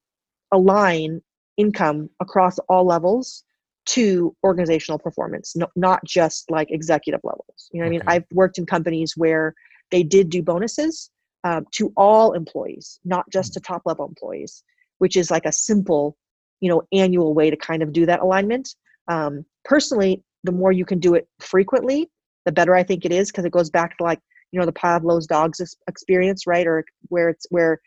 align 0.52 1.20
income 1.56 2.08
across 2.20 2.58
all 2.68 2.84
levels 2.86 3.44
to 3.86 4.34
organizational 4.44 4.98
performance 4.98 5.54
no, 5.56 5.66
not 5.76 6.04
just 6.04 6.50
like 6.50 6.70
executive 6.70 7.20
levels. 7.24 7.68
You 7.72 7.80
know 7.80 7.86
okay. 7.86 7.96
i 7.96 7.98
mean? 7.98 8.02
I've 8.06 8.24
worked 8.32 8.58
in 8.58 8.66
companies 8.66 9.14
where 9.16 9.54
they 9.90 10.02
did 10.02 10.28
do 10.30 10.42
bonuses 10.42 11.10
um, 11.44 11.66
to 11.72 11.92
all 11.96 12.32
employees 12.32 13.00
not 13.04 13.24
just 13.30 13.54
to 13.54 13.60
top 13.60 13.82
level 13.86 14.06
employees 14.06 14.62
which 14.98 15.16
is 15.16 15.30
like 15.30 15.46
a 15.46 15.52
simple 15.52 16.16
you 16.60 16.68
know 16.68 16.82
annual 16.92 17.34
way 17.34 17.50
to 17.50 17.56
kind 17.56 17.82
of 17.82 17.92
do 17.92 18.06
that 18.06 18.20
alignment. 18.20 18.74
Um, 19.08 19.44
personally 19.64 20.22
the 20.44 20.52
more 20.52 20.72
you 20.72 20.84
can 20.84 20.98
do 20.98 21.14
it 21.14 21.28
frequently 21.40 22.08
the 22.44 22.52
better 22.52 22.74
i 22.74 22.82
think 22.82 23.04
it 23.04 23.12
is 23.12 23.30
because 23.30 23.44
it 23.44 23.52
goes 23.52 23.70
back 23.70 23.96
to 23.98 24.04
like 24.04 24.20
you 24.56 24.60
know 24.60 24.66
the 24.66 24.72
pavlov's 24.72 25.26
dogs 25.26 25.60
experience 25.86 26.46
right 26.46 26.66
or 26.66 26.82
where 27.08 27.28
it's 27.28 27.46
where 27.50 27.78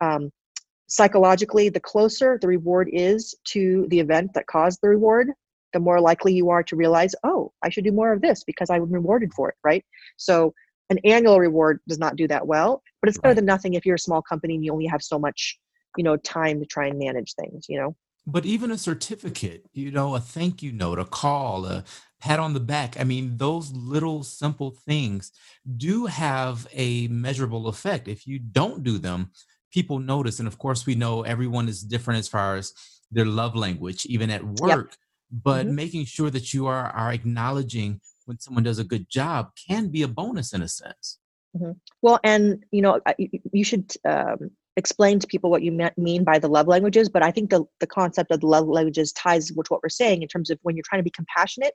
um, 0.00 0.32
psychologically 0.88 1.68
the 1.68 1.78
closer 1.78 2.36
the 2.42 2.48
reward 2.48 2.88
is 2.92 3.32
to 3.44 3.86
the 3.90 4.00
event 4.00 4.32
that 4.34 4.48
caused 4.48 4.80
the 4.82 4.88
reward 4.88 5.28
the 5.76 5.80
more 5.80 6.00
likely 6.00 6.32
you 6.32 6.48
are 6.48 6.62
to 6.62 6.74
realize, 6.74 7.14
oh, 7.22 7.52
I 7.62 7.68
should 7.68 7.84
do 7.84 7.92
more 7.92 8.10
of 8.10 8.22
this 8.22 8.44
because 8.44 8.70
I'm 8.70 8.90
rewarded 8.90 9.34
for 9.34 9.50
it, 9.50 9.56
right? 9.62 9.84
So 10.16 10.54
an 10.88 10.98
annual 11.04 11.38
reward 11.38 11.80
does 11.86 11.98
not 11.98 12.16
do 12.16 12.26
that 12.28 12.46
well, 12.46 12.82
but 13.02 13.10
it's 13.10 13.18
better 13.18 13.30
right. 13.30 13.36
than 13.36 13.44
nothing 13.44 13.74
if 13.74 13.84
you're 13.84 13.96
a 13.96 13.98
small 13.98 14.22
company 14.22 14.54
and 14.54 14.64
you 14.64 14.72
only 14.72 14.86
have 14.86 15.02
so 15.02 15.18
much, 15.18 15.58
you 15.98 16.02
know, 16.02 16.16
time 16.16 16.60
to 16.60 16.66
try 16.66 16.86
and 16.86 16.98
manage 16.98 17.34
things, 17.34 17.66
you 17.68 17.78
know? 17.78 17.94
But 18.26 18.46
even 18.46 18.70
a 18.70 18.78
certificate, 18.78 19.66
you 19.74 19.90
know, 19.90 20.14
a 20.14 20.20
thank 20.20 20.62
you 20.62 20.72
note, 20.72 20.98
a 20.98 21.04
call, 21.04 21.66
a 21.66 21.84
pat 22.20 22.40
on 22.40 22.54
the 22.54 22.60
back. 22.60 22.98
I 22.98 23.04
mean, 23.04 23.36
those 23.36 23.72
little 23.72 24.22
simple 24.22 24.70
things 24.70 25.32
do 25.76 26.06
have 26.06 26.66
a 26.72 27.08
measurable 27.08 27.68
effect. 27.68 28.08
If 28.08 28.26
you 28.26 28.38
don't 28.38 28.82
do 28.82 28.98
them, 28.98 29.30
people 29.72 29.98
notice. 29.98 30.38
And 30.38 30.48
of 30.48 30.58
course, 30.58 30.86
we 30.86 30.94
know 30.94 31.22
everyone 31.22 31.68
is 31.68 31.82
different 31.82 32.18
as 32.18 32.28
far 32.28 32.56
as 32.56 32.72
their 33.10 33.26
love 33.26 33.54
language, 33.54 34.06
even 34.06 34.30
at 34.30 34.44
work. 34.44 34.88
Yep 34.90 34.96
but 35.30 35.66
mm-hmm. 35.66 35.74
making 35.74 36.04
sure 36.04 36.30
that 36.30 36.54
you 36.54 36.66
are 36.66 36.86
are 36.90 37.12
acknowledging 37.12 38.00
when 38.26 38.38
someone 38.38 38.64
does 38.64 38.78
a 38.78 38.84
good 38.84 39.08
job 39.08 39.50
can 39.68 39.88
be 39.88 40.02
a 40.02 40.08
bonus 40.08 40.52
in 40.52 40.62
a 40.62 40.68
sense 40.68 41.18
mm-hmm. 41.56 41.72
well 42.02 42.20
and 42.24 42.64
you 42.70 42.82
know 42.82 43.00
you 43.52 43.64
should 43.64 43.92
um, 44.04 44.50
explain 44.76 45.18
to 45.18 45.26
people 45.26 45.50
what 45.50 45.62
you 45.62 45.90
mean 45.96 46.22
by 46.22 46.38
the 46.38 46.48
love 46.48 46.68
languages 46.68 47.08
but 47.08 47.22
i 47.22 47.30
think 47.30 47.50
the, 47.50 47.64
the 47.80 47.86
concept 47.86 48.30
of 48.30 48.40
the 48.40 48.46
love 48.46 48.66
languages 48.66 49.12
ties 49.12 49.52
with 49.52 49.70
what 49.70 49.82
we're 49.82 49.88
saying 49.88 50.22
in 50.22 50.28
terms 50.28 50.50
of 50.50 50.58
when 50.62 50.76
you're 50.76 50.84
trying 50.88 51.00
to 51.00 51.04
be 51.04 51.10
compassionate 51.10 51.74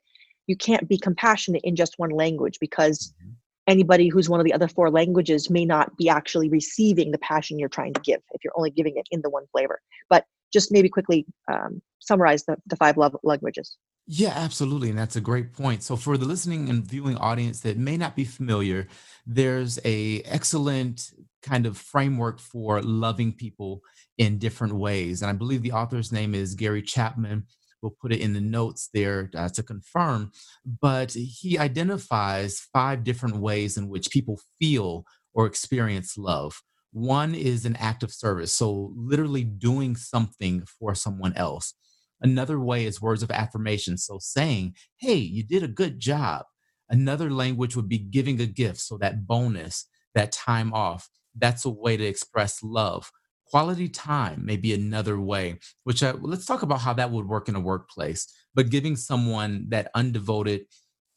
you 0.52 0.56
can't 0.56 0.88
be 0.88 0.98
compassionate 0.98 1.62
in 1.64 1.76
just 1.76 1.94
one 1.98 2.12
language 2.12 2.58
because 2.60 3.14
mm-hmm. 3.22 3.32
anybody 3.68 4.10
who's 4.10 4.30
one 4.30 4.42
of 4.42 4.46
the 4.46 4.54
other 4.54 4.68
four 4.68 4.90
languages 4.92 5.50
may 5.50 5.66
not 5.66 5.98
be 5.98 6.10
actually 6.10 6.50
receiving 6.50 7.12
the 7.12 7.18
passion 7.18 7.58
you're 7.58 7.78
trying 7.78 7.94
to 7.94 8.02
give 8.02 8.22
if 8.36 8.44
you're 8.44 8.58
only 8.58 8.72
giving 8.72 8.98
it 8.98 9.08
in 9.12 9.22
the 9.22 9.30
one 9.30 9.46
flavor 9.54 9.80
but 10.10 10.26
just 10.52 10.72
maybe 10.72 10.90
quickly 10.90 11.26
um, 11.52 11.82
summarize 12.00 12.44
the, 12.44 12.58
the 12.68 12.76
five 12.76 12.98
love 12.98 13.16
languages. 13.24 13.78
Yeah, 14.08 14.34
absolutely. 14.36 14.90
And 14.90 15.00
that's 15.00 15.16
a 15.16 15.22
great 15.22 15.54
point. 15.54 15.84
So 15.84 15.96
for 15.96 16.18
the 16.18 16.26
listening 16.26 16.70
and 16.70 16.84
viewing 16.84 17.18
audience 17.18 17.62
that 17.62 17.78
may 17.78 17.98
not 17.98 18.16
be 18.16 18.26
familiar, 18.26 18.88
there's 19.26 19.80
a 19.86 20.22
excellent 20.24 21.12
kind 21.42 21.66
of 21.66 21.78
framework 21.78 22.40
for 22.40 22.82
loving 22.82 23.32
people 23.32 23.82
in 24.18 24.38
different 24.38 24.76
ways. 24.76 25.22
And 25.22 25.30
I 25.30 25.34
believe 25.34 25.62
the 25.62 25.72
author's 25.72 26.12
name 26.12 26.36
is 26.36 26.56
Gary 26.56 26.82
Chapman. 26.82 27.46
We'll 27.82 27.96
put 28.02 28.14
it 28.14 28.22
in 28.22 28.34
the 28.34 28.42
notes 28.42 28.90
there 28.94 29.30
uh, 29.36 29.50
to 29.50 29.64
confirm. 29.64 30.32
But 30.66 31.14
he 31.14 31.58
identifies 31.58 32.60
five 32.74 33.04
different 33.04 33.38
ways 33.38 33.78
in 33.78 33.90
which 33.90 34.12
people 34.12 34.40
feel 34.60 35.06
or 35.34 35.46
experience 35.46 36.18
love. 36.18 36.62
One 36.92 37.34
is 37.34 37.66
an 37.66 37.78
act 37.78 38.04
of 38.04 38.12
service. 38.12 38.54
So, 38.54 38.94
literally 38.96 39.44
doing 39.44 39.96
something 39.96 40.64
for 40.66 40.94
someone 40.94 41.34
else. 41.36 41.74
Another 42.20 42.60
way 42.60 42.86
is 42.86 43.02
words 43.02 43.24
of 43.24 43.32
affirmation. 43.32 43.98
So, 43.98 44.18
saying, 44.20 44.76
hey, 45.00 45.16
you 45.16 45.44
did 45.44 45.64
a 45.64 45.70
good 45.70 46.00
job. 46.00 46.46
Another 46.90 47.32
language 47.32 47.76
would 47.78 47.88
be 47.88 47.98
giving 47.98 48.42
a 48.42 48.46
gift. 48.46 48.82
So, 48.82 48.98
that 48.98 49.26
bonus, 49.26 49.86
that 50.16 50.34
time 50.34 50.74
off, 50.74 51.08
that's 51.38 51.64
a 51.64 51.70
way 51.70 51.96
to 51.96 52.06
express 52.06 52.62
love. 52.62 53.10
Quality 53.52 53.90
time 53.90 54.46
may 54.46 54.58
be 54.58 54.74
another 54.74 55.20
way, 55.20 55.60
which 55.84 56.02
uh, 56.02 56.16
let's 56.22 56.46
talk 56.46 56.62
about 56.62 56.80
how 56.82 56.94
that 56.94 57.12
would 57.12 57.28
work 57.28 57.50
in 57.50 57.56
a 57.56 57.60
workplace. 57.60 58.28
But 58.56 58.70
giving 58.70 58.96
someone 58.96 59.66
that 59.70 59.94
undevoted, 59.96 60.66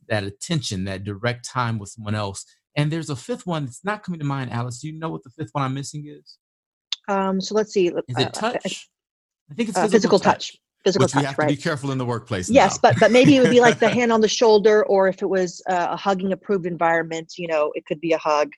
that 0.09 0.24
attention, 0.24 0.85
that 0.85 1.05
direct 1.05 1.45
time 1.45 1.78
with 1.78 1.91
someone 1.91 2.14
else 2.14 2.45
and 2.76 2.91
there's 2.91 3.11
a 3.11 3.16
fifth 3.16 3.47
one 3.47 3.64
that's 3.66 3.85
not 3.85 4.03
coming 4.03 4.20
to 4.20 4.26
mind, 4.26 4.51
Alice. 4.51 4.80
Do 4.80 4.89
you 4.89 4.99
know 4.99 5.11
what 5.11 5.22
the 5.22 5.30
fifth 5.30 5.51
one 5.53 5.64
I'm 5.64 5.74
missing 5.74 6.07
is? 6.09 6.39
Um, 7.09 7.41
so 7.41 7.55
let's 7.55 7.72
see. 7.72 7.89
Is 7.89 7.93
it 8.18 8.26
uh, 8.26 8.30
touch? 8.30 8.89
I 9.51 9.55
think 9.55 9.68
it's 9.68 9.78
uh, 9.78 9.82
physical, 9.82 9.91
physical 9.91 10.18
touch. 10.18 10.53
touch. 10.53 10.61
Physical 10.85 11.05
Which 11.05 11.12
touch, 11.12 11.22
we 11.22 11.26
have 11.26 11.39
right? 11.39 11.49
to 11.49 11.57
be 11.57 11.61
careful 11.61 11.93
in 11.93 11.99
the 11.99 12.05
workplace. 12.05 12.51
Yes, 12.51 12.74
now. 12.74 12.91
but 12.91 13.01
but 13.01 13.12
maybe 13.12 13.37
it 13.37 13.41
would 13.41 13.51
be 13.51 13.61
like 13.61 13.78
the 13.78 13.89
hand 14.01 14.12
on 14.12 14.20
the 14.20 14.28
shoulder, 14.28 14.85
or 14.87 15.09
if 15.09 15.22
it 15.22 15.28
was 15.28 15.62
uh, 15.68 15.89
a 15.91 15.97
hugging 15.97 16.32
approved 16.32 16.66
environment, 16.66 17.35
you 17.39 17.47
know, 17.47 17.72
it 17.74 17.87
could 17.87 18.01
be 18.01 18.12
a 18.12 18.18
hug. 18.18 18.51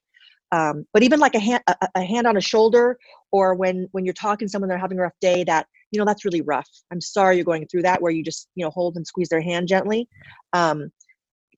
Um, 0.53 0.87
but 0.93 1.03
even 1.03 1.19
like 1.19 1.35
a 1.35 1.41
hand 1.41 1.63
a, 1.67 1.75
a, 1.97 2.05
hand 2.05 2.27
on 2.27 2.37
a 2.37 2.41
shoulder, 2.41 2.99
or 3.33 3.55
when 3.55 3.89
when 3.93 4.05
you're 4.05 4.15
talking 4.15 4.47
to 4.47 4.51
someone 4.51 4.69
they're 4.69 4.79
having 4.79 4.99
a 4.99 5.03
rough 5.03 5.19
day, 5.21 5.45
that 5.45 5.67
you 5.91 5.99
know 5.99 6.05
that's 6.05 6.25
really 6.25 6.41
rough. 6.41 6.69
I'm 6.93 7.01
sorry 7.01 7.37
you're 7.37 7.45
going 7.45 7.67
through 7.67 7.83
that. 7.83 8.01
Where 8.01 8.13
you 8.13 8.23
just 8.23 8.49
you 8.55 8.65
know 8.65 8.71
hold 8.71 8.97
and 8.97 9.07
squeeze 9.07 9.29
their 9.29 9.41
hand 9.41 9.69
gently, 9.69 10.09
um, 10.53 10.91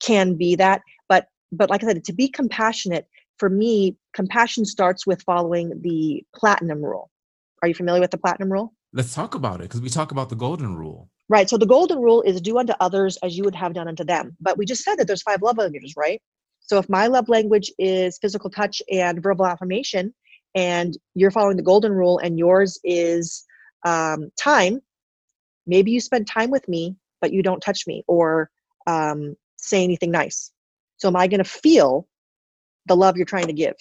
can 0.00 0.36
be 0.36 0.56
that. 0.56 0.80
But 1.08 1.26
but 1.52 1.70
like 1.70 1.84
I 1.84 1.88
said, 1.88 2.04
to 2.04 2.14
be 2.14 2.28
compassionate 2.28 3.06
for 3.38 3.48
me, 3.48 3.96
compassion 4.14 4.64
starts 4.64 5.06
with 5.06 5.22
following 5.22 5.80
the 5.82 6.24
platinum 6.34 6.84
rule. 6.84 7.10
Are 7.62 7.68
you 7.68 7.74
familiar 7.74 8.00
with 8.00 8.10
the 8.10 8.18
platinum 8.18 8.52
rule? 8.52 8.74
Let's 8.92 9.14
talk 9.14 9.34
about 9.34 9.60
it 9.60 9.64
because 9.64 9.80
we 9.80 9.90
talk 9.90 10.12
about 10.12 10.28
the 10.28 10.36
golden 10.36 10.76
rule. 10.76 11.10
Right. 11.28 11.48
So 11.48 11.58
the 11.58 11.66
golden 11.66 11.98
rule 11.98 12.22
is 12.22 12.40
do 12.40 12.58
unto 12.58 12.72
others 12.80 13.18
as 13.22 13.36
you 13.36 13.44
would 13.44 13.54
have 13.54 13.74
done 13.74 13.86
unto 13.86 14.02
them. 14.02 14.36
But 14.40 14.56
we 14.56 14.64
just 14.64 14.82
said 14.82 14.96
that 14.96 15.06
there's 15.06 15.22
five 15.22 15.42
love 15.42 15.58
languages, 15.58 15.94
right? 15.96 16.22
So 16.68 16.78
if 16.78 16.88
my 16.88 17.06
love 17.06 17.28
language 17.28 17.72
is 17.78 18.18
physical 18.18 18.50
touch 18.50 18.82
and 18.92 19.22
verbal 19.22 19.46
affirmation, 19.46 20.14
and 20.54 20.96
you're 21.14 21.30
following 21.30 21.56
the 21.56 21.62
golden 21.62 21.92
rule 21.92 22.18
and 22.18 22.38
yours 22.38 22.78
is 22.84 23.44
um, 23.86 24.30
time, 24.38 24.80
maybe 25.66 25.90
you 25.90 26.00
spend 26.00 26.26
time 26.26 26.50
with 26.50 26.68
me, 26.68 26.94
but 27.20 27.32
you 27.32 27.42
don't 27.42 27.60
touch 27.60 27.86
me 27.86 28.04
or 28.06 28.50
um, 28.86 29.34
say 29.56 29.82
anything 29.82 30.10
nice. 30.10 30.52
So 30.98 31.08
am 31.08 31.16
I 31.16 31.26
going 31.26 31.42
to 31.42 31.44
feel 31.44 32.06
the 32.86 32.96
love 32.96 33.16
you're 33.16 33.24
trying 33.24 33.46
to 33.46 33.52
give? 33.52 33.76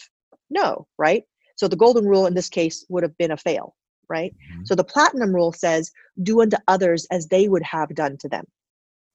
No, 0.50 0.88
right? 0.98 1.24
So 1.56 1.68
the 1.68 1.76
golden 1.76 2.06
rule 2.06 2.26
in 2.26 2.36
this 2.36 2.50
case 2.50 2.86
would 2.90 3.04
have 3.04 3.18
been 3.18 3.32
a 3.32 3.38
fail, 3.38 3.76
right? 4.08 4.34
Mm-hmm. 4.34 4.66
So 4.66 4.76
the 4.76 4.84
platinum 4.84 5.34
rule 5.34 5.52
says, 5.52 5.92
do 6.24 6.42
unto 6.42 6.58
others 6.68 7.06
as 7.12 7.28
they 7.28 7.50
would 7.50 7.64
have 7.64 7.96
done 7.96 8.18
to 8.20 8.30
them. 8.30 8.46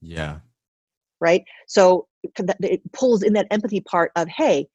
Yeah. 0.00 0.40
Right? 1.20 1.44
So 1.68 2.08
it 2.24 2.92
pulls 2.92 3.22
in 3.22 3.32
that 3.34 3.48
empathy 3.50 3.80
part 3.80 4.12
of, 4.16 4.28
hey, 4.28 4.66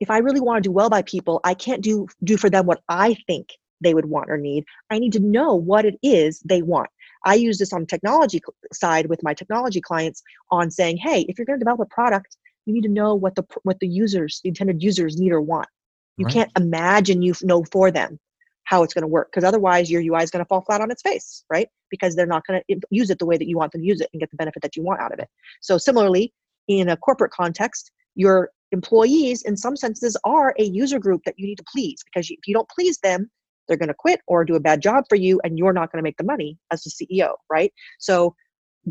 if 0.00 0.10
I 0.10 0.18
really 0.18 0.40
want 0.40 0.62
to 0.62 0.68
do 0.68 0.72
well 0.72 0.90
by 0.90 1.02
people, 1.02 1.40
I 1.44 1.54
can't 1.54 1.82
do 1.82 2.06
do 2.24 2.36
for 2.36 2.50
them 2.50 2.66
what 2.66 2.82
I 2.88 3.16
think 3.26 3.48
they 3.80 3.94
would 3.94 4.06
want 4.06 4.30
or 4.30 4.36
need. 4.36 4.64
I 4.90 4.98
need 4.98 5.12
to 5.12 5.20
know 5.20 5.54
what 5.54 5.84
it 5.84 5.98
is 6.02 6.40
they 6.40 6.62
want. 6.62 6.90
I 7.24 7.34
use 7.34 7.58
this 7.58 7.72
on 7.72 7.86
technology 7.86 8.40
side 8.72 9.06
with 9.06 9.22
my 9.22 9.34
technology 9.34 9.80
clients 9.80 10.22
on 10.50 10.70
saying, 10.70 10.98
hey, 10.98 11.26
if 11.28 11.38
you're 11.38 11.46
going 11.46 11.58
to 11.58 11.64
develop 11.64 11.80
a 11.80 11.86
product, 11.86 12.36
you 12.66 12.74
need 12.74 12.82
to 12.82 12.88
know 12.88 13.14
what 13.14 13.34
the 13.34 13.44
what 13.62 13.80
the 13.80 13.88
users 13.88 14.40
the 14.42 14.48
intended 14.48 14.82
users 14.82 15.16
need 15.16 15.32
or 15.32 15.40
want 15.40 15.68
you 16.16 16.24
right. 16.24 16.34
can't 16.34 16.52
imagine 16.56 17.22
you 17.22 17.32
know 17.42 17.64
for 17.72 17.90
them 17.90 18.18
how 18.64 18.82
it's 18.82 18.92
going 18.92 19.02
to 19.02 19.08
work 19.08 19.30
because 19.30 19.44
otherwise 19.44 19.90
your 19.90 20.02
ui 20.02 20.22
is 20.22 20.30
going 20.30 20.44
to 20.44 20.48
fall 20.48 20.60
flat 20.60 20.80
on 20.80 20.90
its 20.90 21.02
face 21.02 21.44
right 21.48 21.68
because 21.90 22.14
they're 22.14 22.26
not 22.26 22.44
going 22.46 22.60
to 22.68 22.80
use 22.90 23.08
it 23.10 23.18
the 23.18 23.26
way 23.26 23.38
that 23.38 23.48
you 23.48 23.56
want 23.56 23.72
them 23.72 23.80
to 23.80 23.86
use 23.86 24.00
it 24.00 24.10
and 24.12 24.20
get 24.20 24.30
the 24.30 24.36
benefit 24.36 24.62
that 24.62 24.76
you 24.76 24.82
want 24.82 25.00
out 25.00 25.12
of 25.12 25.18
it 25.18 25.28
so 25.60 25.78
similarly 25.78 26.32
in 26.68 26.88
a 26.88 26.96
corporate 26.96 27.32
context 27.32 27.90
your 28.14 28.50
employees 28.72 29.42
in 29.42 29.56
some 29.56 29.76
senses 29.76 30.16
are 30.24 30.54
a 30.58 30.64
user 30.64 30.98
group 30.98 31.22
that 31.24 31.34
you 31.36 31.46
need 31.46 31.56
to 31.56 31.64
please 31.72 32.02
because 32.04 32.28
if 32.30 32.46
you 32.46 32.54
don't 32.54 32.68
please 32.68 32.98
them 32.98 33.30
they're 33.68 33.76
going 33.76 33.88
to 33.88 33.94
quit 33.94 34.20
or 34.26 34.44
do 34.44 34.54
a 34.54 34.60
bad 34.60 34.80
job 34.80 35.04
for 35.08 35.16
you 35.16 35.40
and 35.44 35.58
you're 35.58 35.72
not 35.72 35.90
going 35.90 35.98
to 35.98 36.02
make 36.02 36.16
the 36.16 36.24
money 36.24 36.58
as 36.70 36.82
the 36.82 36.90
ceo 36.90 37.32
right 37.50 37.72
so 37.98 38.34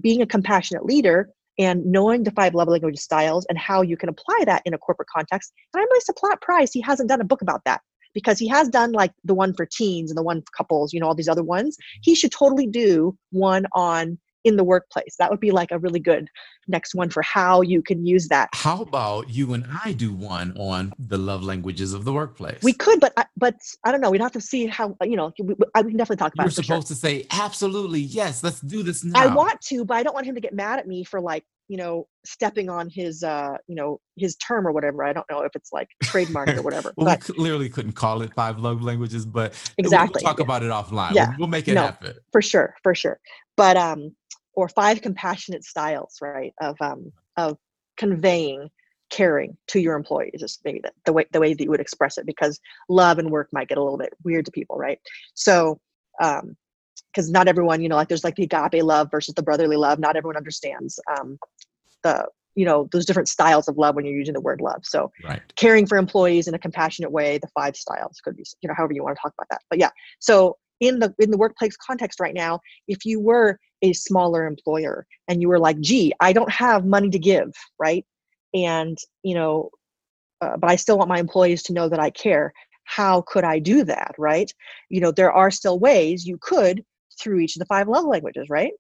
being 0.02 0.22
a 0.22 0.26
compassionate 0.26 0.86
leader 0.86 1.30
and 1.58 1.86
knowing 1.86 2.24
the 2.24 2.32
five 2.32 2.54
love 2.54 2.68
language 2.68 2.98
styles 2.98 3.46
and 3.50 3.58
how 3.58 3.82
you 3.82 3.98
can 3.98 4.10
apply 4.10 4.44
that 4.46 4.62
in 4.66 4.74
a 4.74 4.78
corporate 4.78 5.08
context. 5.08 5.54
And 5.74 5.82
I'm 5.82 5.88
really 5.88 6.02
surprised 6.02 6.42
Price 6.42 6.74
he 6.74 6.82
hasn't 6.82 7.10
done 7.10 7.22
a 7.22 7.26
book 7.26 7.42
about 7.42 7.64
that 7.66 7.82
because 8.14 8.40
he 8.40 8.48
has 8.48 8.70
done 8.70 8.92
like 8.92 9.12
the 9.24 9.34
one 9.34 9.54
for 9.54 9.66
teens 9.66 10.12
and 10.12 10.18
the 10.18 10.24
one 10.24 10.42
for 10.42 10.52
couples, 10.56 10.94
you 10.94 11.00
know, 11.00 11.08
all 11.08 11.16
these 11.16 11.30
other 11.30 11.44
ones. 11.44 11.78
He 12.02 12.16
should 12.16 12.32
totally 12.32 12.68
do 12.68 13.18
one 13.32 13.66
on 13.74 14.18
in 14.46 14.56
the 14.56 14.64
workplace. 14.64 15.16
That 15.20 15.30
would 15.30 15.40
be 15.40 15.52
like 15.52 15.72
a 15.72 15.80
really 15.80 16.00
good 16.00 16.30
next 16.68 16.96
one 16.96 17.10
for 17.10 17.22
how 17.22 17.62
you 17.62 17.82
can 17.82 18.06
use 18.06 18.28
that. 18.30 18.50
How 18.54 18.82
about 18.82 19.30
you 19.30 19.54
and 19.54 19.66
I 19.84 19.92
do 19.92 20.14
one 20.14 20.56
on 20.58 20.94
the 20.98 21.18
love 21.18 21.44
languages 21.44 21.94
of 21.94 22.06
the 22.06 22.14
workplace? 22.14 22.60
We 22.64 22.74
could, 22.74 23.00
but 23.00 23.12
I, 23.18 23.26
but 23.36 23.56
I 23.84 23.92
don't 23.92 24.02
know. 24.02 24.12
We'd 24.12 24.22
have 24.22 24.32
to 24.34 24.42
see 24.42 24.68
how 24.68 24.96
you 25.04 25.18
know. 25.18 25.34
We, 25.40 25.56
I 25.74 25.82
we 25.82 25.92
can 25.92 25.98
definitely 25.98 26.18
talk 26.18 26.34
about. 26.34 26.48
It. 26.48 26.56
You're 26.56 26.64
supposed 26.64 26.88
sure. 26.88 26.96
to 26.96 27.02
say 27.02 27.28
absolutely 27.32 28.02
yes. 28.02 28.44
Let's 28.44 28.62
do 28.62 28.84
this 28.84 29.04
now. 29.04 29.20
I 29.20 29.34
want 29.34 29.60
to, 29.62 29.84
but 29.84 29.98
I 29.98 30.04
don't 30.04 30.14
want 30.14 30.28
him 30.28 30.36
to 30.36 30.42
get 30.42 30.54
mad 30.54 30.80
at 30.80 30.88
me 30.88 31.04
for 31.04 31.20
like 31.20 31.44
you 31.68 31.78
know 31.78 32.08
stepping 32.24 32.70
on 32.70 32.90
his 32.90 33.24
uh 33.24 33.58
you 33.68 33.76
know 33.76 34.00
his 34.16 34.36
term 34.36 34.68
or 34.68 34.72
whatever. 34.72 35.04
I 35.04 35.14
don't 35.14 35.30
know 35.30 35.42
if 35.42 35.56
it's 35.56 35.72
like 35.74 35.90
trademark 36.04 36.50
or 36.50 36.62
whatever. 36.62 36.94
well, 36.98 37.08
but 37.08 37.28
we 37.28 37.34
clearly 37.36 37.70
couldn't 37.70 37.94
call 37.94 38.22
it 38.22 38.34
five 38.36 38.60
love 38.60 38.82
languages, 38.82 39.26
but 39.26 39.54
Exactly. 39.78 40.22
We'll 40.24 40.32
talk 40.32 40.40
about 40.40 40.64
it 40.64 40.72
offline. 40.72 41.14
Yeah. 41.14 41.30
We'll, 41.30 41.40
we'll 41.40 41.48
make 41.48 41.68
it 41.68 41.74
No. 41.74 41.84
happen. 41.84 42.16
for 42.32 42.42
sure, 42.42 42.76
for 42.84 42.94
sure. 42.94 43.20
But 43.58 43.78
um, 43.78 44.16
or 44.56 44.70
five 44.70 45.02
compassionate 45.02 45.64
styles, 45.64 46.18
right? 46.22 46.54
Of 46.62 46.76
um 46.82 47.12
of 47.38 47.58
conveying 47.98 48.70
caring 49.10 49.56
to 49.68 49.80
your 49.80 49.96
employees 49.96 50.42
is 50.42 50.60
maybe 50.66 50.80
the, 50.84 50.92
the 51.06 51.14
way 51.14 51.26
the 51.32 51.40
way 51.40 51.54
that 51.54 51.64
you 51.64 51.70
would 51.70 51.80
express 51.80 52.18
it 52.18 52.26
because 52.26 52.60
love 52.90 53.20
and 53.20 53.30
work 53.30 53.48
might 53.52 53.68
get 53.68 53.78
a 53.78 53.84
little 53.84 54.00
bit 54.00 54.14
weird 54.24 54.46
to 54.46 54.52
people 54.52 54.78
right 54.78 55.00
so 55.36 55.80
um 56.22 56.56
because 57.14 57.30
not 57.30 57.48
everyone 57.48 57.82
you 57.82 57.88
know 57.88 57.96
like 57.96 58.08
there's 58.08 58.24
like 58.24 58.36
the 58.36 58.44
agape 58.44 58.84
love 58.84 59.10
versus 59.12 59.36
the 59.36 59.44
brotherly 59.44 59.76
love 59.76 60.00
not 60.00 60.16
everyone 60.16 60.36
understands 60.36 61.00
um 61.16 61.38
the 62.04 62.26
you 62.56 62.66
know 62.66 62.90
those 62.92 63.06
different 63.06 63.28
styles 63.28 63.68
of 63.68 63.78
love 63.78 63.96
when 63.96 64.06
you're 64.06 64.18
using 64.18 64.34
the 64.34 64.42
word 64.42 64.60
love 64.60 64.82
so 64.84 65.12
Right. 65.24 65.42
caring 65.56 65.86
for 65.86 65.98
employees 65.98 66.48
in 66.48 66.56
a 66.56 66.60
compassionate 66.60 67.12
way 67.12 67.38
the 67.38 67.48
five 67.50 67.76
styles 67.76 68.20
could 68.24 68.36
be 68.36 68.44
you 68.62 68.68
know 68.68 68.74
however 68.76 68.94
you 68.94 69.04
want 69.04 69.16
to 69.16 69.22
talk 69.22 69.34
about 69.38 69.48
that 69.52 69.62
but 69.70 69.78
yeah 69.78 69.92
so 70.20 70.58
in 70.80 71.00
the 71.00 71.14
in 71.20 71.32
the 71.32 71.38
workplace 71.38 71.78
context 71.78 72.20
right 72.20 72.34
now 72.34 72.60
if 72.88 73.06
you 73.06 73.20
were 73.20 73.60
a 73.82 73.94
smaller 73.94 74.46
employer 74.46 75.06
and 75.28 75.42
you 75.42 75.48
were 75.48 75.60
like 75.60 75.80
gee 75.80 76.12
i 76.20 76.34
don't 76.34 76.52
have 76.52 76.86
money 76.86 77.10
to 77.10 77.20
give 77.20 77.52
right 77.80 78.06
and 78.54 78.98
you 79.24 79.36
know 79.36 79.70
uh, 80.42 80.58
but 80.58 80.70
i 80.70 80.76
still 80.76 80.98
want 80.98 81.10
my 81.10 81.20
employees 81.20 81.64
to 81.64 81.74
know 81.74 81.88
that 81.88 82.00
i 82.00 82.10
care 82.10 82.54
how 82.84 83.22
could 83.22 83.44
i 83.44 83.58
do 83.58 83.84
that 83.84 84.14
right 84.18 84.52
you 84.90 85.00
know 85.00 85.12
there 85.12 85.32
are 85.32 85.50
still 85.52 85.80
ways 85.80 86.26
you 86.26 86.38
could 86.42 86.84
through 87.20 87.40
each 87.40 87.56
of 87.56 87.60
the 87.60 87.66
five 87.66 87.88
love 87.88 88.06
languages 88.06 88.48
right 88.50 88.74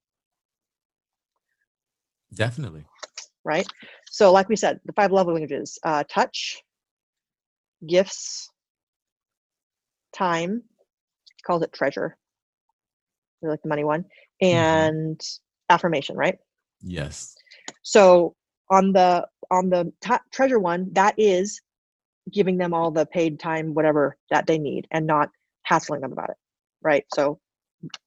Definitely. 2.35 2.85
right? 3.43 3.67
So, 4.11 4.31
like 4.31 4.49
we 4.49 4.55
said, 4.55 4.79
the 4.85 4.93
five 4.93 5.11
love 5.11 5.27
languages: 5.27 5.79
uh, 5.83 6.03
touch, 6.09 6.61
gifts, 7.87 8.49
time. 10.13 10.63
Calls 11.45 11.63
it 11.63 11.73
treasure. 11.73 12.17
Like 13.41 13.61
the 13.61 13.69
money 13.69 13.83
one, 13.83 14.05
and 14.41 15.21
affirmation, 15.69 16.15
right? 16.17 16.37
Yes. 16.81 17.35
So 17.83 18.35
on 18.71 18.91
the 18.93 19.27
on 19.51 19.69
the 19.69 19.91
t- 20.01 20.15
treasure 20.31 20.59
one, 20.59 20.89
that 20.93 21.13
is 21.17 21.61
giving 22.31 22.57
them 22.57 22.73
all 22.73 22.89
the 22.89 23.05
paid 23.05 23.39
time, 23.39 23.73
whatever 23.73 24.17
that 24.31 24.47
they 24.47 24.57
need, 24.57 24.87
and 24.91 25.05
not 25.05 25.29
hassling 25.63 26.01
them 26.01 26.11
about 26.11 26.29
it, 26.29 26.37
right? 26.81 27.05
So, 27.13 27.39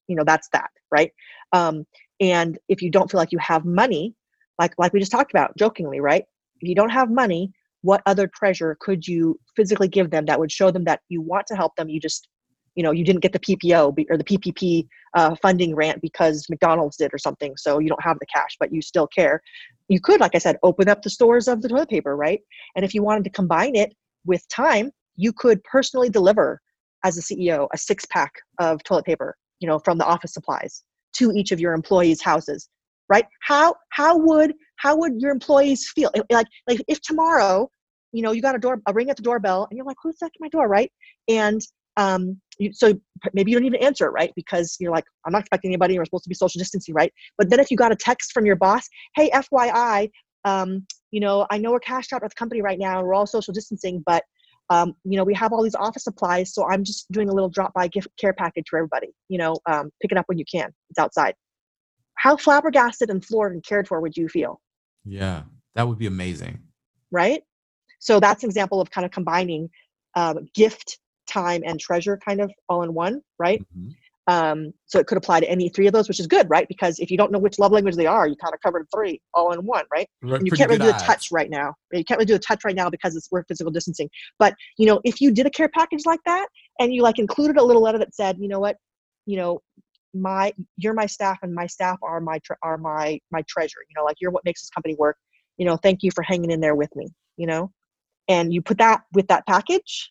you 0.09 0.17
know, 0.17 0.25
that's 0.25 0.49
that, 0.53 0.71
right? 0.91 1.13
Um, 1.53 1.85
and 2.21 2.59
if 2.69 2.83
you 2.83 2.91
don't 2.91 3.09
feel 3.11 3.19
like 3.19 3.31
you 3.31 3.39
have 3.39 3.65
money, 3.65 4.15
like 4.59 4.75
like 4.79 4.93
we 4.93 4.99
just 4.99 5.13
talked 5.13 5.31
about 5.31 5.57
jokingly, 5.57 6.01
right? 6.01 6.25
If 6.61 6.69
you 6.69 6.75
don't 6.75 6.91
have 6.91 7.11
money, 7.11 7.53
what 7.83 8.03
other 8.07 8.27
treasure 8.27 8.77
could 8.81 9.07
you 9.07 9.39
physically 9.55 9.89
give 9.89 10.11
them 10.11 10.25
that 10.27 10.39
would 10.39 10.51
show 10.51 10.71
them 10.71 10.85
that 10.85 11.01
you 11.09 11.21
want 11.21 11.47
to 11.47 11.55
help 11.55 11.77
them? 11.77 11.89
You 11.89 12.01
just, 12.01 12.29
you 12.79 12.85
know, 12.85 12.93
you 12.93 13.05
didn't 13.05 13.23
get 13.23 13.33
the 13.33 13.41
PPO 13.41 14.07
or 14.09 14.17
the 14.17 14.23
PPP 14.23 14.87
uh, 15.15 15.35
funding 15.43 15.73
grant 15.73 16.01
because 16.01 16.47
McDonald's 16.49 16.97
did 16.97 17.13
or 17.13 17.19
something, 17.19 17.57
so 17.57 17.81
you 17.81 17.89
don't 17.89 18.03
have 18.05 18.21
the 18.21 18.27
cash, 18.27 18.57
but 18.61 18.73
you 18.73 18.81
still 18.81 19.09
care. 19.09 19.43
You 19.89 20.01
could, 20.01 20.21
like 20.21 20.37
I 20.37 20.39
said, 20.39 20.59
open 20.63 20.89
up 20.89 21.03
the 21.03 21.11
stores 21.11 21.49
of 21.49 21.61
the 21.61 21.69
toilet 21.69 21.89
paper, 21.89 22.15
right? 22.17 22.41
And 22.77 22.85
if 22.85 22.95
you 22.95 23.03
wanted 23.03 23.25
to 23.25 23.31
combine 23.31 23.75
it 23.75 23.97
with 24.27 24.47
time, 24.49 24.93
you 25.17 25.33
could 25.33 25.61
personally 25.65 26.09
deliver 26.09 26.61
as 27.05 27.19
a 27.19 27.21
CEO 27.21 27.67
a 27.75 27.79
six 27.79 28.07
pack 28.07 28.33
of 28.61 28.81
toilet 28.85 29.07
paper, 29.07 29.37
you 29.59 29.67
know, 29.67 29.81
from 29.81 29.99
the 29.99 30.05
office 30.05 30.33
supplies 30.33 30.85
to 31.15 31.33
each 31.33 31.51
of 31.51 31.59
your 31.59 31.73
employees' 31.73 32.23
houses, 32.23 32.69
right? 33.09 33.25
How 33.41 33.75
how 33.89 34.17
would 34.17 34.55
how 34.77 34.97
would 34.97 35.21
your 35.21 35.33
employees 35.33 35.91
feel? 35.97 36.13
Like 36.31 36.47
like 36.69 36.81
if 36.87 37.01
tomorrow, 37.01 37.69
you 38.13 38.23
know, 38.23 38.31
you 38.31 38.41
got 38.41 38.55
a 38.55 38.59
door 38.61 38.81
a 38.87 38.93
ring 38.93 39.11
at 39.11 39.17
the 39.17 39.23
doorbell 39.25 39.67
and 39.69 39.77
you're 39.77 39.87
like, 39.87 39.97
who's 40.01 40.23
at 40.23 40.31
my 40.39 40.49
door, 40.49 40.69
right? 40.69 40.93
And 41.27 41.61
um, 41.99 42.41
you, 42.59 42.73
so 42.73 42.95
maybe 43.35 43.51
you 43.51 43.59
don't 43.59 43.67
even 43.67 43.83
answer 43.83 44.07
it, 44.07 44.11
right? 44.11 44.33
Because 44.35 44.77
you're 44.81 44.93
like, 44.93 45.05
I'm 45.27 45.33
not 45.33 45.41
expecting 45.41 45.71
anybody. 45.71 45.99
We're 45.99 46.05
supposed 46.05 46.25
to 46.25 46.29
be 46.31 46.35
social 46.35 46.59
distancing, 46.59 46.95
right? 46.95 47.13
But 47.37 47.51
then 47.51 47.61
if 47.61 47.71
you 47.71 47.77
got 47.77 47.93
a 47.93 47.97
text 47.97 48.33
from 48.33 48.47
your 48.47 48.57
boss, 48.57 48.89
hey, 49.17 49.29
FYI, 49.31 50.11
um, 50.45 50.87
you 51.11 51.21
know, 51.21 51.47
I 51.51 51.59
know 51.59 51.73
we're 51.73 51.81
cashed 51.81 52.13
out 52.13 52.23
at 52.23 52.31
the 52.31 52.35
company 52.37 52.63
right 52.63 52.79
now. 52.79 53.03
We're 53.03 53.15
all 53.15 53.27
social 53.27 53.53
distancing, 53.53 54.03
but 54.07 54.23
um, 54.71 54.95
you 55.05 55.17
know, 55.17 55.25
we 55.25 55.35
have 55.35 55.53
all 55.53 55.63
these 55.63 55.75
office 55.75 56.05
supplies, 56.05 56.53
so 56.55 56.69
I'm 56.69 56.85
just 56.85 57.11
doing 57.11 57.31
a 57.31 57.33
little 57.33 57.49
drop 57.49 57.73
by 57.75 57.89
gift 57.89 58.09
care 58.21 58.35
package 58.35 58.67
for 58.69 58.79
everybody. 58.79 59.09
You 59.29 59.39
know, 59.39 59.57
um, 59.67 59.91
pick 60.01 60.13
it 60.13 60.19
up 60.19 60.27
when 60.27 60.39
you 60.39 60.45
can. 60.51 60.71
It's 60.91 60.99
outside. 60.99 61.35
How 62.17 62.37
flabbergasted 62.37 63.11
and 63.11 63.25
floored 63.25 63.53
and 63.55 63.65
cared 63.65 63.89
for 63.89 64.01
would 64.01 64.17
you 64.17 64.29
feel, 64.29 64.61
Yeah. 65.05 65.43
That 65.75 65.87
would 65.89 65.99
be 65.99 66.07
amazing. 66.07 66.61
right? 67.11 67.43
So 68.01 68.21
that's 68.21 68.43
an 68.43 68.49
example 68.49 68.81
of 68.81 68.91
kind 68.91 69.05
of 69.05 69.11
combining 69.11 69.71
um, 70.17 70.49
gift, 70.55 70.99
time, 71.29 71.63
and 71.65 71.79
treasure 71.79 72.19
kind 72.27 72.41
of 72.41 72.51
all 72.69 72.83
in 72.83 72.95
one, 72.95 73.23
right? 73.39 73.65
Mhm. 73.77 73.95
Um, 74.29 74.75
so 74.85 74.99
it 74.99 75.07
could 75.07 75.17
apply 75.17 75.41
to 75.41 75.49
any 75.49 75.71
three 75.71 75.87
of 75.87 75.95
those, 75.95 76.07
which 76.07 76.21
is 76.21 76.27
good, 76.27 76.51
right? 76.51 76.69
Because 76.69 76.99
if 76.99 77.11
you 77.11 77.17
don't 77.17 77.33
know 77.33 77.39
which 77.39 77.59
love 77.59 77.73
language 77.73 77.97
they 77.97 78.05
are, 78.05 78.29
you 78.29 78.37
kind 78.37 78.53
of 78.53 78.61
covered 78.61 78.87
three 78.95 79.23
all 79.33 79.53
in 79.53 79.65
one, 79.65 79.85
right? 79.91 80.07
Right, 80.23 80.39
And 80.39 80.47
you 80.47 80.53
can't 80.53 80.69
really 80.69 80.81
do 80.81 80.93
the 80.93 80.99
touch 81.07 81.29
right 81.33 81.49
now. 81.49 81.75
You 81.93 82.05
can't 82.05 82.19
really 82.19 82.27
do 82.27 82.35
the 82.35 82.39
touch 82.39 82.63
right 82.63 82.77
now 82.77 82.91
because 82.91 83.17
it's 83.17 83.29
we're 83.31 83.43
physical 83.45 83.73
distancing. 83.73 84.11
But 84.39 84.55
you 84.77 84.87
know, 84.87 85.01
if 85.05 85.23
you 85.23 85.31
did 85.33 85.47
a 85.47 85.51
care 85.51 85.71
package 85.71 86.05
like 86.05 86.21
that 86.27 86.47
and 86.79 86.93
you 86.93 87.03
like 87.03 87.19
included 87.19 87.57
a 87.57 87.65
little 87.65 87.81
letter 87.81 87.99
that 87.99 88.15
said, 88.15 88.37
you 88.39 88.49
know 88.49 88.61
what, 88.61 88.77
you 89.25 89.39
know, 89.39 89.61
my 90.13 90.53
you're 90.77 90.95
my 90.95 91.07
staff 91.07 91.39
and 91.43 91.55
my 91.55 91.67
staff 91.67 91.99
are 92.03 92.21
my 92.21 92.39
tre- 92.41 92.57
are 92.63 92.77
my 92.77 93.19
my 93.31 93.43
treasure. 93.49 93.79
You 93.89 93.95
know, 93.97 94.05
like 94.05 94.17
you're 94.21 94.31
what 94.31 94.45
makes 94.45 94.61
this 94.61 94.71
company 94.71 94.95
work. 94.99 95.17
You 95.57 95.65
know, 95.65 95.79
thank 95.79 96.03
you 96.03 96.11
for 96.15 96.23
hanging 96.23 96.51
in 96.51 96.61
there 96.61 96.75
with 96.75 96.95
me. 96.97 97.09
You 97.39 97.47
know, 97.47 97.73
and 98.29 98.53
you 98.53 98.61
put 98.61 98.77
that 98.77 99.03
with 99.15 99.27
that 99.29 99.47
package, 99.47 100.11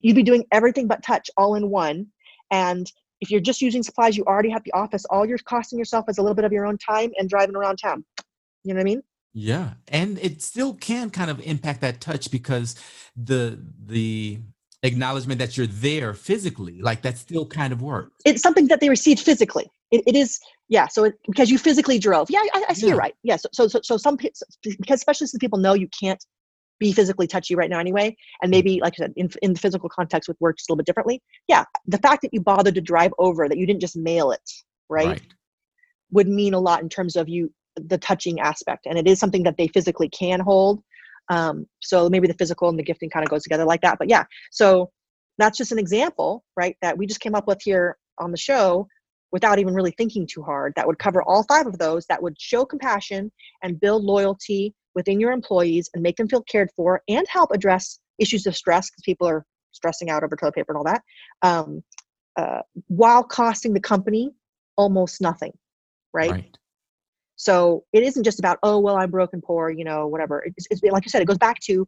you'd 0.00 0.16
be 0.16 0.22
doing 0.22 0.44
everything 0.52 0.86
but 0.86 1.02
touch 1.02 1.30
all 1.36 1.54
in 1.54 1.70
one. 1.70 2.06
And 2.50 2.90
if 3.20 3.30
you're 3.30 3.40
just 3.40 3.60
using 3.60 3.82
supplies, 3.82 4.16
you 4.16 4.24
already 4.24 4.50
have 4.50 4.64
the 4.64 4.72
office. 4.72 5.04
All 5.10 5.26
you're 5.26 5.38
costing 5.38 5.78
yourself 5.78 6.06
is 6.08 6.18
a 6.18 6.22
little 6.22 6.34
bit 6.34 6.44
of 6.44 6.52
your 6.52 6.66
own 6.66 6.78
time 6.78 7.10
and 7.18 7.28
driving 7.28 7.54
around 7.54 7.76
town. 7.76 8.04
You 8.64 8.74
know 8.74 8.78
what 8.78 8.82
I 8.82 8.84
mean? 8.84 9.02
Yeah, 9.32 9.74
and 9.88 10.18
it 10.18 10.42
still 10.42 10.74
can 10.74 11.10
kind 11.10 11.30
of 11.30 11.40
impact 11.40 11.82
that 11.82 12.00
touch 12.00 12.30
because 12.30 12.74
the 13.16 13.60
the 13.86 14.40
acknowledgement 14.82 15.38
that 15.38 15.56
you're 15.56 15.66
there 15.66 16.14
physically, 16.14 16.80
like 16.80 17.02
that 17.02 17.18
still 17.18 17.46
kind 17.46 17.72
of 17.72 17.82
works. 17.82 18.16
It's 18.24 18.42
something 18.42 18.66
that 18.68 18.80
they 18.80 18.88
received 18.88 19.20
physically. 19.20 19.70
It, 19.90 20.02
it 20.06 20.16
is, 20.16 20.40
yeah. 20.68 20.88
So 20.88 21.04
it, 21.04 21.14
because 21.26 21.50
you 21.50 21.58
physically 21.58 21.98
drove, 21.98 22.30
yeah, 22.30 22.40
I, 22.54 22.64
I 22.70 22.72
see 22.72 22.86
Yeah. 22.86 22.88
you're 22.90 22.98
right. 22.98 23.14
Yeah. 23.22 23.36
So, 23.36 23.48
so, 23.52 23.68
so, 23.68 23.80
so 23.82 23.96
some 23.98 24.16
because 24.16 24.44
especially 24.90 25.26
since 25.26 25.38
people 25.38 25.58
know 25.58 25.74
you 25.74 25.88
can't 25.88 26.24
be 26.80 26.92
physically 26.92 27.28
touchy 27.28 27.54
right 27.54 27.70
now 27.70 27.78
anyway, 27.78 28.16
and 28.42 28.50
maybe 28.50 28.80
like 28.82 28.94
I 28.94 29.04
said, 29.04 29.12
in 29.14 29.30
in 29.42 29.52
the 29.52 29.60
physical 29.60 29.88
context 29.88 30.28
with 30.28 30.40
work, 30.40 30.56
just 30.56 30.68
a 30.68 30.72
little 30.72 30.78
bit 30.78 30.86
differently. 30.86 31.22
Yeah, 31.46 31.64
the 31.86 31.98
fact 31.98 32.22
that 32.22 32.34
you 32.34 32.40
bothered 32.40 32.74
to 32.74 32.80
drive 32.80 33.12
over, 33.18 33.48
that 33.48 33.58
you 33.58 33.66
didn't 33.66 33.80
just 33.80 33.96
mail 33.96 34.32
it, 34.32 34.50
right, 34.88 35.20
would 36.10 36.26
mean 36.26 36.54
a 36.54 36.58
lot 36.58 36.82
in 36.82 36.88
terms 36.88 37.14
of 37.14 37.28
you 37.28 37.52
the 37.76 37.98
touching 37.98 38.40
aspect, 38.40 38.86
and 38.86 38.98
it 38.98 39.06
is 39.06 39.20
something 39.20 39.44
that 39.44 39.56
they 39.56 39.68
physically 39.68 40.08
can 40.08 40.40
hold. 40.40 40.82
Um, 41.28 41.66
so 41.80 42.08
maybe 42.08 42.26
the 42.26 42.34
physical 42.34 42.68
and 42.68 42.78
the 42.78 42.82
gifting 42.82 43.10
kind 43.10 43.24
of 43.24 43.30
goes 43.30 43.44
together 43.44 43.64
like 43.64 43.82
that. 43.82 43.98
But 43.98 44.08
yeah, 44.08 44.24
so 44.50 44.90
that's 45.38 45.56
just 45.56 45.70
an 45.70 45.78
example, 45.78 46.44
right? 46.56 46.76
That 46.82 46.98
we 46.98 47.06
just 47.06 47.20
came 47.20 47.36
up 47.36 47.46
with 47.46 47.58
here 47.62 47.96
on 48.18 48.32
the 48.32 48.36
show 48.36 48.88
without 49.32 49.58
even 49.60 49.74
really 49.74 49.94
thinking 49.96 50.26
too 50.26 50.42
hard. 50.42 50.72
That 50.74 50.86
would 50.86 50.98
cover 50.98 51.22
all 51.22 51.44
five 51.44 51.66
of 51.66 51.78
those. 51.78 52.04
That 52.06 52.22
would 52.22 52.40
show 52.40 52.64
compassion 52.64 53.30
and 53.62 53.80
build 53.80 54.02
loyalty 54.02 54.74
within 54.94 55.20
your 55.20 55.32
employees 55.32 55.88
and 55.94 56.02
make 56.02 56.16
them 56.16 56.28
feel 56.28 56.42
cared 56.42 56.70
for 56.76 57.02
and 57.08 57.26
help 57.28 57.50
address 57.52 57.98
issues 58.18 58.46
of 58.46 58.56
stress 58.56 58.90
because 58.90 59.02
people 59.04 59.26
are 59.28 59.44
stressing 59.72 60.10
out 60.10 60.24
over 60.24 60.36
toilet 60.36 60.54
paper 60.54 60.72
and 60.72 60.78
all 60.78 60.84
that, 60.84 61.02
um, 61.42 61.82
uh, 62.36 62.60
while 62.88 63.22
costing 63.22 63.72
the 63.72 63.80
company 63.80 64.30
almost 64.76 65.20
nothing, 65.20 65.52
right? 66.12 66.30
Right. 66.30 66.56
So 67.36 67.84
it 67.92 68.02
isn't 68.02 68.24
just 68.24 68.38
about 68.38 68.58
oh 68.62 68.78
well 68.78 68.96
I'm 68.96 69.10
broke 69.10 69.32
and 69.32 69.42
poor 69.42 69.70
you 69.70 69.84
know 69.84 70.06
whatever. 70.06 70.44
It's, 70.44 70.66
it's 70.70 70.82
like 70.82 71.04
you 71.04 71.10
said 71.10 71.22
it 71.22 71.26
goes 71.26 71.38
back 71.38 71.58
to 71.60 71.86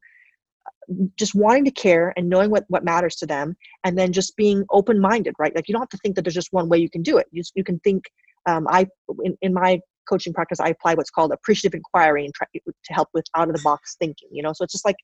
uh, 0.66 0.94
just 1.16 1.34
wanting 1.34 1.64
to 1.66 1.70
care 1.70 2.14
and 2.16 2.28
knowing 2.28 2.50
what 2.50 2.64
what 2.68 2.84
matters 2.84 3.16
to 3.16 3.26
them 3.26 3.54
and 3.84 3.98
then 3.98 4.12
just 4.12 4.34
being 4.36 4.64
open 4.70 4.98
minded 4.98 5.34
right 5.38 5.54
like 5.54 5.68
you 5.68 5.74
don't 5.74 5.82
have 5.82 5.90
to 5.90 5.98
think 5.98 6.14
that 6.14 6.22
there's 6.22 6.34
just 6.34 6.52
one 6.52 6.68
way 6.68 6.78
you 6.78 6.88
can 6.88 7.02
do 7.02 7.18
it 7.18 7.26
you, 7.32 7.42
you 7.54 7.64
can 7.64 7.78
think 7.80 8.04
um, 8.46 8.66
i 8.70 8.86
in, 9.24 9.36
in 9.42 9.52
my 9.52 9.78
coaching 10.08 10.32
practice, 10.32 10.60
I 10.60 10.68
apply 10.68 10.94
what's 10.94 11.10
called 11.10 11.32
appreciative 11.32 11.76
inquiry 11.76 12.24
and 12.24 12.34
try 12.34 12.46
to 12.54 12.92
help 12.92 13.08
with 13.14 13.24
out 13.36 13.48
of 13.48 13.54
the 13.54 13.62
box 13.62 13.96
thinking. 13.98 14.28
You 14.32 14.42
know, 14.42 14.52
so 14.52 14.64
it's 14.64 14.72
just 14.72 14.84
like 14.84 14.96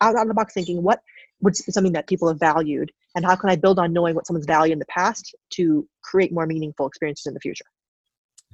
out, 0.00 0.16
of 0.16 0.28
the 0.28 0.34
box 0.34 0.54
thinking. 0.54 0.82
What 0.82 1.00
would 1.40 1.56
something 1.56 1.92
that 1.92 2.06
people 2.06 2.28
have 2.28 2.38
valued, 2.38 2.90
and 3.14 3.24
how 3.24 3.36
can 3.36 3.50
I 3.50 3.56
build 3.56 3.78
on 3.78 3.92
knowing 3.92 4.14
what 4.14 4.26
someone's 4.26 4.46
valued 4.46 4.74
in 4.74 4.78
the 4.78 4.86
past 4.86 5.34
to 5.50 5.86
create 6.02 6.32
more 6.32 6.46
meaningful 6.46 6.86
experiences 6.86 7.26
in 7.26 7.34
the 7.34 7.40
future? 7.40 7.64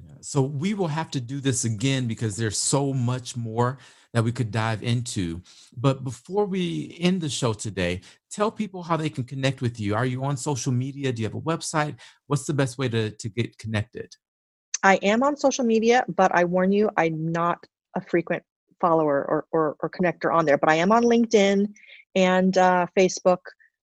Yeah. 0.03 0.13
So 0.21 0.41
we 0.41 0.73
will 0.73 0.87
have 0.87 1.09
to 1.11 1.21
do 1.21 1.39
this 1.39 1.65
again 1.65 2.07
because 2.07 2.37
there's 2.37 2.57
so 2.57 2.93
much 2.93 3.35
more 3.35 3.79
that 4.13 4.23
we 4.23 4.31
could 4.31 4.51
dive 4.51 4.83
into. 4.83 5.41
But 5.75 6.03
before 6.03 6.45
we 6.45 6.95
end 6.99 7.21
the 7.21 7.29
show 7.29 7.53
today, 7.53 8.01
tell 8.31 8.51
people 8.51 8.83
how 8.83 8.97
they 8.97 9.09
can 9.09 9.23
connect 9.23 9.61
with 9.61 9.79
you. 9.79 9.95
Are 9.95 10.05
you 10.05 10.23
on 10.23 10.37
social 10.37 10.71
media? 10.71 11.11
Do 11.11 11.21
you 11.21 11.27
have 11.27 11.35
a 11.35 11.41
website? 11.41 11.95
What's 12.27 12.45
the 12.45 12.53
best 12.53 12.77
way 12.77 12.89
to, 12.89 13.11
to 13.11 13.29
get 13.29 13.57
connected? 13.57 14.15
I 14.83 14.95
am 14.97 15.23
on 15.23 15.35
social 15.35 15.65
media, 15.65 16.05
but 16.07 16.33
I 16.33 16.43
warn 16.43 16.71
you, 16.71 16.89
I'm 16.97 17.31
not 17.31 17.65
a 17.95 18.01
frequent 18.01 18.43
follower 18.79 19.25
or, 19.25 19.45
or, 19.51 19.75
or 19.79 19.89
connector 19.89 20.33
on 20.33 20.45
there, 20.45 20.57
but 20.57 20.69
I 20.69 20.75
am 20.75 20.91
on 20.91 21.03
LinkedIn 21.03 21.67
and 22.15 22.57
uh, 22.57 22.85
Facebook. 22.97 23.39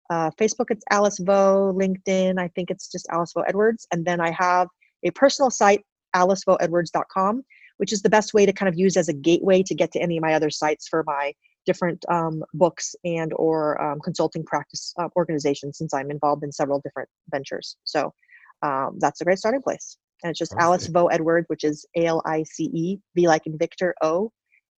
Uh, 0.09 0.30
Facebook, 0.39 0.66
it's 0.70 0.84
Alice 0.91 1.18
Vo. 1.18 1.72
LinkedIn, 1.76 2.39
I 2.39 2.49
think 2.49 2.70
it's 2.70 2.91
just 2.91 3.09
Alice 3.11 3.32
Vo 3.34 3.43
Edwards. 3.43 3.87
And 3.93 4.05
then 4.05 4.20
I 4.20 4.30
have 4.30 4.68
a 5.03 5.11
personal 5.11 5.51
site, 5.51 5.84
alicevoedwards.com, 6.14 7.45
which 7.78 7.93
is 7.93 8.03
the 8.03 8.11
best 8.11 8.32
way 8.32 8.47
to 8.47 8.53
kind 8.53 8.68
of 8.68 8.78
use 8.78 8.97
as 8.97 9.09
a 9.09 9.12
gateway 9.12 9.62
to 9.64 9.74
get 9.74 9.91
to 9.93 10.01
any 10.01 10.18
of 10.18 10.22
my 10.22 10.34
other 10.34 10.51
sites 10.51 10.87
for 10.87 11.03
my 11.07 11.32
different 11.66 12.05
um, 12.09 12.43
books 12.55 12.95
and 13.05 13.32
or 13.34 13.80
um, 13.82 13.99
consulting 14.01 14.45
practice 14.45 14.95
uh, 14.99 15.09
organizations 15.16 15.76
since 15.76 15.93
i'm 15.93 16.11
involved 16.11 16.45
in 16.45 16.53
several 16.53 16.80
different 16.80 17.09
ventures 17.30 17.76
so 17.84 18.14
um, 18.62 18.97
that's 19.01 19.20
a 19.20 19.24
great 19.24 19.39
starting 19.39 19.61
place 19.61 19.99
and 20.27 20.33
it's 20.33 20.39
just 20.39 20.53
Perfect. 20.53 20.64
alice 20.64 20.87
vo 20.89 21.07
edward 21.07 21.45
which 21.47 21.62
is 21.62 21.87
a-l-i-c-e 21.97 22.99
v 23.14 23.29
like 23.29 23.47
in 23.47 23.57
victor 23.57 23.95
o 24.03 24.33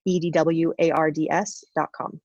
e-d-w-a-r-d-s 0.05 1.65
dot 1.75 1.91
com 1.97 2.21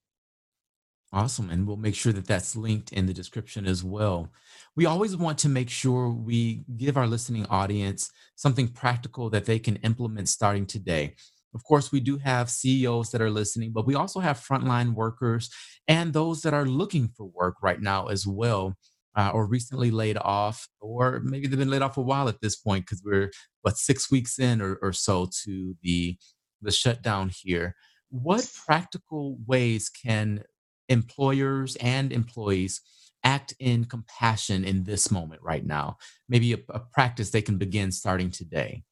Awesome. 1.14 1.50
And 1.50 1.68
we'll 1.68 1.76
make 1.76 1.96
sure 1.96 2.14
that 2.14 2.26
that's 2.26 2.56
linked 2.56 2.94
in 2.94 3.06
the 3.06 3.14
description 3.14 3.68
as 3.68 3.84
well. 3.84 4.30
We 4.78 4.86
always 4.86 5.18
want 5.18 5.38
to 5.40 5.50
make 5.50 5.70
sure 5.70 6.10
we 6.10 6.64
give 6.78 6.96
our 6.96 7.06
listening 7.06 7.46
audience 7.48 8.10
something 8.36 8.70
practical 8.70 9.30
that 9.32 9.46
they 9.46 9.60
can 9.60 9.76
implement 9.78 10.30
starting 10.30 10.66
today. 10.66 11.16
Of 11.54 11.66
course, 11.66 11.92
we 11.92 12.00
do 12.00 12.18
have 12.20 12.50
CEOs 12.50 13.12
that 13.12 13.22
are 13.22 13.30
listening, 13.30 13.74
but 13.74 13.86
we 13.86 13.96
also 13.96 14.22
have 14.22 14.40
frontline 14.40 14.94
workers 14.94 15.50
and 15.86 16.14
those 16.14 16.44
that 16.44 16.54
are 16.54 16.66
looking 16.66 17.10
for 17.10 17.26
work 17.26 17.56
right 17.62 17.82
now 17.82 18.08
as 18.08 18.26
well, 18.26 18.78
uh, 19.16 19.32
or 19.34 19.45
recently 19.45 19.91
laid 19.91 20.18
off, 20.18 20.68
or 20.80 21.22
maybe 21.24 21.47
they've 21.47 21.59
been 21.59 21.70
laid 21.70 21.82
off 21.82 21.97
a 21.97 22.01
while 22.01 22.30
at 22.30 22.41
this 22.41 22.55
point 22.55 22.86
because 22.86 23.01
we're, 23.03 23.32
what, 23.62 23.78
six 23.78 24.09
weeks 24.09 24.39
in 24.39 24.62
or, 24.62 24.76
or 24.82 24.93
so 24.93 25.30
to 25.43 25.76
the, 25.82 26.18
the 26.62 26.72
shutdown 26.72 27.32
here. 27.34 27.76
What 28.09 28.49
practical 28.66 29.38
ways 29.45 29.89
can 29.89 30.43
employers 30.89 31.76
and 31.78 32.12
employees 32.12 32.82
act 33.24 33.53
in 33.59 33.86
compassion 33.86 34.64
in 34.64 34.84
this 34.84 35.12
moment 35.12 35.41
right 35.41 35.66
now? 35.66 35.97
Maybe 36.30 36.53
a, 36.53 36.57
a, 36.70 36.80
practice 36.80 37.30
they 37.30 37.41
can 37.41 37.57
begin 37.57 37.91
starting 37.91 38.32
today. 38.32 38.84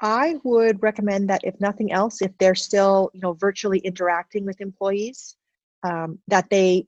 I 0.00 0.36
would 0.42 0.82
recommend 0.82 1.30
that 1.30 1.42
if 1.44 1.60
nothing 1.60 1.92
else, 1.92 2.22
if 2.22 2.36
they're 2.38 2.56
still, 2.56 3.10
you 3.14 3.20
know, 3.20 3.34
virtually 3.34 3.78
interacting 3.78 4.44
with 4.44 4.60
employees, 4.60 5.36
um, 5.84 6.18
that 6.28 6.50
they 6.50 6.86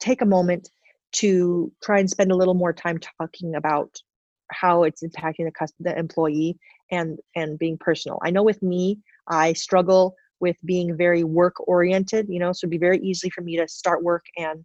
take 0.00 0.22
a 0.22 0.26
moment 0.26 0.68
to 1.12 1.72
try 1.82 1.98
and 1.98 2.10
spend 2.10 2.32
a 2.32 2.36
little 2.36 2.54
more 2.54 2.72
time 2.72 2.98
talking 3.18 3.54
about 3.54 3.90
how 4.50 4.84
it's 4.84 5.02
impacting 5.02 5.44
the, 5.44 5.52
customer, 5.52 5.90
the 5.90 5.98
employee 5.98 6.58
and 6.90 7.18
and 7.34 7.58
being 7.58 7.78
personal. 7.78 8.18
I 8.22 8.30
know 8.30 8.42
with 8.42 8.62
me, 8.62 9.00
I 9.28 9.52
struggle 9.54 10.14
with 10.40 10.56
being 10.64 10.94
very 10.96 11.24
work 11.24 11.54
oriented 11.66 12.26
you 12.28 12.38
know 12.38 12.52
so 12.52 12.64
it'd 12.64 12.70
be 12.70 12.76
very 12.76 12.98
easy 12.98 13.30
for 13.30 13.40
me 13.40 13.56
to 13.56 13.66
start 13.66 14.04
work 14.04 14.22
and 14.36 14.62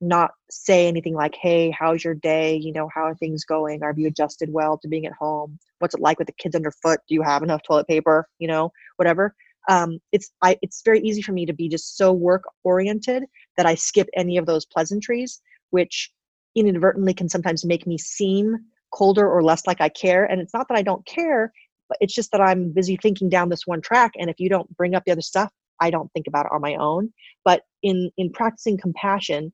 not 0.00 0.30
say 0.50 0.88
anything 0.88 1.14
like 1.14 1.34
hey 1.40 1.70
how's 1.70 2.02
your 2.02 2.14
day? 2.14 2.56
You 2.56 2.72
know 2.72 2.88
how 2.94 3.02
are 3.02 3.14
things 3.14 3.44
going? 3.44 3.80
Have 3.82 3.98
you 3.98 4.08
adjusted 4.08 4.50
well 4.52 4.78
to 4.78 4.88
being 4.88 5.06
at 5.06 5.12
home? 5.12 5.58
What's 5.78 5.94
it 5.94 6.00
like 6.00 6.18
with 6.18 6.26
the 6.26 6.32
kids 6.32 6.56
underfoot? 6.56 7.00
Do 7.08 7.14
you 7.14 7.22
have 7.22 7.42
enough 7.42 7.62
toilet 7.62 7.86
paper? 7.86 8.26
You 8.38 8.48
know 8.48 8.72
whatever. 8.96 9.34
Um, 9.68 9.98
it's 10.10 10.32
I, 10.42 10.58
it's 10.62 10.82
very 10.84 11.00
easy 11.00 11.20
for 11.20 11.32
me 11.32 11.44
to 11.44 11.52
be 11.52 11.68
just 11.68 11.98
so 11.98 12.12
work 12.12 12.44
oriented 12.64 13.24
that 13.58 13.66
i 13.66 13.74
skip 13.74 14.08
any 14.16 14.38
of 14.38 14.46
those 14.46 14.64
pleasantries 14.64 15.42
which 15.70 16.10
inadvertently 16.54 17.14
can 17.14 17.28
sometimes 17.28 17.64
make 17.64 17.86
me 17.86 17.96
seem 17.96 18.56
colder 18.92 19.28
or 19.28 19.42
less 19.42 19.66
like 19.66 19.80
i 19.80 19.88
care 19.88 20.24
and 20.24 20.40
it's 20.40 20.52
not 20.52 20.66
that 20.68 20.76
i 20.76 20.82
don't 20.82 21.06
care 21.06 21.52
but 21.90 21.98
it's 22.00 22.14
just 22.14 22.30
that 22.32 22.40
I'm 22.40 22.70
busy 22.72 22.96
thinking 22.96 23.28
down 23.28 23.50
this 23.50 23.66
one 23.66 23.82
track. 23.82 24.12
And 24.18 24.30
if 24.30 24.38
you 24.38 24.48
don't 24.48 24.74
bring 24.76 24.94
up 24.94 25.04
the 25.04 25.12
other 25.12 25.20
stuff, 25.20 25.52
I 25.80 25.90
don't 25.90 26.10
think 26.12 26.26
about 26.26 26.46
it 26.46 26.52
on 26.52 26.62
my 26.62 26.76
own. 26.76 27.12
But 27.44 27.62
in 27.82 28.10
in 28.16 28.30
practicing 28.30 28.78
compassion, 28.78 29.52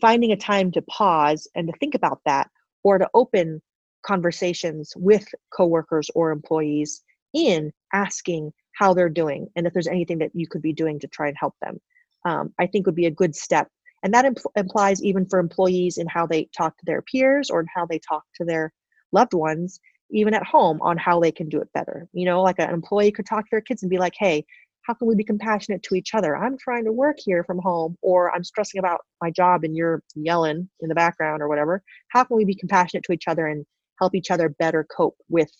finding 0.00 0.32
a 0.32 0.36
time 0.36 0.72
to 0.72 0.82
pause 0.82 1.48
and 1.54 1.68
to 1.68 1.78
think 1.78 1.94
about 1.94 2.20
that, 2.26 2.50
or 2.82 2.98
to 2.98 3.08
open 3.14 3.62
conversations 4.04 4.92
with 4.96 5.26
coworkers 5.56 6.10
or 6.14 6.30
employees 6.30 7.02
in 7.32 7.72
asking 7.92 8.52
how 8.72 8.92
they're 8.92 9.08
doing 9.08 9.48
and 9.56 9.66
if 9.66 9.72
there's 9.72 9.86
anything 9.86 10.18
that 10.18 10.30
you 10.34 10.46
could 10.46 10.60
be 10.60 10.72
doing 10.72 10.98
to 10.98 11.06
try 11.06 11.28
and 11.28 11.36
help 11.38 11.54
them, 11.62 11.80
um, 12.26 12.52
I 12.58 12.66
think 12.66 12.84
would 12.84 12.96
be 12.96 13.06
a 13.06 13.10
good 13.10 13.34
step. 13.36 13.68
And 14.04 14.14
that 14.14 14.26
impl- 14.26 14.52
implies 14.56 15.02
even 15.02 15.26
for 15.26 15.40
employees 15.40 15.98
in 15.98 16.06
how 16.08 16.26
they 16.26 16.48
talk 16.56 16.78
to 16.78 16.84
their 16.86 17.02
peers 17.02 17.50
or 17.50 17.60
in 17.60 17.66
how 17.74 17.86
they 17.86 17.98
talk 17.98 18.24
to 18.36 18.44
their 18.44 18.72
loved 19.12 19.34
ones 19.34 19.80
even 20.10 20.34
at 20.34 20.44
home 20.44 20.80
on 20.82 20.98
how 20.98 21.18
they 21.20 21.32
can 21.32 21.48
do 21.48 21.60
it 21.60 21.72
better. 21.74 22.08
You 22.12 22.26
know, 22.26 22.42
like 22.42 22.60
an 22.60 22.70
employee 22.70 23.10
could 23.12 23.26
talk 23.26 23.44
to 23.46 23.50
their 23.50 23.60
kids 23.62 23.82
and 23.82 23.90
be 23.90 23.98
like, 23.98 24.14
hey, 24.18 24.44
how 24.82 24.94
can 24.94 25.08
we 25.08 25.14
be 25.14 25.24
compassionate 25.24 25.82
to 25.84 25.94
each 25.94 26.14
other? 26.14 26.36
I'm 26.36 26.58
trying 26.58 26.84
to 26.84 26.92
work 26.92 27.16
here 27.18 27.42
from 27.42 27.58
home, 27.58 27.96
or 28.02 28.32
I'm 28.34 28.44
stressing 28.44 28.78
about 28.78 29.00
my 29.22 29.30
job 29.30 29.64
and 29.64 29.74
you're 29.74 30.02
yelling 30.14 30.68
in 30.80 30.88
the 30.88 30.94
background 30.94 31.42
or 31.42 31.48
whatever. 31.48 31.82
How 32.08 32.22
can 32.24 32.36
we 32.36 32.44
be 32.44 32.54
compassionate 32.54 33.04
to 33.04 33.12
each 33.12 33.28
other 33.28 33.46
and 33.46 33.64
help 33.98 34.14
each 34.14 34.30
other 34.30 34.50
better 34.50 34.86
cope 34.94 35.16
with, 35.30 35.50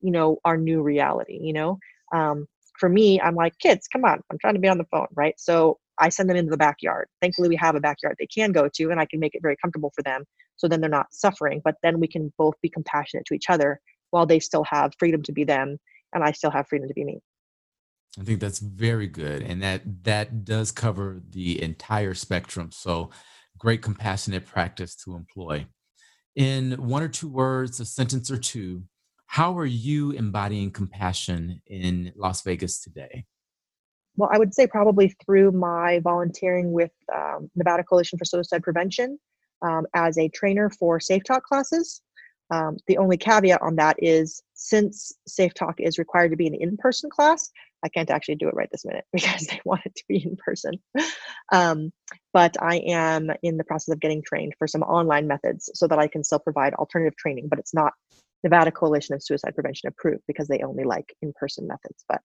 you 0.00 0.10
know, 0.12 0.38
our 0.44 0.58
new 0.58 0.82
reality? 0.82 1.38
You 1.40 1.54
know, 1.54 1.78
um, 2.14 2.46
for 2.78 2.88
me, 2.90 3.20
I'm 3.20 3.34
like, 3.34 3.58
kids, 3.58 3.88
come 3.88 4.04
on, 4.04 4.20
I'm 4.30 4.38
trying 4.38 4.54
to 4.54 4.60
be 4.60 4.68
on 4.68 4.78
the 4.78 4.86
phone, 4.90 5.08
right? 5.16 5.34
So 5.38 5.78
I 6.00 6.08
send 6.08 6.28
them 6.28 6.36
into 6.36 6.50
the 6.50 6.56
backyard. 6.56 7.08
Thankfully, 7.20 7.48
we 7.48 7.56
have 7.56 7.74
a 7.74 7.80
backyard 7.80 8.16
they 8.18 8.26
can 8.26 8.52
go 8.52 8.68
to, 8.74 8.90
and 8.90 9.00
I 9.00 9.06
can 9.06 9.20
make 9.20 9.34
it 9.34 9.42
very 9.42 9.56
comfortable 9.56 9.92
for 9.94 10.02
them. 10.02 10.24
So 10.56 10.68
then 10.68 10.80
they're 10.80 10.90
not 10.90 11.12
suffering. 11.12 11.60
But 11.64 11.76
then 11.82 12.00
we 12.00 12.08
can 12.08 12.32
both 12.38 12.54
be 12.62 12.68
compassionate 12.68 13.24
to 13.26 13.34
each 13.34 13.50
other 13.50 13.80
while 14.10 14.26
they 14.26 14.40
still 14.40 14.64
have 14.64 14.92
freedom 14.98 15.22
to 15.24 15.32
be 15.32 15.44
them, 15.44 15.78
and 16.12 16.24
I 16.24 16.32
still 16.32 16.50
have 16.50 16.66
freedom 16.68 16.88
to 16.88 16.94
be 16.94 17.04
me. 17.04 17.20
I 18.18 18.24
think 18.24 18.40
that's 18.40 18.58
very 18.58 19.06
good, 19.06 19.42
and 19.42 19.62
that 19.62 19.82
that 20.04 20.44
does 20.44 20.72
cover 20.72 21.20
the 21.28 21.62
entire 21.62 22.14
spectrum. 22.14 22.70
So, 22.72 23.10
great 23.58 23.82
compassionate 23.82 24.46
practice 24.46 24.96
to 25.04 25.14
employ. 25.14 25.66
In 26.34 26.72
one 26.72 27.02
or 27.02 27.08
two 27.08 27.28
words, 27.28 27.80
a 27.80 27.84
sentence 27.84 28.30
or 28.30 28.38
two, 28.38 28.84
how 29.26 29.58
are 29.58 29.66
you 29.66 30.12
embodying 30.12 30.70
compassion 30.70 31.60
in 31.66 32.12
Las 32.16 32.42
Vegas 32.42 32.80
today? 32.80 33.26
Well, 34.18 34.28
I 34.32 34.38
would 34.38 34.52
say 34.52 34.66
probably 34.66 35.14
through 35.24 35.52
my 35.52 36.00
volunteering 36.00 36.72
with 36.72 36.90
um, 37.14 37.48
Nevada 37.54 37.84
Coalition 37.84 38.18
for 38.18 38.24
Suicide 38.24 38.64
Prevention 38.64 39.16
um, 39.62 39.86
as 39.94 40.18
a 40.18 40.28
trainer 40.28 40.68
for 40.70 40.98
Safe 40.98 41.22
Talk 41.22 41.44
classes. 41.44 42.02
Um, 42.50 42.78
the 42.88 42.98
only 42.98 43.16
caveat 43.16 43.62
on 43.62 43.76
that 43.76 43.96
is 44.02 44.42
since 44.54 45.12
Safe 45.28 45.54
Talk 45.54 45.76
is 45.78 45.98
required 45.98 46.32
to 46.32 46.36
be 46.36 46.48
an 46.48 46.54
in 46.54 46.76
person 46.76 47.10
class, 47.10 47.50
I 47.84 47.88
can't 47.88 48.10
actually 48.10 48.34
do 48.34 48.48
it 48.48 48.54
right 48.54 48.68
this 48.72 48.84
minute 48.84 49.04
because 49.12 49.46
they 49.46 49.60
want 49.64 49.82
it 49.84 49.94
to 49.94 50.04
be 50.08 50.24
in 50.24 50.36
person. 50.36 50.74
Um, 51.52 51.92
but 52.32 52.56
I 52.60 52.78
am 52.78 53.30
in 53.44 53.56
the 53.56 53.64
process 53.64 53.92
of 53.92 54.00
getting 54.00 54.22
trained 54.22 54.54
for 54.58 54.66
some 54.66 54.82
online 54.82 55.28
methods 55.28 55.70
so 55.74 55.86
that 55.86 56.00
I 56.00 56.08
can 56.08 56.24
still 56.24 56.40
provide 56.40 56.74
alternative 56.74 57.16
training, 57.16 57.46
but 57.48 57.60
it's 57.60 57.74
not 57.74 57.92
Nevada 58.42 58.72
Coalition 58.72 59.14
of 59.14 59.22
Suicide 59.22 59.54
Prevention 59.54 59.88
approved 59.88 60.22
because 60.26 60.48
they 60.48 60.60
only 60.60 60.82
like 60.82 61.14
in 61.22 61.32
person 61.38 61.68
methods. 61.68 62.04
But 62.08 62.20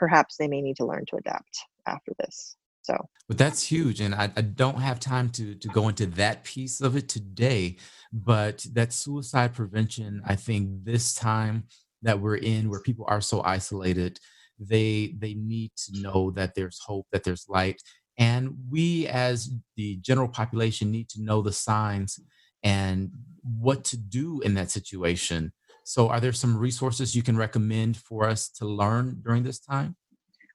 perhaps 0.00 0.36
they 0.38 0.48
may 0.48 0.62
need 0.62 0.76
to 0.78 0.86
learn 0.86 1.04
to 1.06 1.16
adapt 1.16 1.58
after 1.86 2.12
this. 2.18 2.56
So, 2.82 2.96
but 3.28 3.36
that's 3.36 3.62
huge, 3.62 4.00
and 4.00 4.14
I, 4.14 4.32
I, 4.34 4.40
don't 4.40 4.80
have 4.80 4.98
time 4.98 5.28
to 5.30 5.54
to 5.54 5.68
go 5.68 5.88
into 5.88 6.06
that 6.06 6.44
piece 6.44 6.80
of 6.80 6.96
it 6.96 7.10
today. 7.10 7.76
But 8.10 8.66
that 8.72 8.94
suicide 8.94 9.54
prevention, 9.54 10.22
I 10.26 10.34
think, 10.34 10.84
this 10.84 11.14
time 11.14 11.64
that 12.00 12.18
we're 12.18 12.38
in, 12.38 12.70
where 12.70 12.80
people 12.80 13.04
are 13.06 13.20
so 13.20 13.42
isolated, 13.42 14.18
they 14.58 15.14
they 15.18 15.34
need 15.34 15.72
to 15.84 16.00
know 16.00 16.30
that 16.32 16.54
there's 16.54 16.80
hope, 16.84 17.06
that 17.12 17.22
there's 17.22 17.44
light, 17.50 17.82
and 18.16 18.56
we 18.70 19.06
as 19.06 19.50
the 19.76 19.96
general 19.96 20.28
population 20.28 20.90
need 20.90 21.10
to 21.10 21.22
know 21.22 21.42
the 21.42 21.52
signs 21.52 22.18
and 22.62 23.10
what 23.42 23.84
to 23.84 23.98
do 23.98 24.40
in 24.40 24.54
that 24.54 24.70
situation 24.70 25.52
so, 25.84 26.08
are 26.08 26.20
there 26.20 26.32
some 26.32 26.56
resources 26.56 27.14
you 27.14 27.22
can 27.22 27.36
recommend 27.36 27.96
for 27.96 28.26
us 28.26 28.48
to 28.50 28.64
learn 28.64 29.20
during 29.22 29.42
this 29.42 29.58
time? 29.58 29.96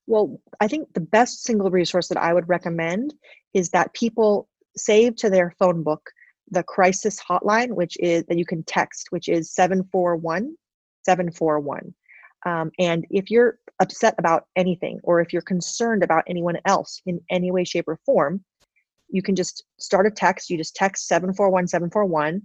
Well, 0.07 0.39
I 0.59 0.67
think 0.67 0.93
the 0.93 1.01
best 1.01 1.43
single 1.43 1.71
resource 1.71 2.07
that 2.09 2.17
I 2.17 2.33
would 2.33 2.47
recommend 2.47 3.13
is 3.53 3.69
that 3.69 3.93
people 3.93 4.47
save 4.77 5.15
to 5.17 5.29
their 5.29 5.55
phone 5.57 5.83
book 5.83 6.11
the 6.51 6.63
crisis 6.63 7.19
hotline, 7.19 7.69
which 7.69 7.97
is 7.99 8.23
that 8.25 8.37
you 8.37 8.45
can 8.45 8.63
text, 8.63 9.07
which 9.09 9.27
is 9.27 9.51
741 9.53 10.55
741. 11.03 11.93
Um, 12.45 12.71
and 12.77 13.05
if 13.09 13.31
you're 13.31 13.57
upset 13.79 14.15
about 14.17 14.45
anything 14.55 14.99
or 15.03 15.19
if 15.21 15.33
you're 15.33 15.41
concerned 15.41 16.03
about 16.03 16.23
anyone 16.27 16.59
else 16.65 17.01
in 17.05 17.19
any 17.29 17.51
way, 17.51 17.63
shape, 17.63 17.87
or 17.87 17.99
form, 18.05 18.43
you 19.09 19.21
can 19.21 19.35
just 19.35 19.63
start 19.79 20.05
a 20.05 20.11
text. 20.11 20.49
You 20.49 20.57
just 20.57 20.75
text 20.75 21.07
741 21.07 21.67
741 21.67 22.41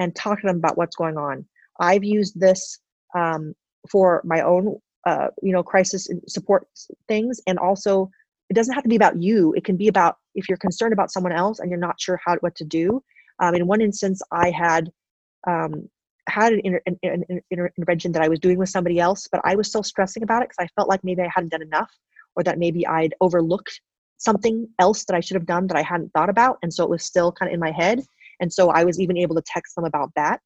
and 0.00 0.14
talk 0.14 0.40
to 0.40 0.46
them 0.46 0.56
about 0.56 0.76
what's 0.76 0.96
going 0.96 1.16
on. 1.16 1.46
I've 1.80 2.04
used 2.04 2.38
this 2.38 2.78
um, 3.14 3.54
for 3.90 4.22
my 4.24 4.40
own, 4.40 4.76
uh, 5.06 5.28
you 5.42 5.52
know, 5.52 5.62
crisis 5.62 6.08
support 6.28 6.66
things, 7.08 7.40
and 7.46 7.58
also 7.58 8.10
it 8.50 8.54
doesn't 8.54 8.74
have 8.74 8.82
to 8.82 8.88
be 8.88 8.96
about 8.96 9.20
you. 9.20 9.52
It 9.54 9.64
can 9.64 9.76
be 9.76 9.88
about 9.88 10.16
if 10.34 10.48
you're 10.48 10.58
concerned 10.58 10.92
about 10.92 11.10
someone 11.10 11.32
else 11.32 11.60
and 11.60 11.70
you're 11.70 11.78
not 11.78 12.00
sure 12.00 12.20
how 12.24 12.36
what 12.36 12.54
to 12.56 12.64
do. 12.64 13.02
Um, 13.40 13.54
in 13.54 13.66
one 13.66 13.80
instance, 13.80 14.20
I 14.30 14.50
had 14.50 14.90
um, 15.46 15.88
had 16.28 16.52
an, 16.52 16.60
inter- 16.64 16.82
an, 16.86 17.24
an, 17.28 17.40
intervention 17.50 18.12
that 18.12 18.22
I 18.22 18.28
was 18.28 18.38
doing 18.38 18.58
with 18.58 18.68
somebody 18.68 18.98
else, 18.98 19.28
but 19.30 19.40
I 19.44 19.56
was 19.56 19.68
still 19.68 19.82
stressing 19.82 20.22
about 20.22 20.42
it 20.42 20.48
because 20.48 20.64
I 20.64 20.68
felt 20.74 20.88
like 20.88 21.04
maybe 21.04 21.22
I 21.22 21.30
hadn't 21.34 21.50
done 21.50 21.62
enough, 21.62 21.90
or 22.36 22.42
that 22.44 22.58
maybe 22.58 22.86
I'd 22.86 23.14
overlooked 23.20 23.80
something 24.18 24.66
else 24.78 25.04
that 25.04 25.14
I 25.14 25.20
should 25.20 25.34
have 25.34 25.46
done 25.46 25.66
that 25.66 25.76
I 25.76 25.82
hadn't 25.82 26.12
thought 26.12 26.30
about, 26.30 26.58
and 26.62 26.72
so 26.72 26.84
it 26.84 26.90
was 26.90 27.04
still 27.04 27.32
kind 27.32 27.50
of 27.50 27.54
in 27.54 27.60
my 27.60 27.72
head. 27.72 28.04
And 28.40 28.52
so 28.52 28.70
I 28.70 28.84
was 28.84 29.00
even 29.00 29.16
able 29.16 29.36
to 29.36 29.42
text 29.42 29.74
them 29.74 29.84
about 29.84 30.10
that, 30.16 30.40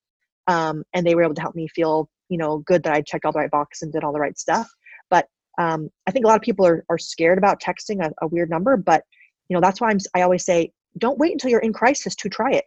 um, 0.48 0.82
and 0.94 1.06
they 1.06 1.14
were 1.14 1.22
able 1.22 1.34
to 1.34 1.40
help 1.40 1.54
me 1.54 1.68
feel, 1.68 2.08
you 2.28 2.38
know, 2.38 2.58
good 2.58 2.82
that 2.82 2.92
I 2.92 3.02
checked 3.02 3.24
all 3.24 3.32
the 3.32 3.38
right 3.38 3.50
boxes 3.50 3.82
and 3.82 3.92
did 3.92 4.02
all 4.02 4.12
the 4.12 4.20
right 4.20 4.36
stuff. 4.36 4.68
But 5.10 5.26
um, 5.58 5.88
I 6.06 6.10
think 6.10 6.24
a 6.24 6.28
lot 6.28 6.36
of 6.36 6.42
people 6.42 6.66
are 6.66 6.84
are 6.90 6.98
scared 6.98 7.38
about 7.38 7.60
texting 7.62 8.04
a, 8.04 8.10
a 8.22 8.26
weird 8.28 8.50
number, 8.50 8.76
but 8.76 9.04
you 9.48 9.54
know 9.54 9.60
that's 9.60 9.80
why 9.80 9.90
I'm 9.90 9.98
I 10.14 10.22
always 10.22 10.44
say 10.44 10.72
don't 10.98 11.18
wait 11.18 11.32
until 11.32 11.50
you're 11.50 11.60
in 11.60 11.72
crisis 11.72 12.14
to 12.16 12.28
try 12.28 12.52
it 12.52 12.64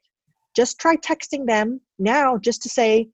just 0.56 0.80
try 0.80 0.96
texting 0.98 1.46
them 1.46 1.80
now 2.00 2.38
just 2.38 2.62
to 2.62 2.70
say 2.70 3.08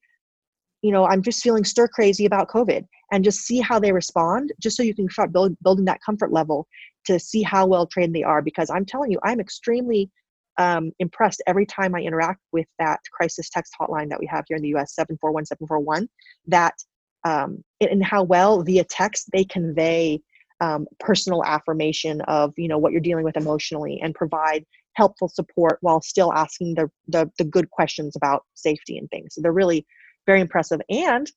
you 0.82 0.92
know 0.92 1.06
i'm 1.06 1.22
just 1.22 1.44
feeling 1.44 1.64
stir 1.64 1.88
crazy 1.88 2.26
about 2.26 2.50
covid 2.50 2.86
and 3.12 3.24
just 3.24 3.42
see 3.42 3.60
how 3.60 3.80
they 3.80 3.92
respond 3.92 4.52
just 4.62 4.76
so 4.76 4.84
you 4.84 4.94
can 4.94 5.10
start 5.10 5.32
build, 5.32 5.56
building 5.64 5.86
that 5.86 6.02
comfort 6.06 6.32
level 6.32 6.68
to 7.06 7.20
see 7.20 7.42
how 7.42 7.66
well 7.66 7.86
trained 7.86 8.16
they 8.16 8.24
are 8.24 8.42
because 8.42 8.70
i'm 8.70 8.86
telling 8.86 9.12
you 9.12 9.20
i'm 9.24 9.40
extremely 9.40 10.10
um, 10.58 10.92
impressed 11.00 11.42
every 11.48 11.66
time 11.66 11.96
i 11.96 12.00
interact 12.00 12.42
with 12.52 12.68
that 12.80 13.00
crisis 13.12 13.50
text 13.50 13.74
hotline 13.80 14.10
that 14.10 14.20
we 14.20 14.26
have 14.26 14.46
here 14.48 14.58
in 14.58 14.64
the 14.64 14.70
us 14.70 14.94
741741 14.96 16.08
that 16.48 16.76
um, 17.24 17.64
and 17.82 18.04
how 18.04 18.24
well 18.24 18.64
via 18.64 18.84
text 18.84 19.30
they 19.34 19.44
convey 19.44 20.20
um, 20.60 20.88
personal 21.00 21.44
affirmation 21.44 22.22
of 22.22 22.54
you 22.58 22.68
know 22.68 22.78
what 22.78 22.92
you're 22.92 23.02
dealing 23.02 23.24
with 23.24 23.38
emotionally 23.38 24.00
and 24.02 24.16
provide 24.16 24.66
helpful 24.98 25.30
support 25.30 25.78
while 25.82 26.02
still 26.02 26.34
asking 26.34 26.74
the, 26.74 26.90
the, 27.08 27.32
the 27.38 27.46
good 27.46 27.70
questions 27.70 28.16
about 28.16 28.44
safety 28.56 28.98
and 28.98 29.08
things. 29.12 29.36
So 29.36 29.42
they're 29.42 29.54
really 29.54 29.86
very 30.26 30.42
impressive. 30.42 30.82
And 30.90 31.32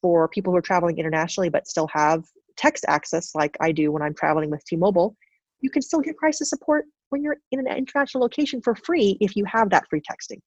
for 0.00 0.28
people 0.28 0.52
who 0.52 0.56
are 0.56 0.62
traveling 0.62 0.98
internationally 0.98 1.50
but 1.50 1.66
still 1.66 1.88
have 1.92 2.24
text 2.56 2.84
access, 2.88 3.34
like 3.34 3.56
I 3.60 3.72
do 3.72 3.90
when 3.90 4.00
I'm 4.00 4.14
traveling 4.14 4.48
with 4.48 4.64
T-Mobile, 4.64 5.16
you 5.60 5.70
can 5.70 5.82
still 5.82 6.00
get 6.00 6.16
crisis 6.16 6.48
support 6.48 6.84
when 7.10 7.22
you're 7.22 7.36
in 7.52 7.60
an 7.60 7.66
international 7.76 8.22
location 8.22 8.62
for 8.62 8.74
free 8.74 9.16
if 9.20 9.36
you 9.36 9.44
have 9.44 9.70
that 9.70 9.84
free 9.88 10.00
texting. 10.00 10.40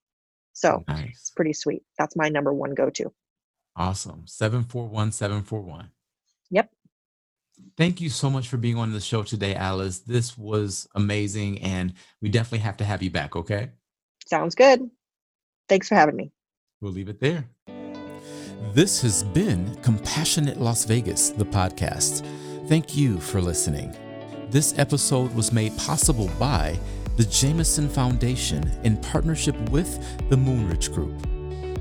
So 0.53 0.83
nice. 0.87 1.09
it's 1.09 1.29
pretty 1.31 1.53
sweet. 1.53 1.83
That's 1.97 2.15
my 2.15 2.29
number 2.29 2.53
one 2.53 2.73
go-to. 2.73 3.11
Awesome. 3.75 4.23
741 4.25 5.11
741. 5.11 5.89
Yep. 6.51 6.69
Thank 7.77 8.01
you 8.01 8.09
so 8.09 8.29
much 8.29 8.47
for 8.47 8.57
being 8.57 8.77
on 8.77 8.91
the 8.91 8.99
show 8.99 9.23
today, 9.23 9.55
Alice. 9.55 9.99
This 9.99 10.37
was 10.37 10.87
amazing, 10.95 11.61
and 11.61 11.93
we 12.21 12.29
definitely 12.29 12.59
have 12.59 12.77
to 12.77 12.83
have 12.83 13.01
you 13.01 13.09
back, 13.09 13.35
okay? 13.35 13.71
Sounds 14.27 14.55
good. 14.55 14.89
Thanks 15.69 15.87
for 15.87 15.95
having 15.95 16.15
me. 16.15 16.31
We'll 16.81 16.91
leave 16.91 17.09
it 17.09 17.19
there. 17.19 17.45
This 18.73 19.01
has 19.01 19.23
been 19.23 19.75
Compassionate 19.77 20.59
Las 20.59 20.85
Vegas, 20.85 21.29
the 21.29 21.45
podcast. 21.45 22.25
Thank 22.67 22.95
you 22.95 23.19
for 23.19 23.41
listening. 23.41 23.95
This 24.53 24.77
episode 24.77 25.33
was 25.33 25.51
made 25.51 25.75
possible 25.79 26.29
by 26.37 26.77
the 27.17 27.23
Jameson 27.23 27.89
Foundation 27.89 28.71
in 28.83 28.97
partnership 28.97 29.57
with 29.71 29.99
the 30.29 30.35
Moonridge 30.35 30.93
Group. 30.93 31.15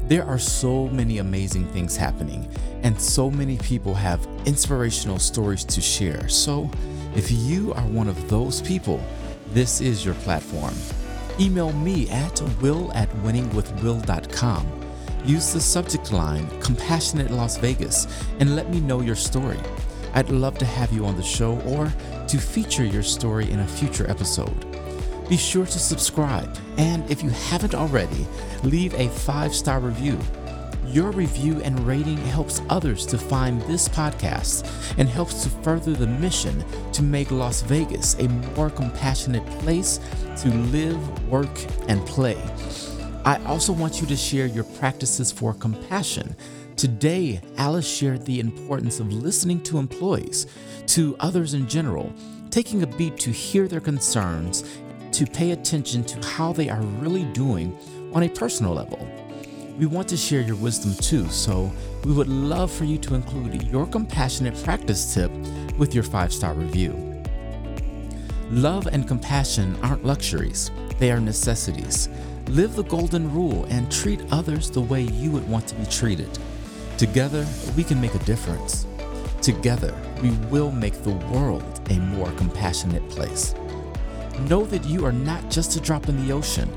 There 0.08 0.24
are 0.24 0.38
so 0.38 0.88
many 0.88 1.18
amazing 1.18 1.66
things 1.66 1.98
happening, 1.98 2.48
and 2.82 2.98
so 2.98 3.30
many 3.30 3.58
people 3.58 3.92
have 3.92 4.26
inspirational 4.46 5.18
stories 5.18 5.64
to 5.64 5.82
share. 5.82 6.30
So, 6.30 6.70
if 7.14 7.30
you 7.30 7.74
are 7.74 7.84
one 7.84 8.08
of 8.08 8.30
those 8.30 8.62
people, 8.62 9.04
this 9.48 9.82
is 9.82 10.02
your 10.02 10.14
platform. 10.14 10.74
Email 11.38 11.74
me 11.74 12.08
at 12.08 12.40
will 12.62 12.90
at 12.94 13.10
winningwithwill.com. 13.16 14.66
Use 15.26 15.52
the 15.52 15.60
subject 15.60 16.10
line 16.10 16.48
Compassionate 16.60 17.32
Las 17.32 17.58
Vegas 17.58 18.06
and 18.40 18.56
let 18.56 18.70
me 18.70 18.80
know 18.80 19.02
your 19.02 19.14
story. 19.14 19.60
I'd 20.14 20.30
love 20.30 20.56
to 20.58 20.66
have 20.66 20.90
you 20.92 21.04
on 21.04 21.16
the 21.16 21.22
show 21.22 21.58
or 21.60 21.92
to 22.33 22.39
feature 22.39 22.83
your 22.83 23.03
story 23.03 23.51
in 23.51 23.61
a 23.61 23.66
future 23.66 24.11
episode. 24.11 24.59
Be 25.28 25.37
sure 25.37 25.66
to 25.66 25.78
subscribe, 25.78 26.57
and 26.78 27.09
if 27.11 27.22
you 27.22 27.28
haven't 27.28 27.74
already, 27.74 28.26
leave 28.62 28.95
a 28.95 29.11
five 29.11 29.55
star 29.55 29.80
review. 29.80 30.18
Your 30.87 31.11
review 31.11 31.61
and 31.61 31.78
rating 31.87 32.16
helps 32.16 32.62
others 32.70 33.05
to 33.07 33.18
find 33.18 33.61
this 33.62 33.87
podcast 33.87 34.66
and 34.97 35.11
helps 35.11 35.43
to 35.43 35.51
further 35.62 35.93
the 35.93 36.07
mission 36.07 36.64
to 36.93 37.03
make 37.03 37.30
Las 37.30 37.61
Vegas 37.61 38.14
a 38.18 38.26
more 38.57 38.70
compassionate 38.70 39.45
place 39.61 40.01
to 40.39 40.49
live, 40.49 41.28
work, 41.28 41.66
and 41.89 42.01
play. 42.07 42.43
I 43.26 43.45
also 43.45 43.74
want 43.74 44.01
you 44.01 44.07
to 44.07 44.16
share 44.16 44.47
your 44.47 44.64
practices 44.64 45.30
for 45.30 45.53
compassion. 45.53 46.35
Today, 46.83 47.41
Alice 47.59 47.87
shared 47.87 48.26
the 48.26 48.41
importance 48.41 48.99
of 48.99 49.12
listening 49.12 49.62
to 49.62 49.78
employees, 49.78 50.49
to 50.89 51.14
others 51.20 51.55
in 51.55 51.68
general, 51.68 52.12
taking 52.51 52.83
a 52.83 52.89
beat 52.89 53.16
to 53.18 53.30
hear 53.30 53.68
their 53.68 53.78
concerns 53.78 54.64
to 55.12 55.24
pay 55.24 55.53
attention 55.53 56.03
to 56.03 56.26
how 56.26 56.53
they 56.53 56.68
are 56.68 56.83
really 56.99 57.22
doing 57.35 57.78
on 58.12 58.24
a 58.24 58.28
personal 58.28 58.74
level. 58.74 58.99
We 59.78 59.87
want 59.87 60.09
to 60.09 60.16
share 60.16 60.41
your 60.41 60.57
wisdom 60.57 60.97
too, 60.97 61.28
so 61.28 61.70
we 62.05 62.12
would 62.12 62.26
love 62.26 62.68
for 62.68 62.83
you 62.83 62.99
to 62.99 63.14
include 63.14 63.62
your 63.62 63.87
compassionate 63.87 64.61
practice 64.64 65.14
tip 65.14 65.30
with 65.78 65.95
your 65.95 66.03
five 66.03 66.33
star 66.33 66.53
review. 66.53 67.22
Love 68.51 68.89
and 68.89 69.07
compassion 69.07 69.78
aren't 69.85 70.05
luxuries, 70.05 70.72
they 70.99 71.12
are 71.12 71.20
necessities. 71.20 72.09
Live 72.49 72.74
the 72.74 72.83
golden 72.83 73.33
rule 73.33 73.66
and 73.66 73.89
treat 73.93 74.20
others 74.33 74.68
the 74.68 74.80
way 74.80 75.03
you 75.03 75.30
would 75.30 75.49
want 75.49 75.68
to 75.68 75.76
be 75.76 75.87
treated. 75.87 76.41
Together, 76.99 77.47
we 77.76 77.82
can 77.82 78.01
make 78.01 78.14
a 78.14 78.18
difference. 78.20 78.86
Together, 79.40 79.95
we 80.22 80.30
will 80.51 80.70
make 80.70 80.95
the 81.03 81.14
world 81.32 81.64
a 81.90 81.99
more 81.99 82.30
compassionate 82.32 83.07
place. 83.09 83.55
Know 84.49 84.64
that 84.66 84.84
you 84.84 85.05
are 85.05 85.12
not 85.12 85.51
just 85.51 85.76
a 85.76 85.80
drop 85.80 86.09
in 86.09 86.26
the 86.26 86.32
ocean, 86.32 86.70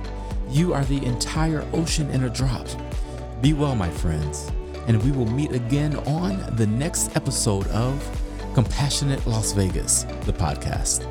you 0.50 0.74
are 0.74 0.84
the 0.86 1.04
entire 1.06 1.68
ocean 1.74 2.10
in 2.10 2.24
a 2.24 2.30
drop. 2.30 2.68
Be 3.42 3.54
well, 3.54 3.76
my 3.76 3.90
friends, 3.90 4.52
and 4.88 5.02
we 5.04 5.12
will 5.12 5.28
meet 5.28 5.52
again 5.52 5.96
on 6.08 6.56
the 6.56 6.68
next 6.68 7.16
episode 7.16 7.68
of 7.68 8.02
Compassionate 8.54 9.26
Las 9.28 9.52
Vegas, 9.52 10.04
the 10.26 10.34
podcast. 10.34 11.06